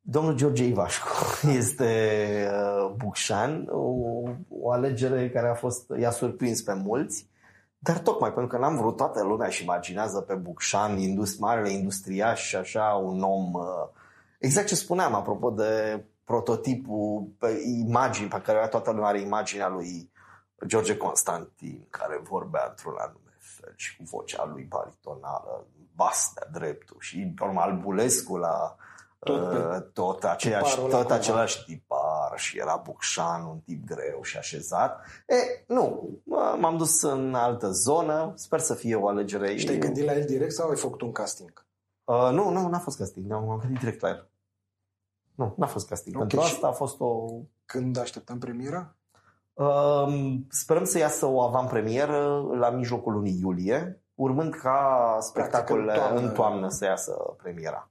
Domnul 0.00 0.34
George 0.34 0.64
Ivașcu 0.64 1.08
este 1.60 2.48
uh, 2.52 2.94
Bucșan, 2.96 3.66
o, 3.70 3.92
o 4.48 4.70
alegere 4.70 5.30
care 5.30 5.48
a 5.48 5.54
fost, 5.54 5.92
i-a 5.98 6.10
surprins 6.10 6.62
pe 6.62 6.74
mulți. 6.74 7.28
Dar 7.78 7.98
tocmai 7.98 8.32
pentru 8.32 8.50
că 8.56 8.58
n-am 8.58 8.76
vrut, 8.76 8.96
toată 8.96 9.22
lumea 9.22 9.48
și 9.48 9.62
imaginează 9.62 10.20
pe 10.20 10.34
Bucșan, 10.34 10.98
indust, 10.98 11.38
marele 11.38 11.70
industriaș 11.70 12.40
și 12.40 12.56
așa 12.56 13.00
un 13.04 13.22
om... 13.22 13.52
Uh, 13.52 13.88
exact 14.38 14.66
ce 14.66 14.74
spuneam 14.74 15.14
apropo 15.14 15.50
de 15.50 16.04
prototipul, 16.24 17.34
pe 17.38 17.62
imagini 17.86 18.28
pe 18.28 18.40
care 18.40 18.66
toată 18.68 18.90
lumea 18.90 19.08
are 19.08 19.20
imaginea 19.20 19.68
lui 19.68 20.10
George 20.66 20.96
Constantin, 20.96 21.86
care 21.90 22.20
vorbea 22.22 22.66
într-un 22.68 22.94
anume 22.98 23.36
fel 23.38 23.72
și 23.76 23.96
cu 23.96 24.02
vocea 24.02 24.44
lui 24.44 24.62
baritonală, 24.62 25.66
bas 25.94 26.32
de 26.34 26.58
dreptul 26.58 26.96
și 27.00 27.32
normal 27.38 27.76
Bulescu 27.76 28.36
la 28.36 28.76
tot, 29.18 29.52
uh, 29.52 29.82
tot, 29.92 30.24
aceeași, 30.24 30.76
tot 30.76 31.10
același 31.10 31.64
tipar 31.64 32.32
și 32.38 32.58
era 32.58 32.76
Bucșan, 32.76 33.44
un 33.44 33.58
tip 33.58 33.86
greu 33.86 34.22
și 34.22 34.36
așezat. 34.36 35.04
E, 35.26 35.64
nu, 35.66 36.10
m-am 36.58 36.76
dus 36.76 37.02
în 37.02 37.34
altă 37.34 37.70
zonă, 37.70 38.32
sper 38.36 38.60
să 38.60 38.74
fie 38.74 38.94
o 38.94 39.08
alegere. 39.08 39.56
Și 39.56 39.66
te-ai 39.66 39.78
gândit 39.78 40.04
la 40.04 40.16
el 40.16 40.24
direct 40.24 40.52
sau 40.52 40.68
ai 40.68 40.76
făcut 40.76 41.00
un 41.00 41.12
casting? 41.12 41.66
Uh, 42.04 42.28
nu, 42.32 42.50
nu, 42.50 42.68
n-a 42.68 42.78
fost 42.78 42.98
casting, 42.98 43.32
am 43.32 43.58
gândit 43.60 43.78
direct 43.78 44.00
la 44.00 44.08
el. 44.08 44.30
Nu, 45.34 45.54
n-a 45.56 45.66
fost 45.66 45.88
casting. 45.88 46.14
Okay, 46.14 46.28
Pentru 46.28 46.46
asta 46.46 46.66
a 46.66 46.72
fost 46.72 47.00
o... 47.00 47.26
Când 47.64 47.98
așteptăm 47.98 48.38
premiera? 48.38 48.94
Uh, 49.60 50.38
sperăm 50.48 50.84
să 50.84 50.98
iasă 50.98 51.26
o 51.26 51.40
avant-premieră 51.40 52.46
la 52.58 52.70
mijlocul 52.70 53.12
lunii 53.12 53.38
iulie, 53.40 54.02
urmând 54.14 54.54
ca 54.54 55.16
spectacolele 55.20 55.92
în 55.92 55.98
toamnă, 55.98 56.20
în 56.20 56.32
toamnă 56.32 56.68
să 56.68 56.84
iasă 56.84 57.12
premiera. 57.42 57.90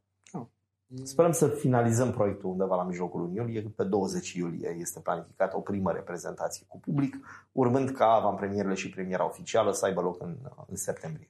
Sperăm 1.03 1.31
să 1.31 1.47
finalizăm 1.47 2.11
proiectul 2.11 2.49
undeva 2.49 2.75
la 2.75 2.83
mijlocul 2.83 3.19
lunii 3.19 3.35
iulie. 3.35 3.61
Pe 3.75 3.83
20 3.83 4.33
iulie 4.33 4.75
este 4.79 4.99
planificată 4.99 5.57
o 5.57 5.59
primă 5.59 5.91
reprezentație 5.91 6.65
cu 6.67 6.79
public, 6.79 7.17
urmând 7.51 7.89
ca 7.89 8.05
avantpremierele 8.05 8.73
și 8.73 8.89
premiera 8.89 9.25
oficială 9.25 9.71
să 9.71 9.85
aibă 9.85 10.01
loc 10.01 10.21
în, 10.21 10.35
în 10.67 10.75
septembrie. 10.75 11.29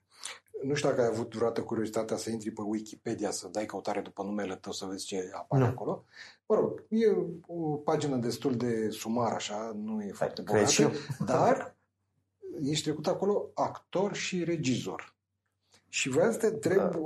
Nu 0.63 0.73
știu 0.73 0.89
dacă 0.89 1.01
ai 1.01 1.07
avut 1.07 1.35
vreodată 1.35 1.61
curiozitatea 1.61 2.17
să 2.17 2.29
intri 2.29 2.51
pe 2.51 2.61
Wikipedia, 2.61 3.31
să 3.31 3.47
dai 3.47 3.65
căutare 3.65 4.01
după 4.01 4.23
numele 4.23 4.55
tău, 4.55 4.71
să 4.71 4.85
vezi 4.85 5.05
ce 5.05 5.31
apare 5.33 5.63
nu. 5.63 5.69
acolo. 5.69 6.03
Mă 6.45 6.55
rog, 6.55 6.85
e 6.89 7.05
o 7.47 7.75
pagină 7.75 8.15
destul 8.15 8.57
de 8.57 8.89
sumar, 8.89 9.31
așa, 9.31 9.71
nu 9.75 10.01
e 10.01 10.11
foarte 10.11 10.41
bogată, 10.41 10.91
dar 11.25 11.75
ești 12.63 12.83
trecut 12.83 13.07
acolo 13.07 13.51
actor 13.53 14.15
și 14.15 14.43
regizor. 14.43 15.15
Și 15.87 16.09
vreau 16.09 16.31
să 16.31 16.37
te 16.37 16.45
întreb, 16.47 16.77
da. 16.77 16.99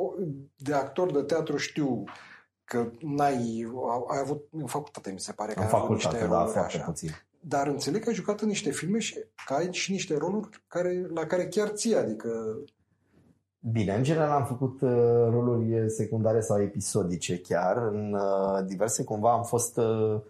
de 0.56 0.74
actor 0.74 1.12
de 1.12 1.22
teatru 1.22 1.58
știu 1.58 2.04
că 2.64 2.92
n-ai, 3.00 3.72
ai 4.08 4.20
avut 4.20 4.48
în 4.52 4.66
facultate, 4.66 5.12
mi 5.12 5.20
se 5.20 5.32
pare, 5.32 5.54
că 5.54 5.60
în 5.60 5.66
ai 5.66 5.72
avut 5.74 5.90
niște 5.90 6.18
da, 6.18 6.26
roluri 6.26 6.58
așa. 6.58 6.84
Puțin. 6.84 7.10
Dar 7.40 7.68
înțeleg 7.68 8.04
că 8.04 8.10
ai 8.10 8.16
jucat 8.16 8.42
în 8.42 8.48
niște 8.48 8.72
filme 8.72 9.00
și 9.00 9.26
că 9.46 9.54
ai 9.54 9.74
și 9.74 9.92
niște 9.92 10.18
roluri 10.18 10.64
care, 10.68 11.08
la 11.08 11.26
care 11.26 11.48
chiar 11.48 11.68
ții, 11.68 11.96
adică... 11.96 12.58
Bine, 13.72 13.96
în 13.96 14.04
general 14.04 14.30
am 14.30 14.46
făcut 14.46 14.82
uh, 14.82 14.90
roluri 15.30 15.90
secundare 15.90 16.40
sau 16.40 16.62
episodice 16.62 17.40
chiar. 17.40 17.78
În 17.78 18.14
uh, 18.14 18.66
diverse 18.66 19.04
cumva 19.04 19.32
am 19.32 19.44
fost 19.44 19.78
uh, 19.78 20.22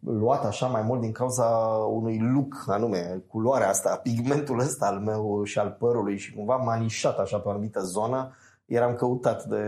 luat 0.00 0.44
așa 0.44 0.66
mai 0.66 0.82
mult 0.82 1.00
din 1.00 1.12
cauza 1.12 1.46
unui 1.90 2.18
look 2.34 2.64
anume, 2.66 3.22
culoarea 3.26 3.68
asta, 3.68 3.96
pigmentul 3.96 4.58
ăsta 4.58 4.86
al 4.86 4.98
meu 4.98 5.42
și 5.44 5.58
al 5.58 5.76
părului 5.78 6.18
și 6.18 6.34
cumva 6.34 6.56
m-a 6.56 6.76
nișat 6.76 7.18
așa 7.18 7.38
pe 7.38 7.48
o 7.48 7.50
anumită 7.50 7.80
zonă. 7.80 8.34
Eram 8.66 8.94
căutat 8.94 9.44
de 9.44 9.64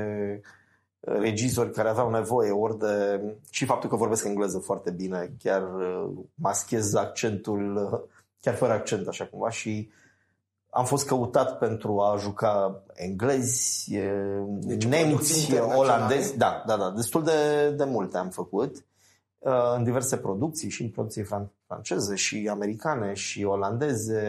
regizori 1.00 1.72
care 1.72 1.88
aveau 1.88 2.10
nevoie 2.10 2.50
ori 2.50 2.78
de... 2.78 3.20
și 3.50 3.64
faptul 3.64 3.88
că 3.88 3.96
vorbesc 3.96 4.24
engleză 4.24 4.58
foarte 4.58 4.90
bine, 4.90 5.34
chiar 5.38 5.62
uh, 5.62 6.10
maschez 6.34 6.94
accentul, 6.94 7.76
uh, 7.92 8.00
chiar 8.40 8.54
fără 8.54 8.72
accent 8.72 9.08
așa 9.08 9.24
cumva 9.24 9.50
și 9.50 9.90
am 10.70 10.84
fost 10.84 11.06
căutat 11.06 11.58
pentru 11.58 12.00
a 12.00 12.16
juca 12.18 12.82
englezi, 12.94 13.90
deci 14.46 14.84
nemți, 14.84 15.54
olandezi, 15.76 16.36
da, 16.36 16.62
da, 16.66 16.76
da, 16.76 16.90
destul 16.90 17.22
de, 17.22 17.70
de 17.70 17.84
multe 17.84 18.18
am 18.18 18.28
făcut 18.28 18.76
uh, 19.38 19.74
în 19.76 19.84
diverse 19.84 20.16
producții 20.16 20.70
și 20.70 20.82
în 20.82 20.88
producții 20.88 21.26
franceze 21.66 22.14
și 22.14 22.48
americane 22.50 23.12
și 23.12 23.44
olandeze, 23.44 24.22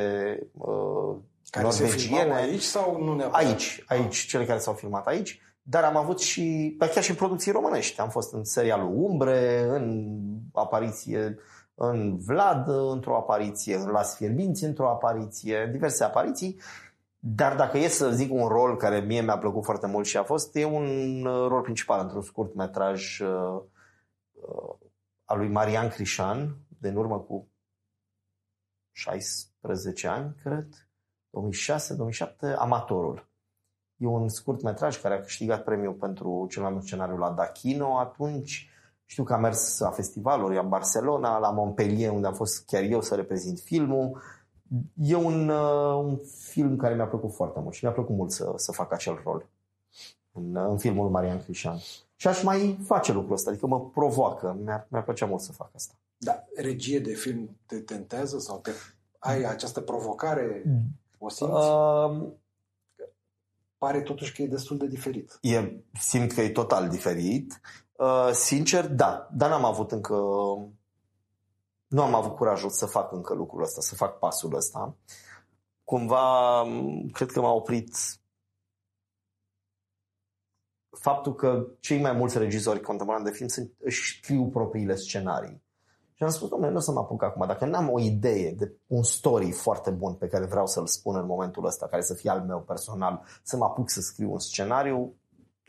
care 1.49 1.65
norvegiene. 1.65 2.33
aici 2.33 2.61
sau 2.61 3.03
nu 3.03 3.15
neapărat? 3.15 3.45
Aici, 3.45 3.83
aici, 3.87 4.25
cele 4.25 4.45
care 4.45 4.59
s-au 4.59 4.73
filmat 4.73 5.07
aici 5.07 5.41
dar 5.63 5.83
am 5.83 5.97
avut 5.97 6.19
și, 6.19 6.75
chiar 6.79 7.03
și 7.03 7.09
în 7.09 7.15
producții 7.15 7.51
românești. 7.51 7.99
Am 7.99 8.09
fost 8.09 8.33
în 8.33 8.43
serialul 8.43 8.91
Umbre, 8.95 9.67
în 9.69 10.07
apariție 10.53 11.37
în 11.83 12.17
Vlad, 12.17 12.67
într-o 12.67 13.15
apariție, 13.15 13.75
în 13.75 13.89
Las 13.89 14.15
Fierbinți, 14.15 14.63
într-o 14.63 14.89
apariție, 14.89 15.69
diverse 15.71 16.03
apariții. 16.03 16.59
Dar 17.19 17.55
dacă 17.55 17.77
e 17.77 17.87
să 17.87 18.11
zic 18.11 18.33
un 18.33 18.47
rol 18.47 18.77
care 18.77 18.99
mie 18.99 19.21
mi-a 19.21 19.37
plăcut 19.37 19.63
foarte 19.63 19.87
mult 19.87 20.05
și 20.05 20.17
a 20.17 20.23
fost, 20.23 20.55
e 20.55 20.65
un 20.65 21.23
rol 21.23 21.61
principal 21.61 22.01
într-un 22.01 22.21
scurt 22.21 22.55
metraj 22.55 23.19
uh, 23.19 23.61
uh, 24.31 24.75
al 25.25 25.37
lui 25.37 25.47
Marian 25.47 25.89
Crișan, 25.89 26.57
de 26.67 26.87
în 26.87 26.95
urmă 26.95 27.19
cu 27.19 27.47
16 28.91 30.07
ani, 30.07 30.35
cred, 30.43 30.67
2006-2007, 32.53 32.55
Amatorul. 32.57 33.29
E 33.97 34.05
un 34.05 34.29
scurt 34.29 34.61
metraj 34.61 35.01
care 35.01 35.13
a 35.13 35.21
câștigat 35.21 35.63
premiul 35.63 35.93
pentru 35.93 36.47
cel 36.49 36.61
mai 36.61 36.71
mult 36.71 36.83
scenariu 36.83 37.17
la 37.17 37.31
Dachino 37.31 37.97
atunci. 37.97 38.70
Știu 39.11 39.23
că 39.23 39.33
a 39.33 39.37
mers 39.37 39.79
la 39.79 39.89
festivaluri, 39.89 40.55
la 40.55 40.61
Barcelona, 40.61 41.37
la 41.37 41.49
Montpellier, 41.49 42.11
unde 42.11 42.27
am 42.27 42.33
fost 42.33 42.65
chiar 42.65 42.83
eu 42.83 43.01
să 43.01 43.15
reprezint 43.15 43.59
filmul. 43.59 44.21
E 44.95 45.15
un, 45.15 45.49
uh, 45.49 45.95
un 45.95 46.19
film 46.25 46.77
care 46.77 46.95
mi-a 46.95 47.07
plăcut 47.07 47.33
foarte 47.33 47.59
mult 47.59 47.73
și 47.73 47.83
mi-a 47.83 47.93
plăcut 47.93 48.15
mult 48.15 48.31
să, 48.31 48.53
să 48.55 48.71
fac 48.71 48.91
acel 48.91 49.21
rol 49.23 49.49
în, 50.31 50.55
în 50.55 50.77
filmul 50.77 51.09
Marian 51.09 51.43
Crișan. 51.43 51.77
Și 52.15 52.27
aș 52.27 52.43
mai 52.43 52.79
face 52.85 53.11
lucrul 53.11 53.33
ăsta, 53.33 53.49
adică 53.49 53.67
mă 53.67 53.81
provoacă, 53.81 54.57
mi-ar, 54.63 54.87
mi-ar 54.89 55.03
plăcea 55.03 55.25
mult 55.25 55.41
să 55.41 55.51
fac 55.51 55.69
asta. 55.75 55.93
Da, 56.17 56.43
regie 56.55 56.99
de 56.99 57.13
film 57.13 57.57
te 57.65 57.79
tentează 57.79 58.39
sau 58.39 58.59
te, 58.59 58.71
ai 59.19 59.43
această 59.43 59.81
provocare? 59.81 60.63
O 61.17 61.29
simți? 61.29 61.53
Uh, 61.53 62.27
pare 63.77 64.01
totuși 64.01 64.33
că 64.33 64.41
e 64.41 64.47
destul 64.47 64.77
de 64.77 64.87
diferit. 64.87 65.37
E, 65.41 65.71
simt 65.99 66.31
că 66.31 66.41
e 66.41 66.49
total 66.49 66.89
diferit. 66.89 67.61
Uh, 68.01 68.31
sincer, 68.33 68.87
da. 68.87 69.27
Dar 69.33 69.49
n-am 69.49 69.65
avut 69.65 69.91
încă... 69.91 70.15
Nu 71.87 72.01
am 72.01 72.13
avut 72.13 72.35
curajul 72.35 72.69
să 72.69 72.85
fac 72.85 73.11
încă 73.11 73.33
lucrul 73.33 73.63
ăsta, 73.63 73.81
să 73.81 73.95
fac 73.95 74.17
pasul 74.17 74.55
ăsta. 74.55 74.95
Cumva, 75.83 76.63
cred 77.11 77.31
că 77.31 77.41
m-a 77.41 77.51
oprit 77.51 77.95
faptul 80.89 81.35
că 81.35 81.67
cei 81.79 82.01
mai 82.01 82.11
mulți 82.11 82.37
regizori 82.37 82.81
contemporani 82.81 83.25
de 83.25 83.31
film 83.31 83.47
își 83.79 84.17
scriu 84.17 84.45
propriile 84.45 84.95
scenarii. 84.95 85.63
Și 86.13 86.23
am 86.23 86.29
spus, 86.29 86.49
domnule, 86.49 86.71
nu 86.71 86.77
o 86.77 86.81
să 86.81 86.91
mă 86.91 86.99
apuc 86.99 87.23
acum. 87.23 87.47
Dacă 87.47 87.65
n-am 87.65 87.89
o 87.89 87.99
idee 87.99 88.51
de 88.51 88.75
un 88.87 89.03
story 89.03 89.51
foarte 89.51 89.89
bun 89.89 90.13
pe 90.13 90.27
care 90.27 90.45
vreau 90.45 90.67
să-l 90.67 90.87
spun 90.87 91.15
în 91.15 91.25
momentul 91.25 91.65
ăsta, 91.65 91.87
care 91.87 92.01
să 92.01 92.13
fie 92.13 92.29
al 92.29 92.41
meu 92.41 92.61
personal, 92.61 93.23
să 93.43 93.57
mă 93.57 93.65
apuc 93.65 93.89
să 93.89 94.01
scriu 94.01 94.31
un 94.31 94.39
scenariu, 94.39 95.15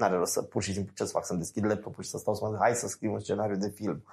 n-are 0.02 0.16
rost 0.16 0.32
să 0.32 0.42
pur 0.42 0.62
și 0.62 0.72
simplu 0.72 0.92
ce 0.94 1.04
să 1.04 1.10
fac, 1.10 1.24
să-mi 1.24 1.38
deschid 1.38 1.64
laptopul 1.64 2.02
și 2.02 2.10
să 2.10 2.18
stau 2.18 2.34
să 2.34 2.44
mă 2.44 2.50
zic, 2.50 2.58
hai 2.60 2.74
să 2.74 2.88
scriu 2.88 3.12
un 3.12 3.20
scenariu 3.20 3.56
de 3.56 3.68
film. 3.68 4.04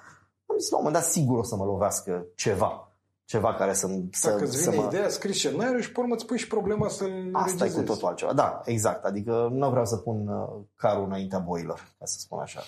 Am 0.46 0.58
zis, 0.60 0.70
la 0.70 0.78
un 0.78 0.84
moment 0.84 1.02
dat, 1.04 1.12
sigur 1.12 1.38
o 1.38 1.44
să 1.44 1.56
mă 1.56 1.64
lovească 1.66 2.26
ceva. 2.36 2.84
Ceva 3.26 3.54
care 3.54 3.74
să 3.74 3.88
să, 4.12 4.30
Dacă 4.30 4.44
îți 4.44 4.58
vine 4.58 4.72
să 4.76 4.82
mă... 4.82 4.86
ideea, 4.88 5.10
scrii 5.10 5.34
scenariu 5.34 5.80
și 5.80 5.92
pe 5.92 6.00
urmă 6.00 6.16
îți 6.16 6.26
pui 6.26 6.38
și 6.38 6.48
problema 6.48 6.88
să-l 6.88 7.30
Asta 7.32 7.46
regizezi. 7.46 7.76
e 7.78 7.80
cu 7.80 7.86
totul 7.86 8.08
altceva. 8.08 8.34
Da, 8.34 8.62
exact. 8.66 9.04
Adică 9.06 9.50
nu 9.52 9.70
vreau 9.70 9.86
să 9.86 9.98
pun 9.98 10.28
uh, 10.28 10.48
carul 10.76 11.06
înaintea 11.06 11.40
boilor, 11.40 11.94
ca 12.00 12.06
să 12.06 12.20
spun 12.20 12.40
așa. 12.40 12.62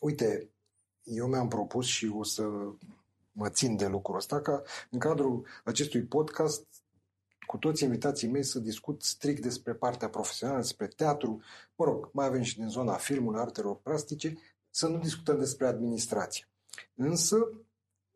Uite, 0.00 0.48
eu 1.02 1.26
mi-am 1.26 1.48
propus 1.48 1.86
și 1.86 2.14
o 2.18 2.22
să 2.24 2.42
mă 3.32 3.48
țin 3.48 3.76
de 3.76 3.86
lucrul 3.86 4.16
ăsta, 4.16 4.40
ca 4.40 4.62
în 4.90 4.98
cadrul 4.98 5.46
acestui 5.64 6.02
podcast 6.02 6.64
cu 7.56 7.62
toți 7.66 7.84
invitații 7.84 8.28
mei 8.28 8.42
să 8.42 8.58
discut 8.58 9.02
strict 9.02 9.42
despre 9.42 9.74
partea 9.74 10.08
profesională, 10.08 10.60
despre 10.60 10.86
teatru, 10.86 11.40
mă 11.76 11.84
rog, 11.84 12.10
mai 12.12 12.26
avem 12.26 12.42
și 12.42 12.56
din 12.56 12.68
zona 12.68 12.92
filmului, 12.92 13.40
artelor 13.40 13.76
plastice, 13.76 14.38
să 14.70 14.86
nu 14.86 14.98
discutăm 14.98 15.38
despre 15.38 15.66
administrație. 15.66 16.48
Însă, 16.94 17.36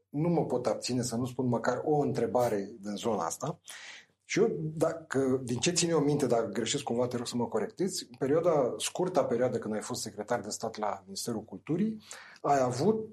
nu 0.09 0.29
mă 0.29 0.45
pot 0.45 0.67
abține 0.67 1.03
să 1.03 1.17
nu 1.17 1.27
spun 1.27 1.47
măcar 1.47 1.83
o 1.85 1.99
întrebare 1.99 2.71
din 2.81 2.97
zona 2.97 3.25
asta. 3.25 3.61
Și 4.25 4.39
eu, 4.39 4.51
dacă, 4.77 5.41
din 5.45 5.59
ce 5.59 5.73
țin 5.73 5.91
eu 5.91 5.99
minte, 5.99 6.27
dacă 6.27 6.47
greșesc 6.47 6.83
cumva, 6.83 7.07
te 7.07 7.17
rog 7.17 7.27
să 7.27 7.37
mă 7.37 7.47
corectezi, 7.47 8.07
în 8.11 8.17
perioada, 8.19 8.75
scurta 8.79 9.25
perioadă 9.25 9.59
când 9.59 9.75
ai 9.75 9.81
fost 9.81 10.01
secretar 10.01 10.41
de 10.41 10.51
stat 10.51 10.77
la 10.77 11.03
Ministerul 11.05 11.43
Culturii, 11.43 12.03
ai 12.41 12.61
avut 12.61 13.09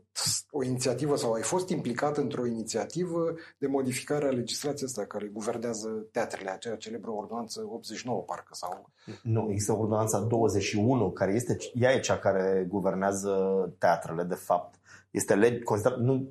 o 0.50 0.64
inițiativă 0.64 1.16
sau 1.16 1.34
ai 1.34 1.42
fost 1.42 1.70
implicat 1.70 2.18
într-o 2.18 2.46
inițiativă 2.46 3.34
de 3.58 3.68
modificare 3.68 4.28
a 4.28 4.32
legislației 4.32 4.88
asta 4.88 5.06
care 5.06 5.28
guvernează 5.28 6.08
teatrele, 6.12 6.50
aceea 6.50 6.76
celebră 6.76 7.12
ordonanță 7.12 7.68
89 7.70 8.22
parcă 8.22 8.52
sau... 8.52 8.92
Nu, 9.24 9.48
există 9.50 9.74
ordonanța 9.74 10.20
21 10.20 11.12
care 11.12 11.34
este, 11.34 11.58
ea 11.74 11.92
e 11.92 12.00
cea 12.00 12.18
care 12.18 12.66
guvernează 12.70 13.36
teatrele 13.78 14.24
de 14.24 14.36
fapt 14.36 14.77
este 15.12 15.36
lege, 15.36 15.64
consider, 15.64 15.96
nu, 15.96 16.30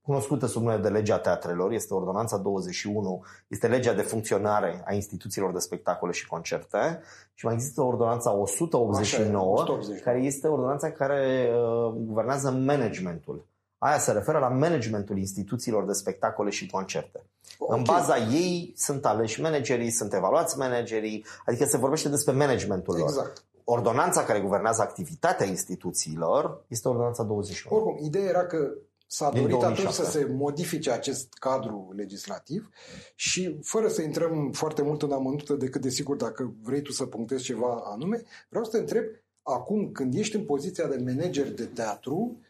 cunoscută 0.00 0.46
sub 0.46 0.62
numele 0.62 0.82
de 0.82 0.88
legea 0.88 1.18
teatrelor, 1.18 1.72
este 1.72 1.94
ordonanța 1.94 2.36
21, 2.36 3.24
este 3.48 3.66
legea 3.66 3.92
de 3.92 4.02
funcționare 4.02 4.82
a 4.86 4.94
instituțiilor 4.94 5.52
de 5.52 5.58
spectacole 5.58 6.12
și 6.12 6.26
concerte 6.26 7.00
și 7.34 7.44
mai 7.44 7.54
există 7.54 7.82
ordonanța 7.82 8.32
189, 8.32 9.00
Așa, 9.00 9.52
189. 9.52 10.00
care 10.00 10.22
este 10.22 10.46
ordonanța 10.48 10.90
care 10.90 11.50
uh, 11.52 11.92
guvernează 11.96 12.50
managementul. 12.50 13.46
Aia 13.78 13.98
se 13.98 14.12
referă 14.12 14.38
la 14.38 14.48
managementul 14.48 15.18
instituțiilor 15.18 15.84
de 15.84 15.92
spectacole 15.92 16.50
și 16.50 16.66
concerte. 16.66 17.24
Okay. 17.58 17.78
În 17.78 17.84
baza 17.84 18.16
ei 18.16 18.72
sunt 18.76 19.06
aleși 19.06 19.40
managerii, 19.40 19.90
sunt 19.90 20.14
evaluați 20.14 20.58
managerii, 20.58 21.24
adică 21.46 21.64
se 21.64 21.76
vorbește 21.76 22.08
despre 22.08 22.32
managementul 22.32 22.98
exact. 22.98 23.16
lor 23.16 23.32
ordonanța 23.70 24.24
care 24.24 24.40
guvernează 24.40 24.82
activitatea 24.82 25.46
instituțiilor 25.46 26.64
este 26.68 26.88
ordonanța 26.88 27.22
21. 27.22 27.76
Oricum, 27.76 28.04
ideea 28.04 28.28
era 28.28 28.46
că 28.46 28.72
s-a 29.06 29.30
Din 29.30 29.40
dorit 29.40 29.62
atunci 29.62 29.88
să 29.88 30.04
se 30.04 30.24
modifice 30.24 30.90
acest 30.90 31.32
cadru 31.34 31.92
legislativ 31.96 32.70
și 33.14 33.58
fără 33.62 33.88
să 33.88 34.02
intrăm 34.02 34.52
foarte 34.52 34.82
mult 34.82 35.02
în 35.02 35.12
amănuntă 35.12 35.54
decât 35.54 35.80
de 35.80 35.88
sigur 35.88 36.16
dacă 36.16 36.54
vrei 36.62 36.82
tu 36.82 36.92
să 36.92 37.06
punctezi 37.06 37.44
ceva 37.44 37.82
anume, 37.84 38.22
vreau 38.48 38.64
să 38.64 38.70
te 38.70 38.78
întreb 38.78 39.04
acum 39.42 39.92
când 39.92 40.14
ești 40.14 40.36
în 40.36 40.44
poziția 40.44 40.86
de 40.86 41.02
manager 41.04 41.54
de 41.54 41.64
teatru, 41.64 42.40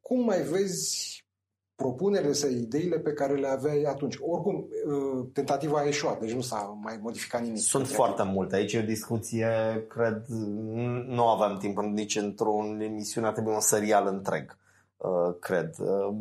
cum 0.00 0.24
mai 0.24 0.42
vezi 0.42 1.24
propunerile 1.78 2.32
sau 2.32 2.50
ideile 2.50 2.98
pe 2.98 3.12
care 3.12 3.34
le 3.34 3.46
aveai 3.46 3.82
atunci. 3.82 4.16
Oricum, 4.20 4.54
uh, 4.54 5.26
tentativa 5.32 5.78
a 5.78 5.86
eșuat, 5.86 6.20
deci 6.20 6.32
nu 6.32 6.40
s-a 6.40 6.78
mai 6.82 6.98
modificat 7.02 7.42
nimic. 7.42 7.58
Sunt 7.58 7.86
foarte 7.86 8.22
multe. 8.22 8.56
Aici 8.56 8.72
e 8.72 8.78
o 8.78 8.82
discuție, 8.82 9.48
cred, 9.88 10.24
nu 11.06 11.28
avem 11.28 11.56
timp 11.58 11.78
nici 11.80 12.16
într-o 12.16 12.64
emisiune, 12.80 13.32
trebuie 13.32 13.54
un 13.54 13.60
serial 13.60 14.06
întreg, 14.06 14.56
uh, 14.96 15.34
cred. 15.40 15.74
Uh, 15.78 16.16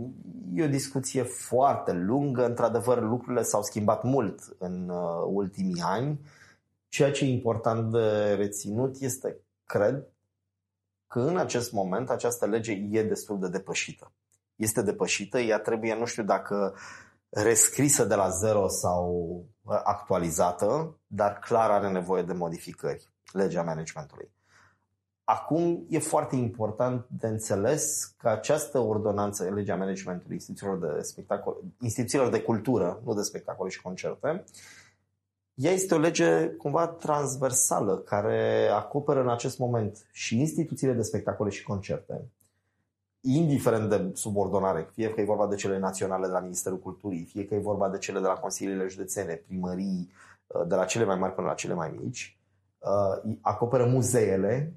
e 0.53 0.63
o 0.63 0.67
discuție 0.67 1.23
foarte 1.23 1.93
lungă, 1.93 2.45
într-adevăr 2.45 3.01
lucrurile 3.01 3.41
s-au 3.41 3.61
schimbat 3.61 4.03
mult 4.03 4.39
în 4.57 4.91
ultimii 5.25 5.81
ani. 5.85 6.19
Ceea 6.89 7.11
ce 7.11 7.25
e 7.25 7.29
important 7.29 7.91
de 7.91 8.33
reținut 8.37 8.95
este, 8.99 9.37
cred, 9.65 10.07
că 11.07 11.19
în 11.19 11.37
acest 11.37 11.71
moment 11.71 12.09
această 12.09 12.45
lege 12.45 12.87
e 12.91 13.03
destul 13.03 13.39
de 13.39 13.49
depășită 13.49 14.11
este 14.57 14.81
depășită, 14.81 15.39
ea 15.39 15.59
trebuie, 15.59 15.95
nu 15.95 16.05
știu 16.05 16.23
dacă 16.23 16.75
rescrisă 17.29 18.05
de 18.05 18.15
la 18.15 18.29
zero 18.29 18.67
sau 18.67 19.11
uh, 19.61 19.79
actualizată, 19.83 20.97
dar 21.07 21.39
clar 21.39 21.71
are 21.71 21.89
nevoie 21.89 22.23
de 22.23 22.33
modificări, 22.33 23.09
legea 23.31 23.63
managementului. 23.63 24.31
Acum 25.23 25.85
e 25.89 25.99
foarte 25.99 26.35
important 26.35 27.05
de 27.09 27.27
înțeles 27.27 28.13
că 28.17 28.29
această 28.29 28.79
ordonanță, 28.79 29.49
legea 29.49 29.75
managementului 29.75 30.33
instituțiilor 30.33 30.77
de, 30.79 31.01
spectacol, 31.01 31.57
instituțiilor 31.81 32.29
de 32.29 32.41
cultură, 32.41 33.01
nu 33.03 33.13
de 33.13 33.21
spectacole 33.21 33.69
și 33.69 33.81
concerte, 33.81 34.43
ea 35.53 35.71
este 35.71 35.93
o 35.93 35.97
lege 35.97 36.47
cumva 36.47 36.87
transversală 36.87 37.97
care 37.97 38.67
acoperă 38.67 39.21
în 39.21 39.29
acest 39.29 39.57
moment 39.57 40.07
și 40.11 40.39
instituțiile 40.39 40.93
de 40.93 41.01
spectacole 41.01 41.49
și 41.49 41.63
concerte, 41.63 42.31
indiferent 43.21 43.89
de 43.89 44.11
subordonare, 44.13 44.89
fie 44.93 45.09
că 45.09 45.21
e 45.21 45.25
vorba 45.25 45.47
de 45.47 45.55
cele 45.55 45.79
naționale 45.79 46.25
de 46.25 46.31
la 46.31 46.39
Ministerul 46.39 46.79
Culturii, 46.79 47.23
fie 47.23 47.45
că 47.45 47.55
e 47.55 47.59
vorba 47.59 47.89
de 47.89 47.97
cele 47.97 48.19
de 48.19 48.27
la 48.27 48.33
Consiliile 48.33 48.87
Județene, 48.87 49.33
primării, 49.33 50.11
uh, 50.47 50.67
de 50.67 50.75
la 50.75 50.85
cele 50.85 51.05
mai 51.05 51.15
mari 51.15 51.33
până 51.33 51.47
la 51.47 51.53
cele 51.53 51.73
mai 51.73 51.99
mici, 52.01 52.37
uh, 52.79 53.35
acoperă 53.41 53.85
muzeele, 53.85 54.73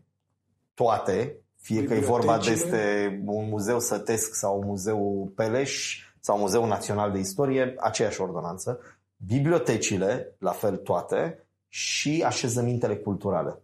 toate, 0.75 1.37
fie 1.57 1.85
că 1.85 1.95
e 1.95 2.01
vorba 2.01 2.39
de 2.39 3.21
un 3.27 3.49
muzeu 3.49 3.81
sătesc 3.81 4.35
sau 4.35 4.59
un 4.59 4.67
muzeu 4.67 5.33
Peleș 5.35 6.05
sau 6.21 6.37
un 6.37 6.43
muzeu 6.43 6.67
național 6.67 7.13
de 7.13 7.19
istorie, 7.19 7.75
aceeași 7.79 8.21
ordonanță, 8.21 8.81
bibliotecile, 9.17 10.35
la 10.39 10.51
fel 10.51 10.77
toate, 10.77 11.45
și 11.69 12.23
așezămintele 12.27 12.97
culturale, 12.97 13.63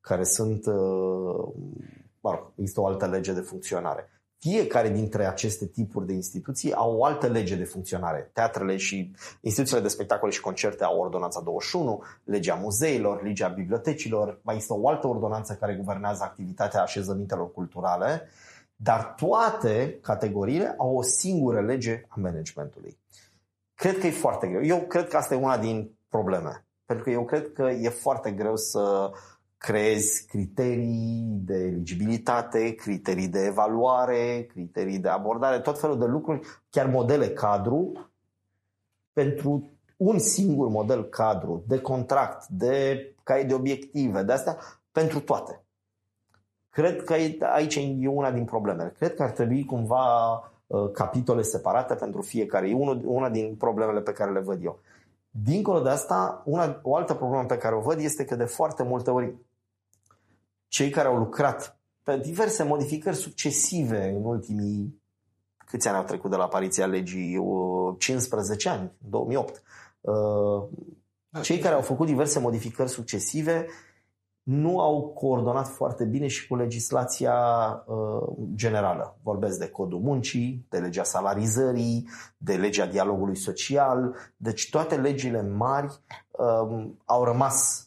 care 0.00 0.24
sunt 0.24 0.66
uh, 0.66 1.48
mă 2.26 2.32
rog, 2.32 2.52
există 2.56 2.80
o 2.80 2.86
altă 2.86 3.06
lege 3.06 3.32
de 3.32 3.40
funcționare. 3.40 4.10
Fiecare 4.38 4.88
dintre 4.88 5.26
aceste 5.26 5.66
tipuri 5.66 6.06
de 6.06 6.12
instituții 6.12 6.72
au 6.72 6.96
o 6.96 7.04
altă 7.04 7.26
lege 7.26 7.56
de 7.56 7.64
funcționare. 7.64 8.30
Teatrele 8.32 8.76
și 8.76 9.12
instituțiile 9.40 9.82
de 9.82 9.88
spectacole 9.88 10.32
și 10.32 10.40
concerte 10.40 10.84
au 10.84 10.98
ordonanța 10.98 11.40
21, 11.40 12.02
legea 12.24 12.54
muzeilor, 12.54 13.22
legea 13.22 13.48
bibliotecilor, 13.48 14.40
mai 14.42 14.56
este 14.56 14.72
o 14.72 14.88
altă 14.88 15.06
ordonanță 15.06 15.54
care 15.54 15.74
guvernează 15.74 16.22
activitatea 16.22 16.82
așezămintelor 16.82 17.52
culturale, 17.52 18.28
dar 18.76 19.14
toate 19.16 19.98
categoriile 20.02 20.74
au 20.78 20.96
o 20.96 21.02
singură 21.02 21.60
lege 21.60 22.04
a 22.08 22.14
managementului. 22.20 22.98
Cred 23.74 23.98
că 23.98 24.06
e 24.06 24.10
foarte 24.10 24.46
greu. 24.46 24.64
Eu 24.64 24.80
cred 24.80 25.08
că 25.08 25.16
asta 25.16 25.34
e 25.34 25.38
una 25.38 25.58
din 25.58 25.98
probleme. 26.08 26.66
Pentru 26.84 27.04
că 27.04 27.10
eu 27.10 27.24
cred 27.24 27.52
că 27.52 27.62
e 27.62 27.88
foarte 27.88 28.30
greu 28.30 28.56
să 28.56 29.10
uh, 29.12 29.18
creezi 29.58 30.26
criterii 30.26 31.40
de 31.44 31.54
eligibilitate, 31.54 32.74
criterii 32.74 33.28
de 33.28 33.44
evaluare, 33.44 34.46
criterii 34.52 34.98
de 34.98 35.08
abordare, 35.08 35.60
tot 35.60 35.80
felul 35.80 35.98
de 35.98 36.06
lucruri, 36.06 36.40
chiar 36.70 36.86
modele 36.86 37.28
cadru 37.28 38.10
pentru 39.12 39.70
un 39.96 40.18
singur 40.18 40.68
model 40.68 41.04
cadru 41.04 41.64
de 41.66 41.80
contract, 41.80 42.46
de 42.48 43.14
cai 43.22 43.44
de 43.44 43.54
obiective, 43.54 44.22
de 44.22 44.32
astea, 44.32 44.58
pentru 44.92 45.20
toate. 45.20 45.64
Cred 46.70 47.04
că 47.04 47.14
aici 47.44 47.74
e 47.74 48.08
una 48.08 48.30
din 48.30 48.44
problemele. 48.44 48.94
Cred 48.96 49.14
că 49.14 49.22
ar 49.22 49.30
trebui 49.30 49.64
cumva 49.64 50.34
uh, 50.66 50.90
capitole 50.92 51.42
separate 51.42 51.94
pentru 51.94 52.22
fiecare. 52.22 52.68
E 52.68 52.74
una 53.04 53.28
din 53.28 53.54
problemele 53.58 54.00
pe 54.00 54.12
care 54.12 54.32
le 54.32 54.40
văd 54.40 54.64
eu. 54.64 54.78
Dincolo 55.30 55.80
de 55.80 55.88
asta, 55.88 56.42
una, 56.44 56.80
o 56.82 56.96
altă 56.96 57.14
problemă 57.14 57.44
pe 57.44 57.56
care 57.56 57.74
o 57.74 57.80
văd 57.80 57.98
este 57.98 58.24
că 58.24 58.36
de 58.36 58.44
foarte 58.44 58.82
multe 58.82 59.10
ori 59.10 59.34
cei 60.68 60.90
care 60.90 61.08
au 61.08 61.16
lucrat 61.16 61.80
pe 62.02 62.18
diverse 62.18 62.62
modificări 62.62 63.16
succesive 63.16 64.08
în 64.08 64.24
ultimii 64.24 65.02
câți 65.66 65.88
ani 65.88 65.96
au 65.96 66.04
trecut 66.04 66.30
de 66.30 66.36
la 66.36 66.44
apariția 66.44 66.86
legii? 66.86 67.38
15 67.98 68.68
ani, 68.68 68.92
2008. 68.98 69.62
Uh, 70.00 70.68
cei 71.42 71.58
care 71.58 71.74
au 71.74 71.80
făcut 71.80 72.06
diverse 72.06 72.38
modificări 72.38 72.88
succesive 72.88 73.66
nu 74.42 74.80
au 74.80 75.02
coordonat 75.02 75.68
foarte 75.68 76.04
bine 76.04 76.26
și 76.26 76.46
cu 76.46 76.56
legislația 76.56 77.34
uh, 77.86 78.28
generală. 78.54 79.18
Vorbesc 79.22 79.58
de 79.58 79.68
codul 79.68 79.98
muncii, 79.98 80.66
de 80.68 80.78
legea 80.78 81.02
salarizării, 81.02 82.08
de 82.36 82.54
legea 82.56 82.86
dialogului 82.86 83.36
social. 83.36 84.14
Deci 84.36 84.70
toate 84.70 84.96
legile 84.96 85.42
mari 85.42 86.00
uh, 86.30 86.86
au 87.04 87.24
rămas 87.24 87.85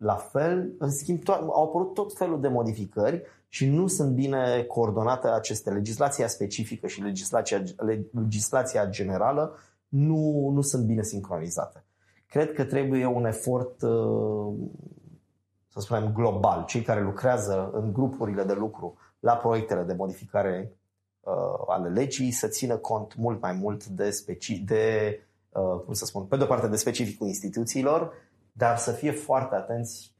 la 0.00 0.14
fel, 0.14 0.74
în 0.78 0.90
schimb, 0.90 1.20
to- 1.22 1.38
au 1.52 1.64
apărut 1.64 1.94
tot 1.94 2.16
felul 2.16 2.40
de 2.40 2.48
modificări 2.48 3.22
și 3.48 3.68
nu 3.68 3.86
sunt 3.86 4.14
bine 4.14 4.62
coordonate 4.62 5.28
aceste 5.28 5.70
legislația 5.70 6.26
specifică 6.26 6.86
și 6.86 7.02
legislația, 7.02 7.62
legislația 8.10 8.86
generală 8.86 9.56
nu, 9.88 10.50
nu 10.54 10.60
sunt 10.60 10.86
bine 10.86 11.02
sincronizate. 11.02 11.84
Cred 12.26 12.52
că 12.52 12.64
trebuie 12.64 13.06
un 13.06 13.24
efort, 13.24 13.82
uh, 13.82 14.54
să 15.68 15.80
spunem, 15.80 16.12
global. 16.12 16.64
Cei 16.64 16.82
care 16.82 17.02
lucrează 17.02 17.70
în 17.72 17.92
grupurile 17.92 18.44
de 18.44 18.54
lucru 18.54 18.96
la 19.18 19.36
proiectele 19.36 19.82
de 19.82 19.94
modificare 19.94 20.72
uh, 21.20 21.32
ale 21.66 21.88
legii 21.88 22.30
să 22.30 22.48
țină 22.48 22.76
cont 22.76 23.16
mult 23.16 23.40
mai 23.40 23.52
mult 23.52 23.86
de, 23.86 24.10
speci- 24.10 24.64
de 24.64 25.18
uh, 25.48 25.80
cum 25.84 25.92
să 25.92 26.04
spun, 26.04 26.24
pe 26.24 26.36
de 26.36 26.42
o 26.42 26.46
parte 26.46 26.68
de 26.68 26.76
specificul 26.76 27.26
instituțiilor, 27.26 28.12
dar 28.60 28.78
să 28.78 28.92
fie 28.92 29.12
foarte 29.12 29.54
atenți 29.54 30.14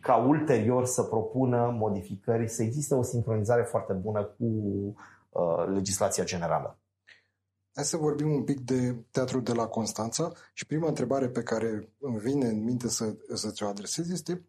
ca 0.00 0.16
ulterior 0.16 0.86
să 0.86 1.02
propună 1.02 1.70
modificări, 1.78 2.48
să 2.48 2.62
existe 2.62 2.94
o 2.94 3.02
sincronizare 3.02 3.62
foarte 3.62 3.92
bună 3.92 4.24
cu 4.24 4.44
uh, 5.28 5.66
legislația 5.66 6.24
generală. 6.24 6.78
Hai 7.74 7.84
să 7.84 7.96
vorbim 7.96 8.32
un 8.32 8.44
pic 8.44 8.60
de 8.60 8.96
teatrul 9.10 9.42
de 9.42 9.52
la 9.52 9.66
Constanța 9.66 10.32
și 10.52 10.66
prima 10.66 10.88
întrebare 10.88 11.28
pe 11.28 11.42
care 11.42 11.92
îmi 11.98 12.18
vine 12.18 12.46
în 12.46 12.62
minte 12.62 12.88
să, 12.88 13.16
să 13.34 13.50
ți-o 13.50 13.66
adresez 13.66 14.10
este 14.10 14.44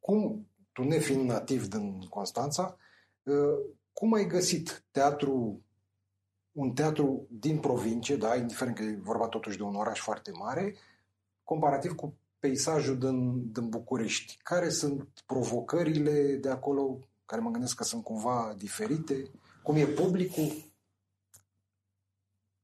cum, 0.00 0.50
tu 0.72 0.82
nefiind 0.82 1.28
nativ 1.28 1.68
din 1.68 2.00
Constanța, 2.08 2.76
uh, 3.22 3.74
cum 3.92 4.12
ai 4.12 4.26
găsit 4.26 4.84
teatru, 4.90 5.62
un 6.52 6.72
teatru 6.72 7.26
din 7.30 7.58
provincie, 7.58 8.16
da, 8.16 8.36
indiferent 8.36 8.76
că 8.76 8.82
e 8.82 8.98
vorba 9.02 9.28
totuși 9.28 9.56
de 9.56 9.62
un 9.62 9.74
oraș 9.74 10.00
foarte 10.00 10.30
mare, 10.30 10.74
comparativ 11.44 11.94
cu 11.94 12.18
peisajul 12.46 12.98
din, 12.98 13.52
din 13.52 13.68
București? 13.68 14.38
Care 14.42 14.68
sunt 14.68 15.08
provocările 15.26 16.36
de 16.40 16.48
acolo? 16.48 16.98
care 17.26 17.40
mă 17.40 17.50
gândesc 17.50 17.74
că 17.74 17.84
sunt 17.84 18.04
cumva 18.04 18.54
diferite? 18.58 19.30
Cum 19.62 19.76
e 19.76 19.84
publicul? 19.84 20.72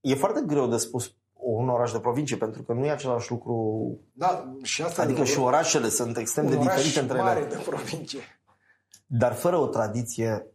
E 0.01 0.14
foarte 0.14 0.43
greu 0.47 0.68
de 0.68 0.76
spus 0.76 1.14
un 1.33 1.68
oraș 1.68 1.93
de 1.93 2.01
provincie, 2.01 2.37
pentru 2.37 2.62
că 2.62 2.72
nu 2.72 2.85
e 2.85 2.91
același 2.91 3.30
lucru. 3.30 3.99
Da, 4.12 4.55
și 4.62 4.83
asta 4.83 5.03
adică 5.03 5.24
și 5.24 5.39
orașele 5.39 5.89
sunt 5.89 6.16
extrem 6.16 6.47
de 6.47 6.57
diferite 6.57 7.01
între 7.01 7.16
ele. 7.16 7.26
mare 7.26 7.45
de 7.45 7.62
provincie. 7.66 8.20
Dar 9.07 9.33
fără 9.33 9.57
o 9.57 9.66
tradiție 9.66 10.47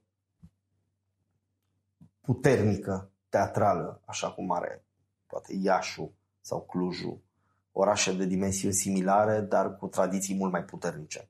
puternică, 2.22 3.12
teatrală, 3.30 4.02
așa 4.06 4.32
cum 4.32 4.52
are 4.52 4.86
poate 5.26 5.56
Iașu 5.62 6.14
sau 6.42 6.62
Clujul, 6.62 7.20
orașe 7.80 8.14
de 8.14 8.26
dimensiuni 8.26 8.74
similare, 8.74 9.40
dar 9.40 9.76
cu 9.76 9.88
tradiții 9.88 10.36
mult 10.36 10.52
mai 10.52 10.64
puternice 10.64 11.30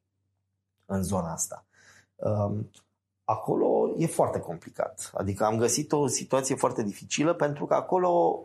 în 0.86 1.04
zona 1.04 1.32
asta. 1.32 1.66
Um, 2.16 2.72
acolo 3.24 3.94
e 3.98 4.06
foarte 4.06 4.40
complicat. 4.40 5.12
Adică 5.14 5.44
am 5.46 5.58
găsit 5.58 5.92
o 5.92 6.08
situație 6.08 6.56
foarte 6.56 6.84
dificilă 6.84 7.34
pentru 7.34 7.66
că 7.66 7.74
acolo, 7.74 8.44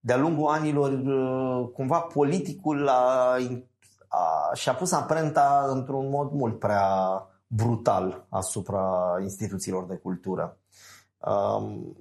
de-a 0.00 0.16
lungul 0.16 0.48
anilor, 0.48 0.92
uh, 0.92 1.68
cumva 1.72 2.00
politicul 2.00 2.88
a, 2.88 3.36
a, 4.08 4.54
și-a 4.54 4.74
pus 4.74 4.92
amprenta 4.92 5.66
într-un 5.68 6.08
mod 6.08 6.32
mult 6.32 6.58
prea 6.58 6.86
brutal 7.46 8.26
asupra 8.28 9.16
instituțiilor 9.20 9.86
de 9.86 9.96
cultură. 9.96 10.56
Um, 11.18 11.96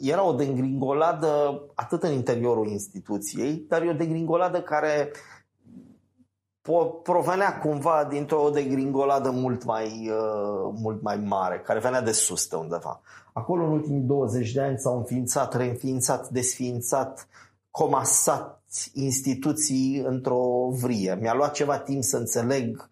era 0.00 0.24
o 0.24 0.32
degringoladă 0.32 1.62
atât 1.74 2.02
în 2.02 2.12
interiorul 2.12 2.66
instituției, 2.66 3.64
dar 3.68 3.82
e 3.82 3.90
o 3.90 3.92
degringoladă 3.92 4.62
care 4.62 5.10
provenea 7.02 7.58
cumva 7.58 8.06
dintr-o 8.10 8.50
degringoladă 8.50 9.30
mult 9.30 9.64
mai, 9.64 10.10
uh, 10.10 10.72
mult 10.74 11.02
mai 11.02 11.16
mare, 11.16 11.60
care 11.60 11.78
venea 11.78 12.00
de 12.00 12.12
sus 12.12 12.48
de 12.48 12.56
undeva. 12.56 13.00
Acolo 13.32 13.64
în 13.64 13.70
ultimii 13.70 14.00
20 14.00 14.52
de 14.52 14.60
ani 14.60 14.78
s-au 14.78 14.96
înființat, 14.96 15.54
reînființat, 15.54 16.28
desființat, 16.28 17.28
comasat 17.70 18.62
instituții 18.94 19.98
într-o 19.98 20.68
vrie. 20.70 21.18
Mi-a 21.20 21.34
luat 21.34 21.52
ceva 21.52 21.78
timp 21.78 22.02
să 22.02 22.16
înțeleg 22.16 22.90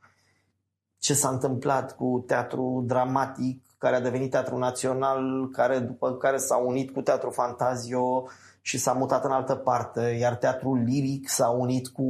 ce 0.99 1.15
s-a 1.15 1.29
întâmplat 1.29 1.97
cu 1.97 2.25
teatru 2.27 2.85
dramatic, 2.87 3.64
care 3.85 3.97
a 3.97 4.01
devenit 4.01 4.31
teatru 4.31 4.57
național, 4.57 5.51
care 5.53 5.79
după 5.79 6.13
care 6.13 6.37
s-a 6.37 6.57
unit 6.57 6.91
cu 6.91 7.01
teatru 7.01 7.31
fantazio 7.31 8.29
și 8.61 8.79
s-a 8.79 8.93
mutat 8.93 9.25
în 9.25 9.31
altă 9.31 9.55
parte, 9.55 10.01
iar 10.21 10.37
teatrul 10.37 10.83
liric 10.85 11.29
s-a 11.29 11.49
unit 11.49 11.89
cu 11.89 12.07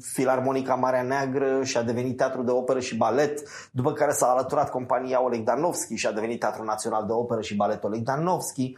Filarmonica 0.00 0.74
Marea 0.74 1.02
Neagră 1.02 1.64
și 1.64 1.76
a 1.76 1.82
devenit 1.82 2.16
teatru 2.16 2.42
de 2.42 2.50
operă 2.50 2.80
și 2.80 2.96
balet, 2.96 3.42
după 3.70 3.92
care 3.92 4.12
s-a 4.12 4.26
alăturat 4.26 4.70
compania 4.70 5.22
Oleg 5.22 5.44
Danovski 5.44 5.94
și 5.94 6.06
a 6.06 6.12
devenit 6.12 6.40
Teatru 6.40 6.64
Național 6.64 7.06
de 7.06 7.12
Operă 7.12 7.40
și 7.40 7.56
Balet 7.56 7.84
Oleg 7.84 8.02
Danovski, 8.02 8.76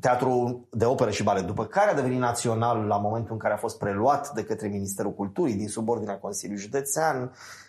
teatru 0.00 0.66
de 0.70 0.84
operă 0.84 1.10
și 1.10 1.22
balet, 1.22 1.46
după 1.46 1.64
care 1.64 1.90
a 1.90 1.94
devenit 1.94 2.18
național 2.18 2.86
la 2.86 2.96
momentul 2.96 3.32
în 3.32 3.38
care 3.38 3.54
a 3.54 3.56
fost 3.56 3.78
preluat 3.78 4.32
de 4.34 4.44
către 4.44 4.68
Ministerul 4.68 5.12
Culturii 5.12 5.54
din 5.54 5.68
subordinea 5.68 6.18
Consiliului 6.18 6.64
Județean, 6.64 7.16
Uh, 7.22 7.65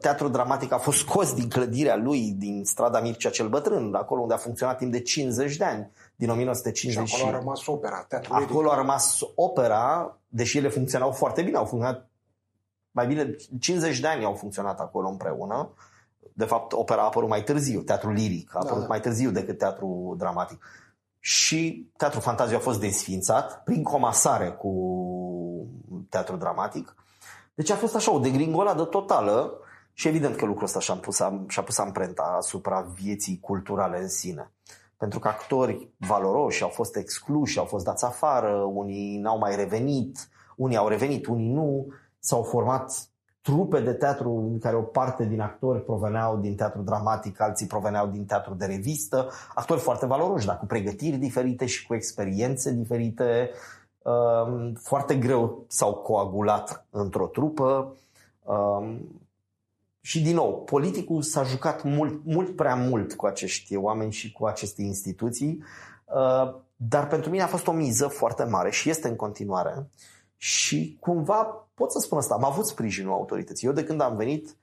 teatrul 0.00 0.30
dramatic 0.30 0.72
a 0.72 0.78
fost 0.78 0.98
scos 0.98 1.34
din 1.34 1.48
clădirea 1.48 1.96
lui, 1.96 2.30
din 2.30 2.64
strada 2.64 3.00
Mircea 3.00 3.30
cel 3.30 3.48
Bătrân, 3.48 3.94
acolo 3.94 4.20
unde 4.20 4.34
a 4.34 4.36
funcționat 4.36 4.78
timp 4.78 4.92
de 4.92 5.00
50 5.00 5.56
de 5.56 5.64
ani, 5.64 5.90
din 6.16 6.30
1950. 6.30 7.08
Și 7.08 7.22
acolo 7.22 7.36
a 7.36 7.38
rămas 7.38 7.66
opera. 7.66 8.04
Teatrul 8.08 8.36
acolo 8.36 8.70
a 8.70 8.76
rămas 8.76 9.20
opera, 9.34 10.16
deși 10.28 10.58
ele 10.58 10.68
funcționau 10.68 11.10
foarte 11.10 11.42
bine, 11.42 11.56
au 11.56 11.64
funcționat 11.64 12.10
mai 12.90 13.06
bine, 13.06 13.36
50 13.60 14.00
de 14.00 14.06
ani 14.06 14.24
au 14.24 14.34
funcționat 14.34 14.80
acolo 14.80 15.08
împreună. 15.08 15.74
De 16.32 16.44
fapt, 16.44 16.72
opera 16.72 17.02
a 17.02 17.04
apărut 17.04 17.28
mai 17.28 17.42
târziu, 17.42 17.80
teatrul 17.80 18.12
liric 18.12 18.54
a 18.54 18.58
apărut 18.58 18.76
da, 18.76 18.82
da. 18.82 18.88
mai 18.88 19.00
târziu 19.00 19.30
decât 19.30 19.58
teatrul 19.58 20.14
dramatic. 20.18 20.64
Și 21.18 21.90
teatrul 21.96 22.22
fantaziu 22.22 22.56
a 22.56 22.60
fost 22.60 22.80
desfințat 22.80 23.62
prin 23.64 23.82
comasare 23.82 24.50
cu 24.50 24.72
teatrul 26.08 26.38
dramatic 26.38 26.94
deci 27.54 27.70
a 27.70 27.76
fost 27.76 27.94
așa 27.94 28.12
o 28.12 28.18
degringoladă 28.18 28.84
totală 28.84 29.52
și 29.92 30.08
evident 30.08 30.36
că 30.36 30.44
lucrul 30.44 30.64
ăsta 30.64 30.80
și-a 30.80 30.94
pus, 30.94 31.20
și-a 31.48 31.62
pus 31.62 31.78
amprenta 31.78 32.34
asupra 32.38 32.80
vieții 32.80 33.38
culturale 33.40 34.00
în 34.00 34.08
sine. 34.08 34.50
Pentru 34.96 35.18
că 35.18 35.28
actori 35.28 35.88
valoroși 35.96 36.62
au 36.62 36.68
fost 36.68 36.96
excluși, 36.96 37.58
au 37.58 37.64
fost 37.64 37.84
dați 37.84 38.04
afară, 38.04 38.52
unii 38.52 39.18
n-au 39.18 39.38
mai 39.38 39.56
revenit, 39.56 40.28
unii 40.56 40.76
au 40.76 40.88
revenit, 40.88 41.26
unii 41.26 41.52
nu. 41.52 41.86
S-au 42.18 42.42
format 42.42 43.12
trupe 43.40 43.80
de 43.80 43.92
teatru 43.92 44.30
în 44.52 44.58
care 44.58 44.76
o 44.76 44.82
parte 44.82 45.24
din 45.24 45.40
actori 45.40 45.84
proveneau 45.84 46.36
din 46.36 46.54
teatru 46.54 46.82
dramatic, 46.82 47.40
alții 47.40 47.66
proveneau 47.66 48.06
din 48.06 48.24
teatru 48.24 48.54
de 48.54 48.64
revistă, 48.64 49.30
actori 49.54 49.80
foarte 49.80 50.06
valoroși, 50.06 50.46
dar 50.46 50.58
cu 50.58 50.66
pregătiri 50.66 51.16
diferite 51.16 51.66
și 51.66 51.86
cu 51.86 51.94
experiențe 51.94 52.72
diferite, 52.72 53.50
Um, 54.02 54.72
foarte 54.72 55.14
greu 55.14 55.64
s-au 55.68 55.94
coagulat 55.94 56.86
într-o 56.90 57.26
trupă 57.26 57.96
um, 58.42 59.20
și 60.00 60.22
din 60.22 60.34
nou, 60.34 60.62
politicul 60.62 61.22
s-a 61.22 61.42
jucat 61.42 61.82
mult, 61.82 62.20
mult 62.24 62.56
prea 62.56 62.74
mult 62.74 63.14
cu 63.14 63.26
acești 63.26 63.76
oameni 63.76 64.12
și 64.12 64.32
cu 64.32 64.46
aceste 64.46 64.82
instituții, 64.82 65.62
uh, 66.04 66.54
dar 66.76 67.06
pentru 67.06 67.30
mine 67.30 67.42
a 67.42 67.46
fost 67.46 67.66
o 67.66 67.72
miză 67.72 68.06
foarte 68.06 68.44
mare 68.44 68.70
și 68.70 68.90
este 68.90 69.08
în 69.08 69.16
continuare 69.16 69.90
și 70.36 70.96
cumva 71.00 71.68
pot 71.74 71.92
să 71.92 71.98
spun 71.98 72.18
asta, 72.18 72.34
am 72.34 72.44
avut 72.44 72.66
sprijinul 72.66 73.12
autorității. 73.12 73.66
Eu 73.66 73.72
de 73.72 73.84
când 73.84 74.00
am 74.00 74.16
venit, 74.16 74.56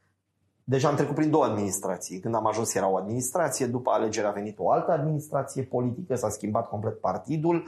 deja 0.64 0.88
am 0.88 0.96
trecut 0.96 1.16
prin 1.16 1.30
două 1.30 1.44
administrații. 1.44 2.20
Când 2.20 2.36
am 2.36 2.46
ajuns 2.46 2.74
era 2.74 2.88
o 2.88 2.98
administrație, 2.98 3.66
după 3.66 3.92
alegere 3.92 4.28
a 4.28 4.32
venit 4.32 4.60
o 4.60 4.72
altă 4.72 4.92
administrație 4.92 5.64
politică, 5.64 6.16
s-a 6.16 6.30
schimbat 6.30 6.70
complet 6.70 7.00
partidul 7.00 7.68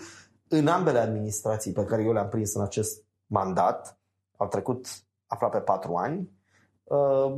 în 0.54 0.68
ambele 0.68 1.00
administrații 1.00 1.72
pe 1.72 1.84
care 1.84 2.04
eu 2.04 2.14
le-am 2.14 2.30
prins 2.30 2.54
în 2.54 2.62
acest 2.62 3.04
mandat, 3.26 4.00
au 4.38 4.48
trecut 4.48 4.88
aproape 5.28 5.60
patru 5.60 5.96
ani, 5.96 6.30
uh, 6.84 7.38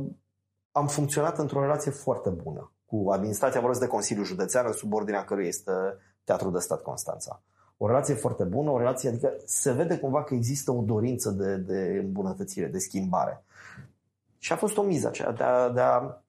am 0.72 0.86
funcționat 0.86 1.38
într-o 1.38 1.60
relație 1.60 1.90
foarte 1.90 2.30
bună 2.30 2.72
cu 2.86 3.10
administrația 3.10 3.60
vorbesc 3.60 3.80
de 3.80 3.86
Consiliul 3.86 4.24
Județean, 4.24 4.66
în 4.66 4.72
subordinea 4.72 5.24
căruia 5.24 5.46
este 5.46 5.72
Teatrul 6.24 6.52
de 6.52 6.58
Stat 6.58 6.82
Constanța. 6.82 7.42
O 7.76 7.86
relație 7.86 8.14
foarte 8.14 8.44
bună, 8.44 8.70
o 8.70 8.78
relație, 8.78 9.08
adică 9.08 9.32
se 9.44 9.72
vede 9.72 9.98
cumva 9.98 10.24
că 10.24 10.34
există 10.34 10.72
o 10.72 10.82
dorință 10.82 11.30
de, 11.30 11.56
de 11.56 12.00
îmbunătățire, 12.04 12.66
de 12.66 12.78
schimbare. 12.78 13.44
Și 14.38 14.52
a 14.52 14.56
fost 14.56 14.76
o 14.76 14.82
miză 14.82 15.06
aceea 15.06 15.32
de 15.32 15.42
a, 15.42 15.68
de 15.68 15.80
a 15.80 16.22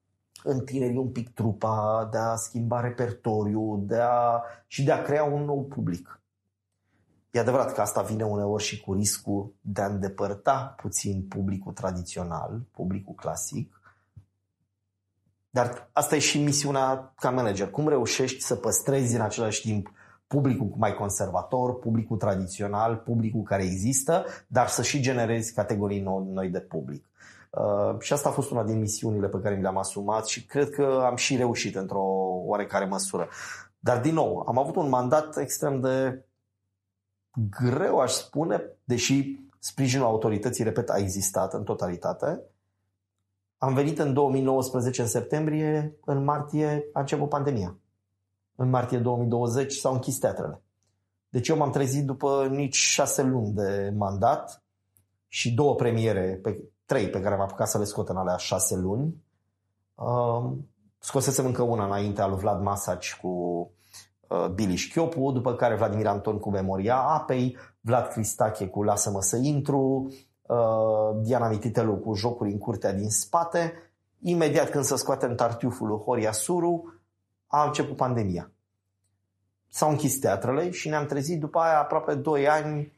întineri 0.44 0.98
un 0.98 1.12
pic 1.12 1.34
trupa, 1.34 2.08
de 2.12 2.18
a 2.18 2.36
schimba 2.36 2.82
repertoriu 2.82 3.84
de 3.88 4.00
a, 4.00 4.44
și 4.68 4.84
de 4.84 4.92
a 4.92 5.02
crea 5.02 5.24
un 5.24 5.44
nou 5.44 5.64
public. 5.64 6.22
E 7.36 7.40
adevărat 7.40 7.74
că 7.74 7.82
asta 7.82 8.02
vine 8.02 8.24
uneori 8.24 8.64
și 8.64 8.82
cu 8.82 8.94
riscul 8.94 9.54
de 9.62 9.82
a 9.82 9.86
îndepărta 9.86 10.76
puțin 10.82 11.26
publicul 11.30 11.74
tradițional, 11.74 12.62
publicul 12.72 13.14
clasic, 13.14 13.82
dar 15.50 15.90
asta 15.92 16.16
e 16.16 16.20
și 16.20 16.44
misiunea 16.44 17.14
ca 17.20 17.30
manager. 17.30 17.70
Cum 17.70 17.88
reușești 17.88 18.44
să 18.44 18.56
păstrezi 18.56 19.16
în 19.16 19.22
același 19.22 19.62
timp 19.62 19.92
publicul 20.28 20.74
mai 20.78 20.94
conservator, 20.94 21.80
publicul 21.80 22.18
tradițional, 22.18 22.96
publicul 22.96 23.44
care 23.44 23.64
există, 23.64 24.26
dar 24.48 24.68
să 24.68 24.82
și 24.82 25.02
generezi 25.02 25.54
categorii 25.54 26.02
noi 26.26 26.50
de 26.50 26.60
public. 26.60 27.06
Uh, 27.50 28.00
și 28.00 28.14
asta 28.14 28.30
a 28.30 28.32
fost 28.32 28.52
una 28.52 28.64
din 28.64 28.80
misiunile 28.80 29.28
pe 29.28 29.40
care 29.40 29.56
mi 29.56 29.62
le-am 29.62 29.78
asumat 29.78 30.28
și 30.28 30.46
cred 30.46 30.70
că 30.70 31.04
am 31.06 31.16
și 31.16 31.36
reușit 31.36 31.76
într-o 31.76 32.04
oarecare 32.46 32.86
măsură. 32.86 33.28
Dar, 33.80 34.02
din 34.02 34.14
nou, 34.14 34.44
am 34.48 34.58
avut 34.58 34.76
un 34.76 34.90
mandat 34.90 35.38
extrem 35.38 35.80
de 35.80 36.26
greu 37.36 38.00
aș 38.00 38.12
spune, 38.12 38.64
deși 38.84 39.40
sprijinul 39.60 40.06
autorității, 40.06 40.64
repet, 40.64 40.90
a 40.90 40.98
existat 40.98 41.54
în 41.54 41.64
totalitate. 41.64 42.42
Am 43.58 43.74
venit 43.74 44.00
în 44.00 44.14
2019, 44.14 45.02
în 45.02 45.08
septembrie, 45.08 45.98
în 46.06 46.24
martie 46.24 46.90
a 46.94 47.00
început 47.00 47.30
pandemia. 47.30 47.78
În 48.56 48.70
martie 48.70 48.98
2020 48.98 49.74
s-au 49.74 49.94
închis 49.94 50.18
teatrele. 50.18 50.62
Deci 51.30 51.48
eu 51.48 51.58
m-am 51.58 51.72
trezit 51.72 52.06
după 52.06 52.48
nici 52.52 52.76
șase 52.76 53.24
luni 53.24 53.54
de 53.54 53.94
mandat 53.98 54.64
și 55.28 55.54
două 55.54 55.76
premiere, 55.76 56.40
pe, 56.42 56.64
trei 56.86 57.10
pe 57.10 57.22
care 57.22 57.36
am 57.36 57.42
apucat 57.42 57.68
să 57.68 57.78
le 57.78 57.84
scot 57.84 58.10
în 58.10 58.18
alea 58.18 58.38
șase 58.38 58.76
luni. 58.76 59.24
Um, 59.96 60.70
scosesem 61.00 61.46
încă 61.46 61.62
una 61.62 61.86
înainte 61.86 62.22
al 62.22 62.30
lui 62.30 62.40
Vlad 62.40 62.62
Masaci 62.62 63.18
cu 63.22 63.30
Uh, 63.30 63.85
Biliș 64.54 64.92
Chiopu, 64.92 65.32
după 65.32 65.56
care 65.56 65.76
Vladimir 65.76 66.08
Anton 66.08 66.40
cu 66.40 66.50
Memoria 66.50 66.98
Apei, 66.98 67.58
Vlad 67.82 68.08
Cristache 68.08 68.68
cu 68.68 68.84
Lasă-mă 68.84 69.22
să 69.22 69.38
intru, 69.38 70.14
uh, 70.42 71.22
Diana 71.22 71.50
Mititelu 71.50 71.96
cu 71.96 72.14
Jocuri 72.14 72.52
în 72.52 72.58
curtea 72.58 72.94
din 72.94 73.10
spate. 73.10 73.74
Imediat 74.20 74.70
când 74.70 74.84
se 74.84 74.96
scoatem 74.96 75.36
tartiuful 75.36 75.88
lui 75.88 75.98
Horia 75.98 76.32
Suru, 76.32 76.94
a 77.48 77.66
început 77.66 77.96
pandemia. 77.96 78.52
S-au 79.68 79.90
închis 79.90 80.20
teatrele 80.20 80.70
și 80.70 80.90
ne-am 80.90 81.06
trezit 81.06 81.40
după 81.40 81.60
aia 81.60 81.80
aproape 81.80 82.14
2 82.14 82.48
ani 82.48 82.94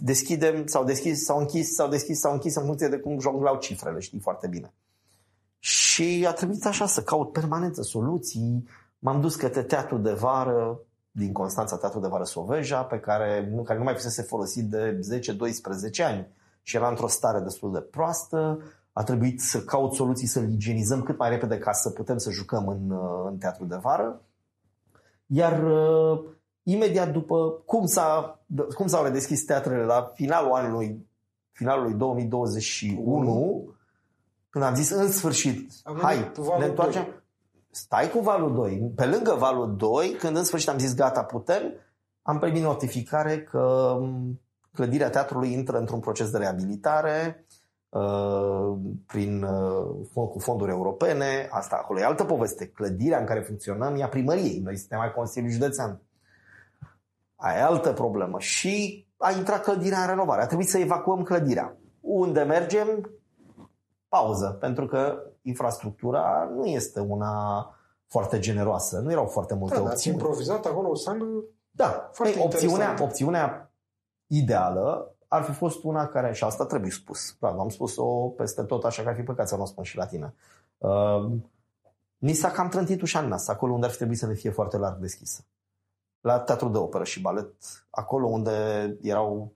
deschidem, 0.00 0.66
s-au 0.66 0.84
deschis, 0.84 1.24
s-au 1.24 1.38
închis, 1.38 1.74
s-au 1.74 1.88
deschis, 1.88 2.18
s-au 2.18 2.32
închis 2.32 2.54
în 2.54 2.64
funcție 2.64 2.88
de 2.88 2.98
cum 2.98 3.20
jonglau 3.20 3.58
cifrele, 3.58 4.00
știi 4.00 4.20
foarte 4.20 4.46
bine. 4.46 4.74
Și 5.58 5.84
Și 5.94 6.26
a 6.26 6.32
trebuit 6.32 6.66
așa 6.66 6.86
să 6.86 7.02
caut 7.02 7.32
permanență 7.32 7.82
soluții. 7.82 8.68
M-am 9.04 9.20
dus 9.20 9.34
către 9.34 9.62
teatru 9.62 9.98
de 9.98 10.12
vară, 10.12 10.80
din 11.10 11.32
Constanța, 11.32 11.76
teatru 11.76 12.00
de 12.00 12.08
vară 12.08 12.24
Soveja, 12.24 12.84
pe 12.84 12.98
care, 12.98 13.52
care 13.64 13.78
nu 13.78 13.84
mai 13.84 13.94
fusese 13.94 14.22
folosit 14.22 14.64
de 14.64 14.98
10-12 16.00 16.04
ani 16.04 16.28
și 16.62 16.76
era 16.76 16.88
într-o 16.88 17.06
stare 17.06 17.40
destul 17.40 17.72
de 17.72 17.80
proastă. 17.80 18.62
A 18.92 19.02
trebuit 19.02 19.40
să 19.40 19.60
caut 19.60 19.94
soluții 19.94 20.26
să-l 20.26 20.52
igienizăm 20.52 21.02
cât 21.02 21.18
mai 21.18 21.30
repede 21.30 21.58
ca 21.58 21.72
să 21.72 21.90
putem 21.90 22.18
să 22.18 22.30
jucăm 22.30 22.68
în, 22.68 22.90
uh, 22.90 23.24
în 23.30 23.36
teatru 23.38 23.64
de 23.64 23.76
vară. 23.76 24.20
Iar 25.26 25.62
uh, 25.62 26.24
imediat 26.62 27.12
după 27.12 27.62
cum, 27.66 27.86
s-a, 27.86 28.40
cum 28.74 28.86
s-au 28.86 29.04
redeschis 29.04 29.44
teatrele 29.44 29.84
la 29.84 30.12
finalul 30.14 30.52
anului 30.52 31.06
finalului 31.52 31.94
2021, 31.94 33.74
când 34.48 34.64
am 34.64 34.74
zis 34.74 34.90
în 34.90 35.10
sfârșit, 35.10 35.72
hai, 36.00 36.32
ne 36.58 36.64
întoarcem, 36.64 37.02
2. 37.02 37.22
Stai 37.74 38.10
cu 38.10 38.18
valul 38.18 38.54
2. 38.54 38.92
Pe 38.94 39.06
lângă 39.06 39.34
valul 39.38 39.76
2, 39.76 40.10
când 40.18 40.36
în 40.36 40.44
sfârșit 40.44 40.68
am 40.68 40.78
zis 40.78 40.94
gata, 40.94 41.22
putem, 41.22 41.62
am 42.22 42.38
primit 42.38 42.62
notificare 42.62 43.42
că 43.42 43.96
clădirea 44.72 45.10
teatrului 45.10 45.52
intră 45.52 45.78
într-un 45.78 46.00
proces 46.00 46.30
de 46.30 46.38
reabilitare 46.38 47.46
uh, 47.88 48.76
prin, 49.06 49.42
uh, 49.42 50.28
cu 50.30 50.38
fonduri 50.38 50.70
europene. 50.70 51.48
Asta 51.50 51.76
acolo 51.76 52.00
e 52.00 52.04
altă 52.04 52.24
poveste. 52.24 52.66
Clădirea 52.66 53.18
în 53.18 53.26
care 53.26 53.40
funcționăm 53.40 53.94
e 53.96 54.02
a 54.02 54.08
primăriei. 54.08 54.60
Noi 54.60 54.76
suntem 54.76 54.98
mai 54.98 55.12
Consiliul 55.12 55.52
Județean. 55.52 56.00
Aia 57.36 57.58
e 57.58 57.62
altă 57.62 57.92
problemă. 57.92 58.38
Și 58.38 59.06
a 59.16 59.30
intrat 59.30 59.62
clădirea 59.62 60.00
în 60.00 60.06
renovare. 60.06 60.42
A 60.42 60.46
trebuit 60.46 60.68
să 60.68 60.78
evacuăm 60.78 61.22
clădirea. 61.22 61.76
Unde 62.00 62.42
mergem? 62.42 63.10
Pauză. 64.08 64.56
Pentru 64.60 64.86
că 64.86 65.18
infrastructura 65.44 66.50
nu 66.54 66.64
este 66.64 67.00
una 67.00 67.68
foarte 68.06 68.38
generoasă. 68.38 68.98
Nu 68.98 69.10
erau 69.10 69.26
foarte 69.26 69.54
multe 69.54 69.74
da, 69.74 69.80
opțiuni. 69.80 69.98
Ați 69.98 70.08
improvizat 70.08 70.66
acolo 70.66 70.88
o 70.88 70.94
sală 70.94 71.24
da. 71.70 72.10
Foarte 72.12 72.38
Ei, 72.38 72.44
opțiunea, 72.44 72.96
opțiunea 73.00 73.72
ideală 74.26 75.14
ar 75.28 75.42
fi 75.42 75.52
fost 75.52 75.84
una 75.84 76.06
care, 76.06 76.32
și 76.32 76.44
asta 76.44 76.66
trebuie 76.66 76.90
spus, 76.90 77.36
bravo, 77.40 77.60
am 77.60 77.68
spus-o 77.68 78.04
peste 78.28 78.62
tot, 78.62 78.84
așa 78.84 79.02
că 79.02 79.08
ar 79.08 79.14
fi 79.14 79.22
păcat 79.22 79.48
să 79.48 79.56
nu 79.56 79.62
o 79.62 79.66
spun 79.66 79.84
și 79.84 79.96
la 79.96 80.06
tine. 80.06 80.34
Uh, 80.78 81.32
ni 82.18 82.32
s-a 82.32 82.50
cam 82.50 82.68
trântit 82.68 83.02
ușa 83.02 83.18
în 83.18 83.28
nas, 83.28 83.48
acolo 83.48 83.72
unde 83.72 83.86
ar 83.86 83.90
fi 83.90 83.96
trebuit 83.96 84.18
să 84.18 84.26
ne 84.26 84.34
fie 84.34 84.50
foarte 84.50 84.76
larg 84.76 84.98
deschisă 84.98 85.44
la 86.24 86.40
teatru 86.40 86.68
de 86.68 86.78
operă 86.78 87.04
și 87.04 87.20
balet, 87.20 87.54
acolo 87.90 88.26
unde 88.26 88.52
erau, 89.02 89.52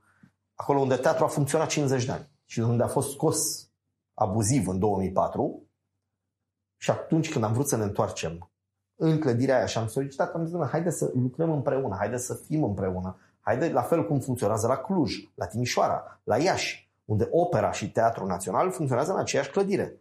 acolo 0.54 0.80
unde 0.80 0.96
teatru 0.96 1.24
a 1.24 1.28
funcționat 1.28 1.68
50 1.68 2.04
de 2.04 2.12
ani 2.12 2.28
și 2.44 2.60
unde 2.60 2.82
a 2.82 2.86
fost 2.86 3.10
scos 3.10 3.68
abuziv 4.14 4.68
în 4.68 4.78
2004 4.78 5.62
și 6.78 6.90
atunci 6.90 7.32
când 7.32 7.44
am 7.44 7.52
vrut 7.52 7.68
să 7.68 7.76
ne 7.76 7.82
întoarcem 7.82 8.50
în 8.96 9.18
clădirea 9.18 9.56
aia 9.56 9.66
și 9.66 9.78
am 9.78 9.86
solicitat, 9.86 10.34
am 10.34 10.44
zis, 10.44 10.56
haide 10.70 10.90
să 10.90 11.10
lucrăm 11.14 11.52
împreună, 11.52 11.96
haide 11.98 12.16
să 12.16 12.34
fim 12.34 12.64
împreună, 12.64 13.18
haide 13.40 13.68
la 13.68 13.82
fel 13.82 14.06
cum 14.06 14.20
funcționează 14.20 14.66
la 14.66 14.76
Cluj, 14.76 15.14
la 15.34 15.46
Timișoara, 15.46 16.20
la 16.24 16.36
Iași, 16.36 16.90
unde 17.04 17.28
opera 17.30 17.72
și 17.72 17.90
teatru 17.90 18.26
național 18.26 18.70
funcționează 18.70 19.12
în 19.12 19.18
aceeași 19.18 19.50
clădire. 19.50 20.00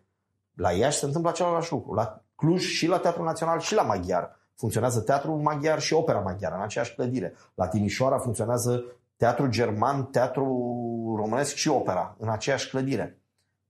La 0.54 0.72
Iași 0.72 0.98
se 0.98 1.06
întâmplă 1.06 1.30
același 1.30 1.72
lucru, 1.72 1.94
la 1.94 2.22
Cluj 2.36 2.64
și 2.64 2.88
la 2.88 2.98
Teatru 2.98 3.24
Național 3.24 3.60
și 3.60 3.76
la 3.76 3.82
Maghiar 3.82 4.38
funcționează 4.58 5.00
teatrul 5.00 5.38
maghiar 5.38 5.80
și 5.80 5.94
opera 5.94 6.20
maghiară 6.20 6.56
în 6.56 6.62
aceeași 6.62 6.96
clădire. 6.96 7.36
La 7.56 7.68
Timișoara 7.68 8.18
funcționează 8.18 8.84
teatru 9.18 9.48
german, 9.48 10.06
teatru 10.06 10.44
românesc 11.18 11.56
și 11.56 11.70
opera 11.70 12.16
în 12.20 12.30
aceeași 12.30 12.70
clădire. 12.70 13.22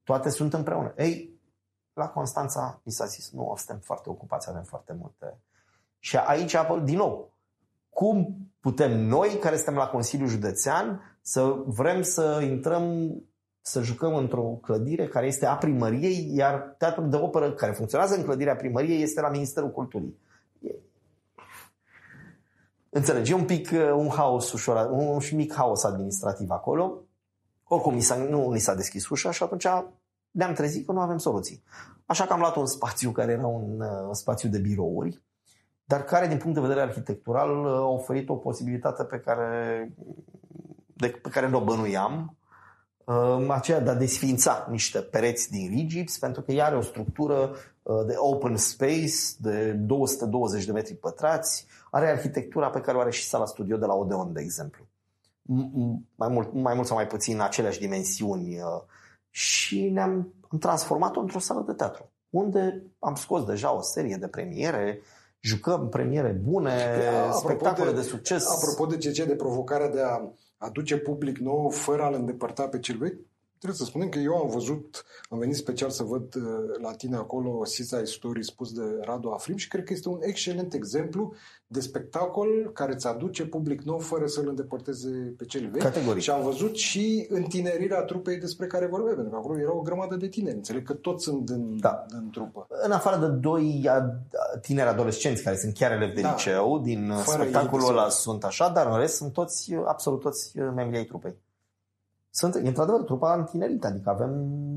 Toate 0.03 0.29
sunt 0.29 0.53
împreună. 0.53 0.93
Ei, 0.97 1.36
la 1.97 2.09
Constanța 2.09 2.79
mi 2.83 2.91
s-a 2.91 3.05
zis, 3.05 3.31
nu, 3.31 3.53
suntem 3.57 3.79
foarte 3.83 4.09
ocupați, 4.09 4.49
avem 4.49 4.63
foarte 4.63 4.93
multe. 4.99 5.37
Și 5.99 6.17
aici, 6.17 6.55
din 6.83 6.97
nou, 6.97 7.31
cum 7.89 8.37
putem 8.59 8.99
noi, 8.99 9.29
care 9.29 9.55
suntem 9.55 9.75
la 9.75 9.87
Consiliul 9.87 10.27
Județean, 10.27 11.17
să 11.21 11.63
vrem 11.65 12.01
să 12.01 12.39
intrăm, 12.43 13.13
să 13.61 13.81
jucăm 13.81 14.15
într-o 14.15 14.41
clădire 14.41 15.07
care 15.07 15.25
este 15.25 15.45
a 15.45 15.55
primăriei, 15.55 16.35
iar 16.35 16.75
teatrul 16.77 17.09
de 17.09 17.15
operă 17.15 17.51
care 17.51 17.71
funcționează 17.71 18.15
în 18.15 18.23
clădirea 18.23 18.55
primăriei 18.55 19.01
este 19.01 19.21
la 19.21 19.29
Ministerul 19.29 19.71
Culturii. 19.71 20.17
Înțelegi, 22.89 23.31
e 23.31 23.35
un 23.35 23.45
pic 23.45 23.69
uh, 23.73 23.91
un 23.95 24.09
haos 24.09 24.51
ușor, 24.51 24.89
un 24.91 25.19
mic 25.31 25.53
haos 25.53 25.83
administrativ 25.83 26.49
acolo. 26.49 27.01
Oricum, 27.63 27.93
ni 27.93 28.01
s-a, 28.01 28.15
nu 28.15 28.51
ni 28.51 28.59
s-a 28.59 28.75
deschis 28.75 29.07
ușa 29.09 29.31
și 29.31 29.43
atunci 29.43 29.67
ne-am 30.37 30.53
trezit 30.53 30.85
că 30.85 30.91
nu 30.91 30.99
avem 30.99 31.17
soluții. 31.17 31.63
Așa 32.05 32.25
că 32.25 32.33
am 32.33 32.39
luat 32.39 32.55
un 32.55 32.65
spațiu 32.65 33.11
care 33.11 33.31
era 33.31 33.47
un, 33.47 33.81
uh, 33.81 34.07
un 34.07 34.13
spațiu 34.13 34.49
de 34.49 34.57
birouri, 34.57 35.21
dar 35.85 36.03
care, 36.03 36.27
din 36.27 36.37
punct 36.37 36.55
de 36.55 36.61
vedere 36.61 36.81
arhitectural, 36.81 37.65
uh, 37.65 37.71
a 37.71 37.87
oferit 37.87 38.29
o 38.29 38.35
posibilitate 38.35 39.03
pe 39.03 39.19
care, 39.19 39.93
de, 40.93 41.07
pe 41.07 41.29
care 41.29 41.49
nu 41.49 41.57
o 41.57 41.63
bănuiam, 41.63 42.31
aceea 43.47 43.79
de 43.79 43.89
a 43.89 43.95
desfința 43.95 44.67
niște 44.69 44.99
pereți 44.99 45.51
din 45.51 45.69
rigips, 45.69 46.17
pentru 46.17 46.41
că 46.41 46.51
ea 46.51 46.65
are 46.65 46.75
o 46.75 46.81
structură 46.81 47.55
de 48.05 48.13
open 48.17 48.55
space 48.55 49.13
de 49.37 49.71
220 49.71 50.65
de 50.65 50.71
metri 50.71 50.95
pătrați, 50.95 51.67
are 51.91 52.09
arhitectura 52.09 52.69
pe 52.69 52.81
care 52.81 52.97
o 52.97 52.99
are 52.99 53.11
și 53.11 53.27
sala 53.27 53.45
studio 53.45 53.77
de 53.77 53.85
la 53.85 53.93
Odeon, 53.93 54.33
de 54.33 54.41
exemplu. 54.41 54.87
Mai 56.15 56.27
mult, 56.27 56.53
mai 56.53 56.73
mult 56.73 56.87
sau 56.87 56.95
mai 56.95 57.07
puțin 57.07 57.41
aceleași 57.41 57.79
dimensiuni 57.79 58.55
uh, 58.55 58.63
și 59.37 59.89
ne-am 59.89 60.33
transformat-o 60.59 61.19
într-o 61.19 61.39
sală 61.39 61.63
de 61.67 61.73
teatru, 61.73 62.11
unde 62.29 62.83
am 62.99 63.15
scos 63.15 63.45
deja 63.45 63.73
o 63.73 63.81
serie 63.81 64.15
de 64.19 64.27
premiere, 64.27 65.01
jucăm 65.39 65.89
premiere 65.89 66.31
bune, 66.43 66.71
apropo 66.71 67.37
spectacole 67.37 67.89
de, 67.89 67.95
de 67.95 68.01
succes. 68.01 68.47
Apropo 68.49 68.95
de 68.95 69.11
ce 69.11 69.25
de 69.25 69.35
provocarea 69.35 69.89
de 69.89 70.01
a 70.01 70.21
aduce 70.57 70.97
public 70.97 71.37
nou 71.37 71.69
fără 71.69 72.03
a-l 72.03 72.13
îndepărta 72.13 72.67
pe 72.67 72.79
cel 72.79 72.97
vechi, 72.97 73.19
Trebuie 73.57 73.79
să 73.79 73.85
spunem 73.85 74.09
că 74.09 74.19
eu 74.19 74.35
am 74.35 74.49
văzut, 74.49 75.05
am 75.29 75.37
venit 75.37 75.55
special 75.55 75.89
să 75.89 76.03
văd 76.03 76.35
uh, 76.35 76.43
la 76.81 76.91
tine 76.91 77.15
acolo 77.15 77.65
Sisa 77.65 78.01
Story 78.03 78.43
spus 78.43 78.71
de 78.71 78.81
Radu 79.01 79.29
Afrim 79.29 79.55
și 79.55 79.67
cred 79.67 79.83
că 79.83 79.93
este 79.93 80.09
un 80.09 80.19
excelent 80.21 80.73
exemplu 80.73 81.33
de 81.67 81.79
spectacol 81.79 82.71
care 82.73 82.93
îți 82.93 83.07
aduce 83.07 83.45
public 83.45 83.81
nou 83.81 83.97
fără 83.97 84.27
să-l 84.27 84.47
îndepărteze 84.47 85.33
pe 85.37 85.45
cel 85.45 85.69
vechi. 85.69 85.81
Categoric. 85.81 86.21
Și 86.21 86.29
am 86.29 86.43
văzut 86.43 86.75
și 86.75 87.27
întinerirea 87.29 88.01
trupei 88.01 88.37
despre 88.37 88.67
care 88.67 88.85
vorbim, 88.85 89.15
pentru 89.15 89.31
că 89.31 89.37
acolo 89.37 89.59
era 89.59 89.75
o 89.75 89.81
grămadă 89.81 90.15
de 90.15 90.27
tineri. 90.27 90.55
Înțeleg 90.55 90.85
că 90.85 90.93
toți 90.93 91.23
sunt 91.23 91.49
în, 91.49 91.79
da. 91.79 92.05
în 92.07 92.29
trupă. 92.29 92.67
În 92.69 92.91
afară 92.91 93.25
de 93.25 93.27
doi 93.27 93.89
tineri 94.61 94.89
adolescenți 94.89 95.43
care 95.43 95.57
sunt 95.57 95.73
chiar 95.73 95.91
elevi 95.91 96.15
de 96.15 96.21
da. 96.21 96.29
liceu, 96.29 96.79
din 96.79 97.13
Fără 97.23 97.41
spectacolul 97.41 97.89
ăla 97.89 98.09
sunt 98.09 98.43
așa, 98.43 98.69
dar 98.69 98.87
în 98.87 98.97
rest 98.97 99.15
sunt 99.15 99.33
toți, 99.33 99.73
absolut 99.85 100.19
toți 100.21 100.57
membrii 100.57 100.99
ai 100.99 101.05
trupei 101.05 101.35
sunt, 102.37 102.53
într-adevăr, 102.53 103.01
trupa 103.01 103.33
întinerit, 103.33 103.85
adică 103.85 104.09
avem 104.09 104.29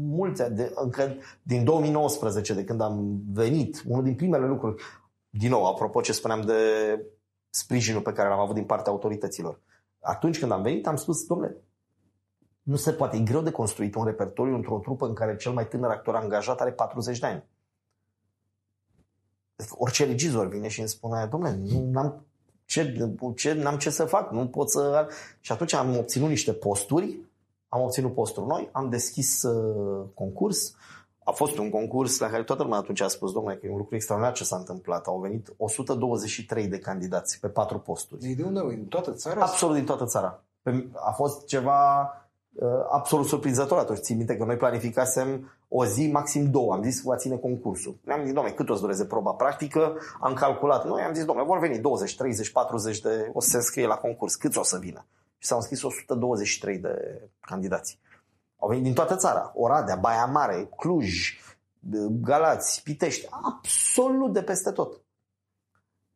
mulți, 0.06 0.52
de, 0.52 0.72
încă 0.74 1.14
din 1.42 1.64
2019, 1.64 2.54
de 2.54 2.64
când 2.64 2.80
am 2.80 3.22
venit, 3.32 3.82
unul 3.86 4.04
din 4.04 4.14
primele 4.14 4.46
lucruri, 4.46 4.82
din 5.30 5.50
nou, 5.50 5.66
apropo 5.66 6.00
ce 6.00 6.12
spuneam 6.12 6.40
de 6.40 6.54
sprijinul 7.50 8.02
pe 8.02 8.12
care 8.12 8.28
l-am 8.28 8.38
avut 8.38 8.54
din 8.54 8.64
partea 8.64 8.92
autorităților. 8.92 9.61
Atunci 10.00 10.38
când 10.38 10.52
am 10.52 10.62
venit, 10.62 10.86
am 10.86 10.96
spus, 10.96 11.26
domnule, 11.26 11.56
nu 12.62 12.76
se 12.76 12.92
poate, 12.92 13.16
e 13.16 13.20
greu 13.20 13.40
de 13.40 13.50
construit 13.50 13.94
un 13.94 14.04
repertoriu 14.04 14.54
într-o 14.54 14.78
trupă 14.78 15.06
în 15.06 15.14
care 15.14 15.36
cel 15.36 15.52
mai 15.52 15.68
tânăr 15.68 15.90
actor 15.90 16.14
angajat 16.14 16.61
are 16.61 16.72
40 16.72 17.18
de 17.18 17.26
ani. 17.26 17.44
Orice 19.70 20.04
regizor 20.04 20.48
vine 20.48 20.68
și 20.68 20.80
îmi 20.80 20.88
spune, 20.88 21.26
domnule, 21.30 21.58
nu 21.90 21.98
am 21.98 22.26
ce, 22.64 23.08
ce, 23.36 23.52
n-am 23.52 23.78
ce 23.78 23.90
să 23.90 24.04
fac, 24.04 24.30
nu 24.30 24.48
pot 24.48 24.70
să... 24.70 25.08
Și 25.40 25.52
atunci 25.52 25.72
am 25.72 25.96
obținut 25.96 26.28
niște 26.28 26.52
posturi 26.52 27.28
am 27.72 27.82
obținut 27.82 28.14
posturi 28.14 28.46
noi, 28.46 28.68
am 28.72 28.88
deschis 28.88 29.42
uh, 29.42 30.06
concurs. 30.14 30.74
A 31.24 31.30
fost 31.30 31.58
un 31.58 31.70
concurs 31.70 32.18
la 32.18 32.28
care 32.28 32.42
toată 32.42 32.62
lumea 32.62 32.78
atunci 32.78 33.00
a 33.00 33.08
spus, 33.08 33.32
domnule, 33.32 33.56
că 33.56 33.66
e 33.66 33.70
un 33.70 33.76
lucru 33.76 33.94
extraordinar 33.94 34.36
ce 34.36 34.44
s-a 34.44 34.56
întâmplat. 34.56 35.06
Au 35.06 35.18
venit 35.18 35.54
123 35.56 36.66
de 36.66 36.78
candidați 36.78 37.40
pe 37.40 37.48
patru 37.48 37.78
posturi. 37.78 38.26
De 38.26 38.42
unde? 38.42 38.60
Din 38.68 38.86
toată 38.86 39.12
țara? 39.12 39.40
Absolut 39.40 39.74
din 39.74 39.84
toată 39.84 40.04
țara. 40.04 40.44
A 40.94 41.12
fost 41.12 41.46
ceva 41.46 42.00
uh, 42.52 42.68
absolut 42.90 43.26
surprinzător 43.26 43.78
atunci. 43.78 43.98
Țin 43.98 44.16
minte 44.16 44.36
că 44.36 44.44
noi 44.44 44.56
planificasem 44.56 45.50
o 45.68 45.84
zi, 45.84 46.10
maxim 46.10 46.50
două. 46.50 46.72
Am 46.72 46.82
zis, 46.82 47.02
va 47.02 47.16
ține 47.16 47.36
concursul. 47.36 47.98
Ne-am 48.04 48.24
zis, 48.24 48.32
domnule, 48.32 48.54
cât 48.54 48.68
o 48.68 48.74
să 48.74 48.80
dureze 48.80 49.04
proba 49.04 49.32
practică? 49.32 49.96
Am 50.20 50.34
calculat. 50.34 50.86
Noi 50.86 51.02
am 51.02 51.14
zis, 51.14 51.24
domnule, 51.24 51.46
vor 51.46 51.58
veni 51.58 51.78
20, 51.78 52.16
30, 52.16 52.50
40 52.50 53.00
de... 53.00 53.30
O 53.32 53.40
să 53.40 53.48
se 53.48 53.56
înscrie 53.56 53.86
la 53.86 53.96
concurs. 53.96 54.34
Câți 54.34 54.58
o 54.58 54.62
să 54.62 54.78
vină? 54.78 55.06
Și 55.41 55.47
s-au 55.47 55.59
înscris 55.59 55.82
123 55.82 56.78
de 56.78 57.22
candidați. 57.41 57.99
Au 58.57 58.68
venit 58.68 58.82
din 58.82 58.95
toată 58.95 59.16
țara, 59.16 59.53
Oradea, 59.55 59.97
Baia 59.97 60.26
Mare, 60.26 60.68
Cluj, 60.76 61.38
Galați, 62.20 62.82
Pitești, 62.82 63.28
absolut 63.30 64.32
de 64.32 64.43
peste 64.43 64.70
tot. 64.70 65.01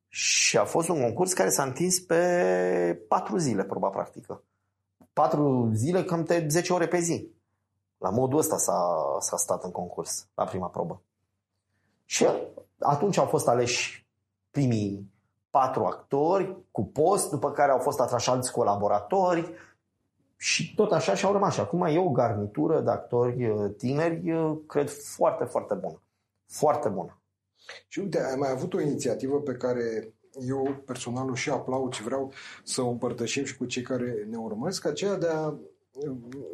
Și 0.08 0.58
a 0.58 0.64
fost 0.64 0.88
un 0.88 1.00
concurs 1.00 1.32
care 1.32 1.50
s-a 1.50 1.62
întins 1.62 2.00
pe 2.00 3.04
patru 3.08 3.36
zile, 3.38 3.64
proba 3.64 3.88
practică. 3.88 4.42
Patru 5.12 5.70
zile, 5.72 6.04
cam 6.04 6.24
de 6.24 6.46
10 6.48 6.72
ore 6.72 6.88
pe 6.88 6.98
zi. 6.98 7.28
La 7.98 8.10
modul 8.10 8.38
ăsta 8.38 8.56
s-a, 8.56 8.96
s-a 9.20 9.36
stat 9.36 9.64
în 9.64 9.70
concurs, 9.70 10.28
la 10.34 10.44
prima 10.44 10.68
probă. 10.68 11.02
Și 12.04 12.26
atunci 12.78 13.16
au 13.16 13.26
fost 13.26 13.48
aleși 13.48 14.06
primii 14.50 15.12
patru 15.54 15.84
actori 15.84 16.56
cu 16.70 16.84
post, 16.84 17.30
după 17.30 17.50
care 17.50 17.72
au 17.72 17.78
fost 17.78 18.00
atrași 18.00 18.30
alți 18.30 18.52
colaboratori 18.52 19.54
și 20.36 20.74
tot 20.74 20.92
așa 20.92 21.14
și 21.14 21.24
au 21.24 21.32
rămas. 21.32 21.54
Și 21.54 21.60
acum 21.60 21.82
e 21.82 21.98
o 21.98 22.10
garnitură 22.10 22.80
de 22.80 22.90
actori 22.90 23.48
uh, 23.48 23.70
tineri, 23.76 24.32
uh, 24.32 24.58
cred, 24.66 24.90
foarte, 24.90 25.44
foarte 25.44 25.74
bună. 25.74 26.02
Foarte 26.46 26.88
bună. 26.88 27.18
Și 27.88 27.98
uite, 27.98 28.22
ai 28.22 28.36
mai 28.36 28.50
avut 28.50 28.74
o 28.74 28.80
inițiativă 28.80 29.40
pe 29.40 29.52
care 29.52 30.12
eu 30.46 30.82
personal 30.86 31.30
o 31.30 31.34
și 31.34 31.50
aplaud 31.50 31.92
și 31.92 32.02
vreau 32.02 32.32
să 32.64 32.82
o 32.82 32.88
împărtășim 32.88 33.44
și 33.44 33.56
cu 33.56 33.64
cei 33.64 33.82
care 33.82 34.26
ne 34.30 34.36
urmăresc, 34.36 34.86
aceea 34.86 35.16
de 35.16 35.28
a, 35.28 35.54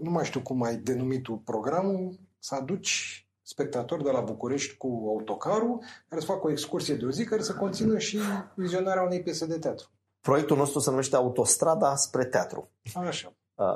nu 0.03 0.11
mai 0.11 0.25
știu 0.25 0.41
cum 0.41 0.63
ai 0.63 0.77
denumit 0.77 1.23
tu 1.23 1.43
programul, 1.45 2.19
să 2.39 2.55
aduci 2.55 3.25
spectatori 3.51 4.05
de 4.05 4.11
la 4.11 4.21
București 4.21 4.77
cu 4.77 4.87
autocarul, 5.09 5.83
care 6.09 6.21
să 6.21 6.27
facă 6.27 6.47
o 6.47 6.51
excursie 6.51 6.95
de 6.95 7.05
o 7.05 7.11
zi, 7.11 7.25
care 7.25 7.43
să 7.43 7.55
conțină 7.55 7.99
și 7.99 8.19
vizionarea 8.55 9.03
unei 9.03 9.23
piese 9.23 9.47
de 9.47 9.59
teatru. 9.59 9.91
Proiectul 10.21 10.57
nostru 10.57 10.79
se 10.79 10.91
numește 10.91 11.17
Autostrada 11.17 11.95
spre 11.95 12.25
teatru. 12.25 12.71
Așa. 12.95 13.33
Uh, 13.55 13.67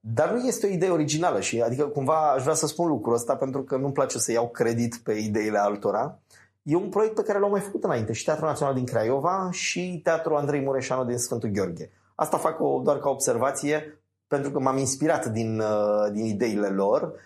dar 0.00 0.30
nu 0.30 0.46
este 0.46 0.66
o 0.66 0.70
idee 0.70 0.90
originală 0.90 1.40
și 1.40 1.60
adică 1.62 1.84
cumva 1.84 2.32
aș 2.32 2.42
vrea 2.42 2.54
să 2.54 2.66
spun 2.66 2.88
lucrul 2.88 3.14
ăsta 3.14 3.36
pentru 3.36 3.62
că 3.62 3.76
nu-mi 3.76 3.92
place 3.92 4.18
să 4.18 4.32
iau 4.32 4.48
credit 4.48 4.96
pe 4.96 5.12
ideile 5.12 5.58
altora. 5.58 6.18
E 6.62 6.76
un 6.76 6.88
proiect 6.88 7.14
pe 7.14 7.22
care 7.22 7.38
l-am 7.38 7.50
mai 7.50 7.60
făcut 7.60 7.84
înainte 7.84 8.12
și 8.12 8.24
Teatrul 8.24 8.48
Național 8.48 8.74
din 8.74 8.84
Craiova 8.84 9.48
și 9.50 10.00
Teatrul 10.02 10.36
Andrei 10.36 10.60
Mureșanu 10.60 11.04
din 11.04 11.18
Sfântul 11.18 11.48
Gheorghe. 11.48 11.90
Asta 12.14 12.36
fac 12.36 12.60
o, 12.60 12.80
doar 12.84 12.98
ca 12.98 13.08
observație 13.08 14.02
pentru 14.26 14.50
că 14.50 14.58
m-am 14.58 14.76
inspirat 14.76 15.26
din, 15.26 15.60
uh, 15.60 16.12
din 16.12 16.24
ideile 16.24 16.68
lor, 16.68 17.02
uh, 17.02 17.18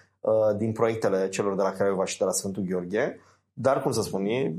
din 0.56 0.72
proiectele 0.72 1.28
celor 1.28 1.56
de 1.56 1.62
la 1.62 1.70
Craiova 1.70 2.04
și 2.04 2.18
de 2.18 2.24
la 2.24 2.30
Sfântul 2.30 2.62
Gheorghe, 2.68 3.20
dar, 3.52 3.82
cum 3.82 3.92
să 3.92 4.02
spun, 4.02 4.24
e, 4.24 4.54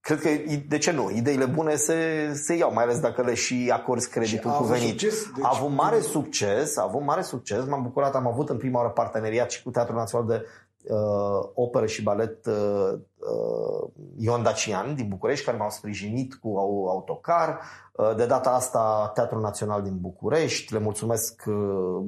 cred 0.00 0.20
că, 0.20 0.28
de 0.68 0.78
ce 0.78 0.92
nu, 0.92 1.10
ideile 1.10 1.44
bune 1.44 1.74
se, 1.74 2.30
se 2.34 2.54
iau, 2.54 2.72
mai 2.72 2.84
ales 2.84 3.00
dacă 3.00 3.22
le 3.22 3.34
și 3.34 3.70
acorzi 3.72 4.10
creditul 4.10 4.50
cuvenit. 4.50 4.88
Succes, 4.88 5.30
deci... 5.34 5.44
A 5.44 5.50
avut 5.54 5.70
mare 5.70 6.00
succes, 6.00 6.76
a 6.76 6.82
avut 6.82 7.02
mare 7.02 7.22
succes, 7.22 7.64
m-am 7.64 7.82
bucurat, 7.82 8.14
am 8.14 8.26
avut 8.26 8.48
în 8.48 8.56
prima 8.56 8.78
oară 8.78 8.90
parteneriat 8.90 9.50
și 9.50 9.62
cu 9.62 9.70
Teatrul 9.70 9.96
Național 9.96 10.26
de 10.26 10.44
uh, 10.88 11.48
Operă 11.54 11.86
și 11.86 12.02
Balet 12.02 12.46
uh, 12.46 12.92
uh, 13.18 13.88
Ion 14.18 14.42
Dacian 14.42 14.94
din 14.94 15.08
București, 15.08 15.44
care 15.44 15.56
m-au 15.56 15.70
sprijinit 15.70 16.34
cu 16.34 16.48
autocar. 16.88 17.60
Uh, 17.92 18.14
de 18.16 18.26
data 18.26 18.50
asta 18.50 19.10
Teatrul 19.14 19.40
Național 19.40 19.82
din 19.82 19.98
București, 20.00 20.72
le 20.72 20.78
mulțumesc 20.78 21.42
uh, 21.46 21.54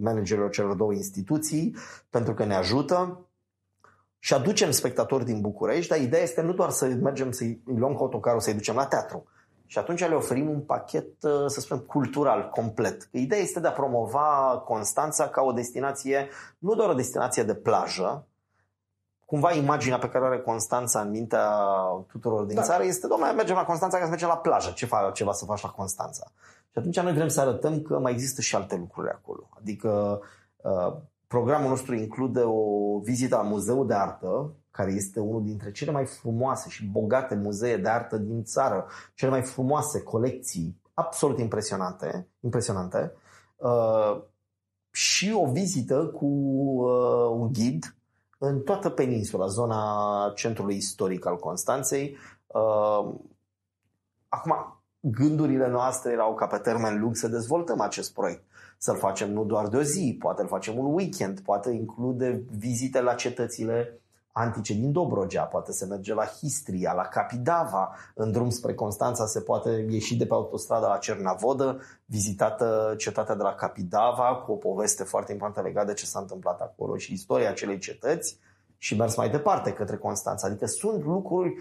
managerilor 0.00 0.50
celor 0.50 0.74
două 0.74 0.92
instituții 0.92 1.76
pentru 2.10 2.34
că 2.34 2.44
ne 2.44 2.54
ajută 2.54 3.26
și 4.18 4.34
aducem 4.34 4.70
spectatori 4.70 5.24
din 5.24 5.40
București, 5.40 5.90
dar 5.90 6.00
ideea 6.00 6.22
este 6.22 6.40
nu 6.40 6.52
doar 6.52 6.70
să 6.70 6.86
mergem 6.86 7.30
să-i 7.30 7.62
luăm 7.64 7.94
cu 7.94 8.02
autocarul, 8.02 8.40
să-i 8.40 8.54
ducem 8.54 8.74
la 8.74 8.86
teatru. 8.86 9.24
Și 9.66 9.78
atunci 9.78 10.08
le 10.08 10.14
oferim 10.14 10.48
un 10.48 10.60
pachet, 10.60 11.22
uh, 11.22 11.44
să 11.46 11.60
spunem, 11.60 11.82
cultural, 11.82 12.50
complet. 12.50 13.08
Ideea 13.10 13.40
este 13.40 13.60
de 13.60 13.66
a 13.66 13.72
promova 13.72 14.62
Constanța 14.64 15.28
ca 15.28 15.42
o 15.42 15.52
destinație, 15.52 16.28
nu 16.58 16.74
doar 16.74 16.88
o 16.88 16.94
destinație 16.94 17.42
de 17.42 17.54
plajă, 17.54 18.26
cumva 19.32 19.52
imaginea 19.52 19.98
pe 19.98 20.08
care 20.08 20.24
o 20.24 20.26
are 20.26 20.40
Constanța 20.40 21.00
în 21.00 21.10
mintea 21.10 21.48
tuturor 22.06 22.44
din 22.44 22.56
da. 22.56 22.62
țară 22.62 22.84
este, 22.84 23.06
domnule, 23.06 23.32
mergem 23.32 23.56
la 23.56 23.64
Constanța 23.64 23.96
ca 23.96 24.02
să 24.02 24.10
mergem 24.10 24.28
la 24.28 24.36
plajă. 24.36 24.70
Ce 24.70 24.86
faci 24.86 25.14
ceva 25.14 25.32
să 25.32 25.44
faci 25.44 25.62
la 25.62 25.68
Constanța? 25.68 26.32
Și 26.70 26.78
atunci 26.78 27.00
noi 27.00 27.12
vrem 27.12 27.28
să 27.28 27.40
arătăm 27.40 27.82
că 27.82 27.98
mai 27.98 28.12
există 28.12 28.40
și 28.40 28.56
alte 28.56 28.76
lucruri 28.76 29.10
acolo. 29.10 29.48
Adică 29.58 30.20
uh, 30.56 30.96
Programul 31.26 31.68
nostru 31.68 31.94
include 31.94 32.40
o 32.40 32.98
vizită 32.98 33.36
la 33.36 33.42
Muzeul 33.42 33.86
de 33.86 33.94
Artă, 33.94 34.52
care 34.70 34.92
este 34.92 35.20
unul 35.20 35.44
dintre 35.44 35.70
cele 35.70 35.90
mai 35.90 36.04
frumoase 36.04 36.68
și 36.68 36.86
bogate 36.86 37.34
muzee 37.34 37.76
de 37.76 37.88
artă 37.88 38.16
din 38.16 38.44
țară, 38.44 38.86
cele 39.14 39.30
mai 39.30 39.42
frumoase 39.42 40.02
colecții 40.02 40.80
absolut 40.94 41.38
impresionante, 41.38 42.28
impresionante 42.40 43.12
uh, 43.56 44.22
și 44.90 45.32
o 45.34 45.50
vizită 45.50 46.06
cu 46.06 46.26
uh, 46.26 47.30
un 47.30 47.52
ghid 47.52 47.96
în 48.44 48.60
toată 48.60 48.90
peninsula, 48.90 49.46
zona 49.46 50.32
centrului 50.34 50.76
istoric 50.76 51.26
al 51.26 51.36
Constanței. 51.36 52.16
Uh, 52.46 53.14
acum, 54.28 54.82
gândurile 55.00 55.68
noastre 55.68 56.12
erau 56.12 56.34
ca 56.34 56.46
pe 56.46 56.56
termen 56.58 57.00
lung 57.00 57.16
să 57.16 57.28
dezvoltăm 57.28 57.80
acest 57.80 58.12
proiect 58.12 58.44
să-l 58.82 58.96
facem 58.96 59.32
nu 59.32 59.44
doar 59.44 59.68
de 59.68 59.76
o 59.76 59.82
zi, 59.82 60.16
poate 60.18 60.42
îl 60.42 60.48
facem 60.48 60.78
un 60.78 60.94
weekend, 60.94 61.40
poate 61.40 61.70
include 61.70 62.42
vizite 62.58 63.00
la 63.00 63.14
cetățile 63.14 64.01
antice 64.32 64.74
din 64.74 64.92
Dobrogea, 64.92 65.42
poate 65.42 65.72
se 65.72 65.86
merge 65.86 66.14
la 66.14 66.24
Histria, 66.24 66.92
la 66.92 67.02
Capidava, 67.02 67.96
în 68.14 68.32
drum 68.32 68.50
spre 68.50 68.74
Constanța 68.74 69.26
se 69.26 69.40
poate 69.40 69.86
ieși 69.90 70.16
de 70.16 70.26
pe 70.26 70.34
autostrada 70.34 70.88
la 70.88 70.98
Cernavodă, 70.98 71.80
vizitată 72.04 72.94
cetatea 72.98 73.34
de 73.34 73.42
la 73.42 73.54
Capidava 73.54 74.42
cu 74.46 74.52
o 74.52 74.56
poveste 74.56 75.04
foarte 75.04 75.32
importantă 75.32 75.60
legată 75.68 75.86
de 75.86 75.94
ce 75.94 76.06
s-a 76.06 76.18
întâmplat 76.18 76.60
acolo 76.60 76.96
și 76.96 77.12
istoria 77.12 77.48
acelei 77.48 77.78
cetăți 77.78 78.38
și 78.78 78.96
mers 78.96 79.16
mai 79.16 79.30
departe 79.30 79.72
către 79.72 79.96
Constanța. 79.96 80.46
Adică 80.46 80.66
sunt 80.66 81.04
lucruri 81.04 81.54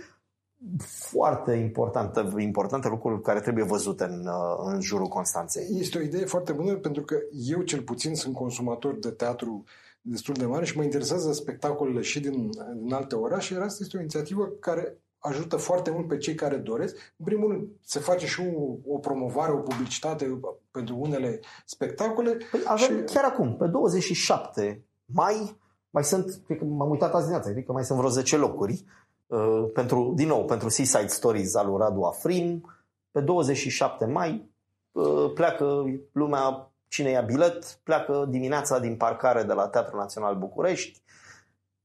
foarte 0.77 1.53
importante, 1.53 2.33
importante 2.37 2.87
lucruri 2.87 3.21
care 3.21 3.39
trebuie 3.39 3.63
văzute 3.63 4.03
în, 4.03 4.25
uh, 4.27 4.73
în 4.73 4.81
jurul 4.81 5.07
Constanței. 5.07 5.67
Este 5.79 5.97
o 5.97 6.01
idee 6.01 6.25
foarte 6.25 6.51
bună 6.51 6.75
pentru 6.75 7.03
că 7.03 7.15
eu 7.47 7.61
cel 7.61 7.81
puțin 7.81 8.15
sunt 8.15 8.35
consumator 8.35 8.95
de 8.99 9.09
teatru 9.09 9.63
destul 10.01 10.33
de 10.33 10.45
mare 10.45 10.65
și 10.65 10.77
mă 10.77 10.83
interesează 10.83 11.31
spectacolele 11.31 12.01
și 12.01 12.19
din, 12.19 12.49
din 12.75 12.93
alte 12.93 13.15
orașe, 13.15 13.53
iar 13.53 13.61
asta 13.61 13.83
este 13.83 13.97
o 13.97 13.99
inițiativă 13.99 14.45
care 14.59 14.97
ajută 15.19 15.55
foarte 15.55 15.91
mult 15.91 16.07
pe 16.07 16.17
cei 16.17 16.35
care 16.35 16.55
doresc. 16.55 16.95
În 17.17 17.25
primul 17.25 17.51
rând, 17.51 17.67
se 17.81 17.99
face 17.99 18.27
și 18.27 18.41
o, 18.41 18.93
o 18.93 18.97
promovare, 18.97 19.51
o 19.51 19.57
publicitate 19.57 20.39
pentru 20.71 20.95
unele 20.97 21.39
spectacole. 21.65 22.37
Păi 22.51 22.61
avem 22.65 22.97
și... 22.97 23.13
chiar 23.13 23.23
acum, 23.23 23.55
pe 23.57 23.67
27 23.67 24.85
mai, 25.05 25.57
mai 25.89 26.03
sunt, 26.03 26.41
cred 26.45 26.57
că 26.57 26.65
m-am 26.65 26.89
uitat 26.89 27.13
azi 27.13 27.23
dimineața, 27.23 27.51
cred 27.51 27.65
că 27.65 27.71
mai 27.71 27.83
sunt 27.83 27.97
vreo 27.97 28.09
10 28.09 28.37
locuri 28.37 28.85
Uh, 29.31 29.69
pentru, 29.73 30.13
din 30.15 30.27
nou, 30.27 30.45
pentru 30.45 30.69
Seaside 30.69 31.07
Stories 31.07 31.55
al 31.55 31.67
lui 31.67 31.77
Radu 31.77 32.01
Afrim. 32.01 32.71
Pe 33.11 33.19
27 33.19 34.05
mai 34.05 34.49
uh, 34.91 35.31
pleacă 35.33 35.83
lumea, 36.11 36.70
cine 36.91 37.09
ia 37.09 37.21
bilet, 37.21 37.79
pleacă 37.83 38.25
dimineața 38.29 38.79
din 38.79 38.95
parcare 38.95 39.43
de 39.43 39.53
la 39.53 39.67
Teatrul 39.67 39.99
Național 39.99 40.35
București, 40.35 41.01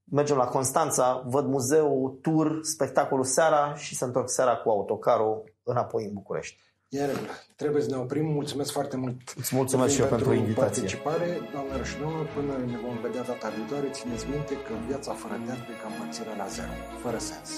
mergem 0.03 0.37
la 0.37 0.45
Constanța, 0.45 1.23
văd 1.25 1.45
muzeul, 1.45 2.19
tur, 2.21 2.59
spectacolul 2.61 3.23
seara 3.23 3.75
și 3.75 3.95
se 3.95 4.05
întorc 4.05 4.29
seara 4.29 4.55
cu 4.55 4.69
autocarul 4.69 5.53
înapoi 5.63 6.03
în 6.03 6.13
București. 6.13 6.57
Iar 6.89 7.09
trebuie 7.55 7.81
să 7.81 7.89
ne 7.89 7.97
oprim. 7.97 8.25
Mulțumesc 8.25 8.71
foarte 8.71 8.97
mult. 8.97 9.17
Îți 9.35 9.55
mulțumesc 9.55 9.93
și 9.93 10.01
eu 10.01 10.07
pentru, 10.07 10.27
pentru 10.27 10.45
invitație. 10.45 10.81
participare. 10.81 11.27
Doamnelor 11.53 11.85
și 11.85 11.97
domnilor, 11.97 12.27
până 12.35 12.53
ne 12.71 12.77
vom 12.85 12.95
vedea 13.01 13.23
data 13.23 13.49
viitoare, 13.57 13.87
țineți 13.89 14.25
minte 14.29 14.53
că 14.65 14.73
viața 14.87 15.11
fără 15.13 15.35
teatru 15.45 15.71
e 15.71 15.81
ca 15.81 15.87
împărțirea 15.91 16.35
la 16.41 16.47
zero, 16.55 16.73
fără 17.03 17.17
sens. 17.29 17.49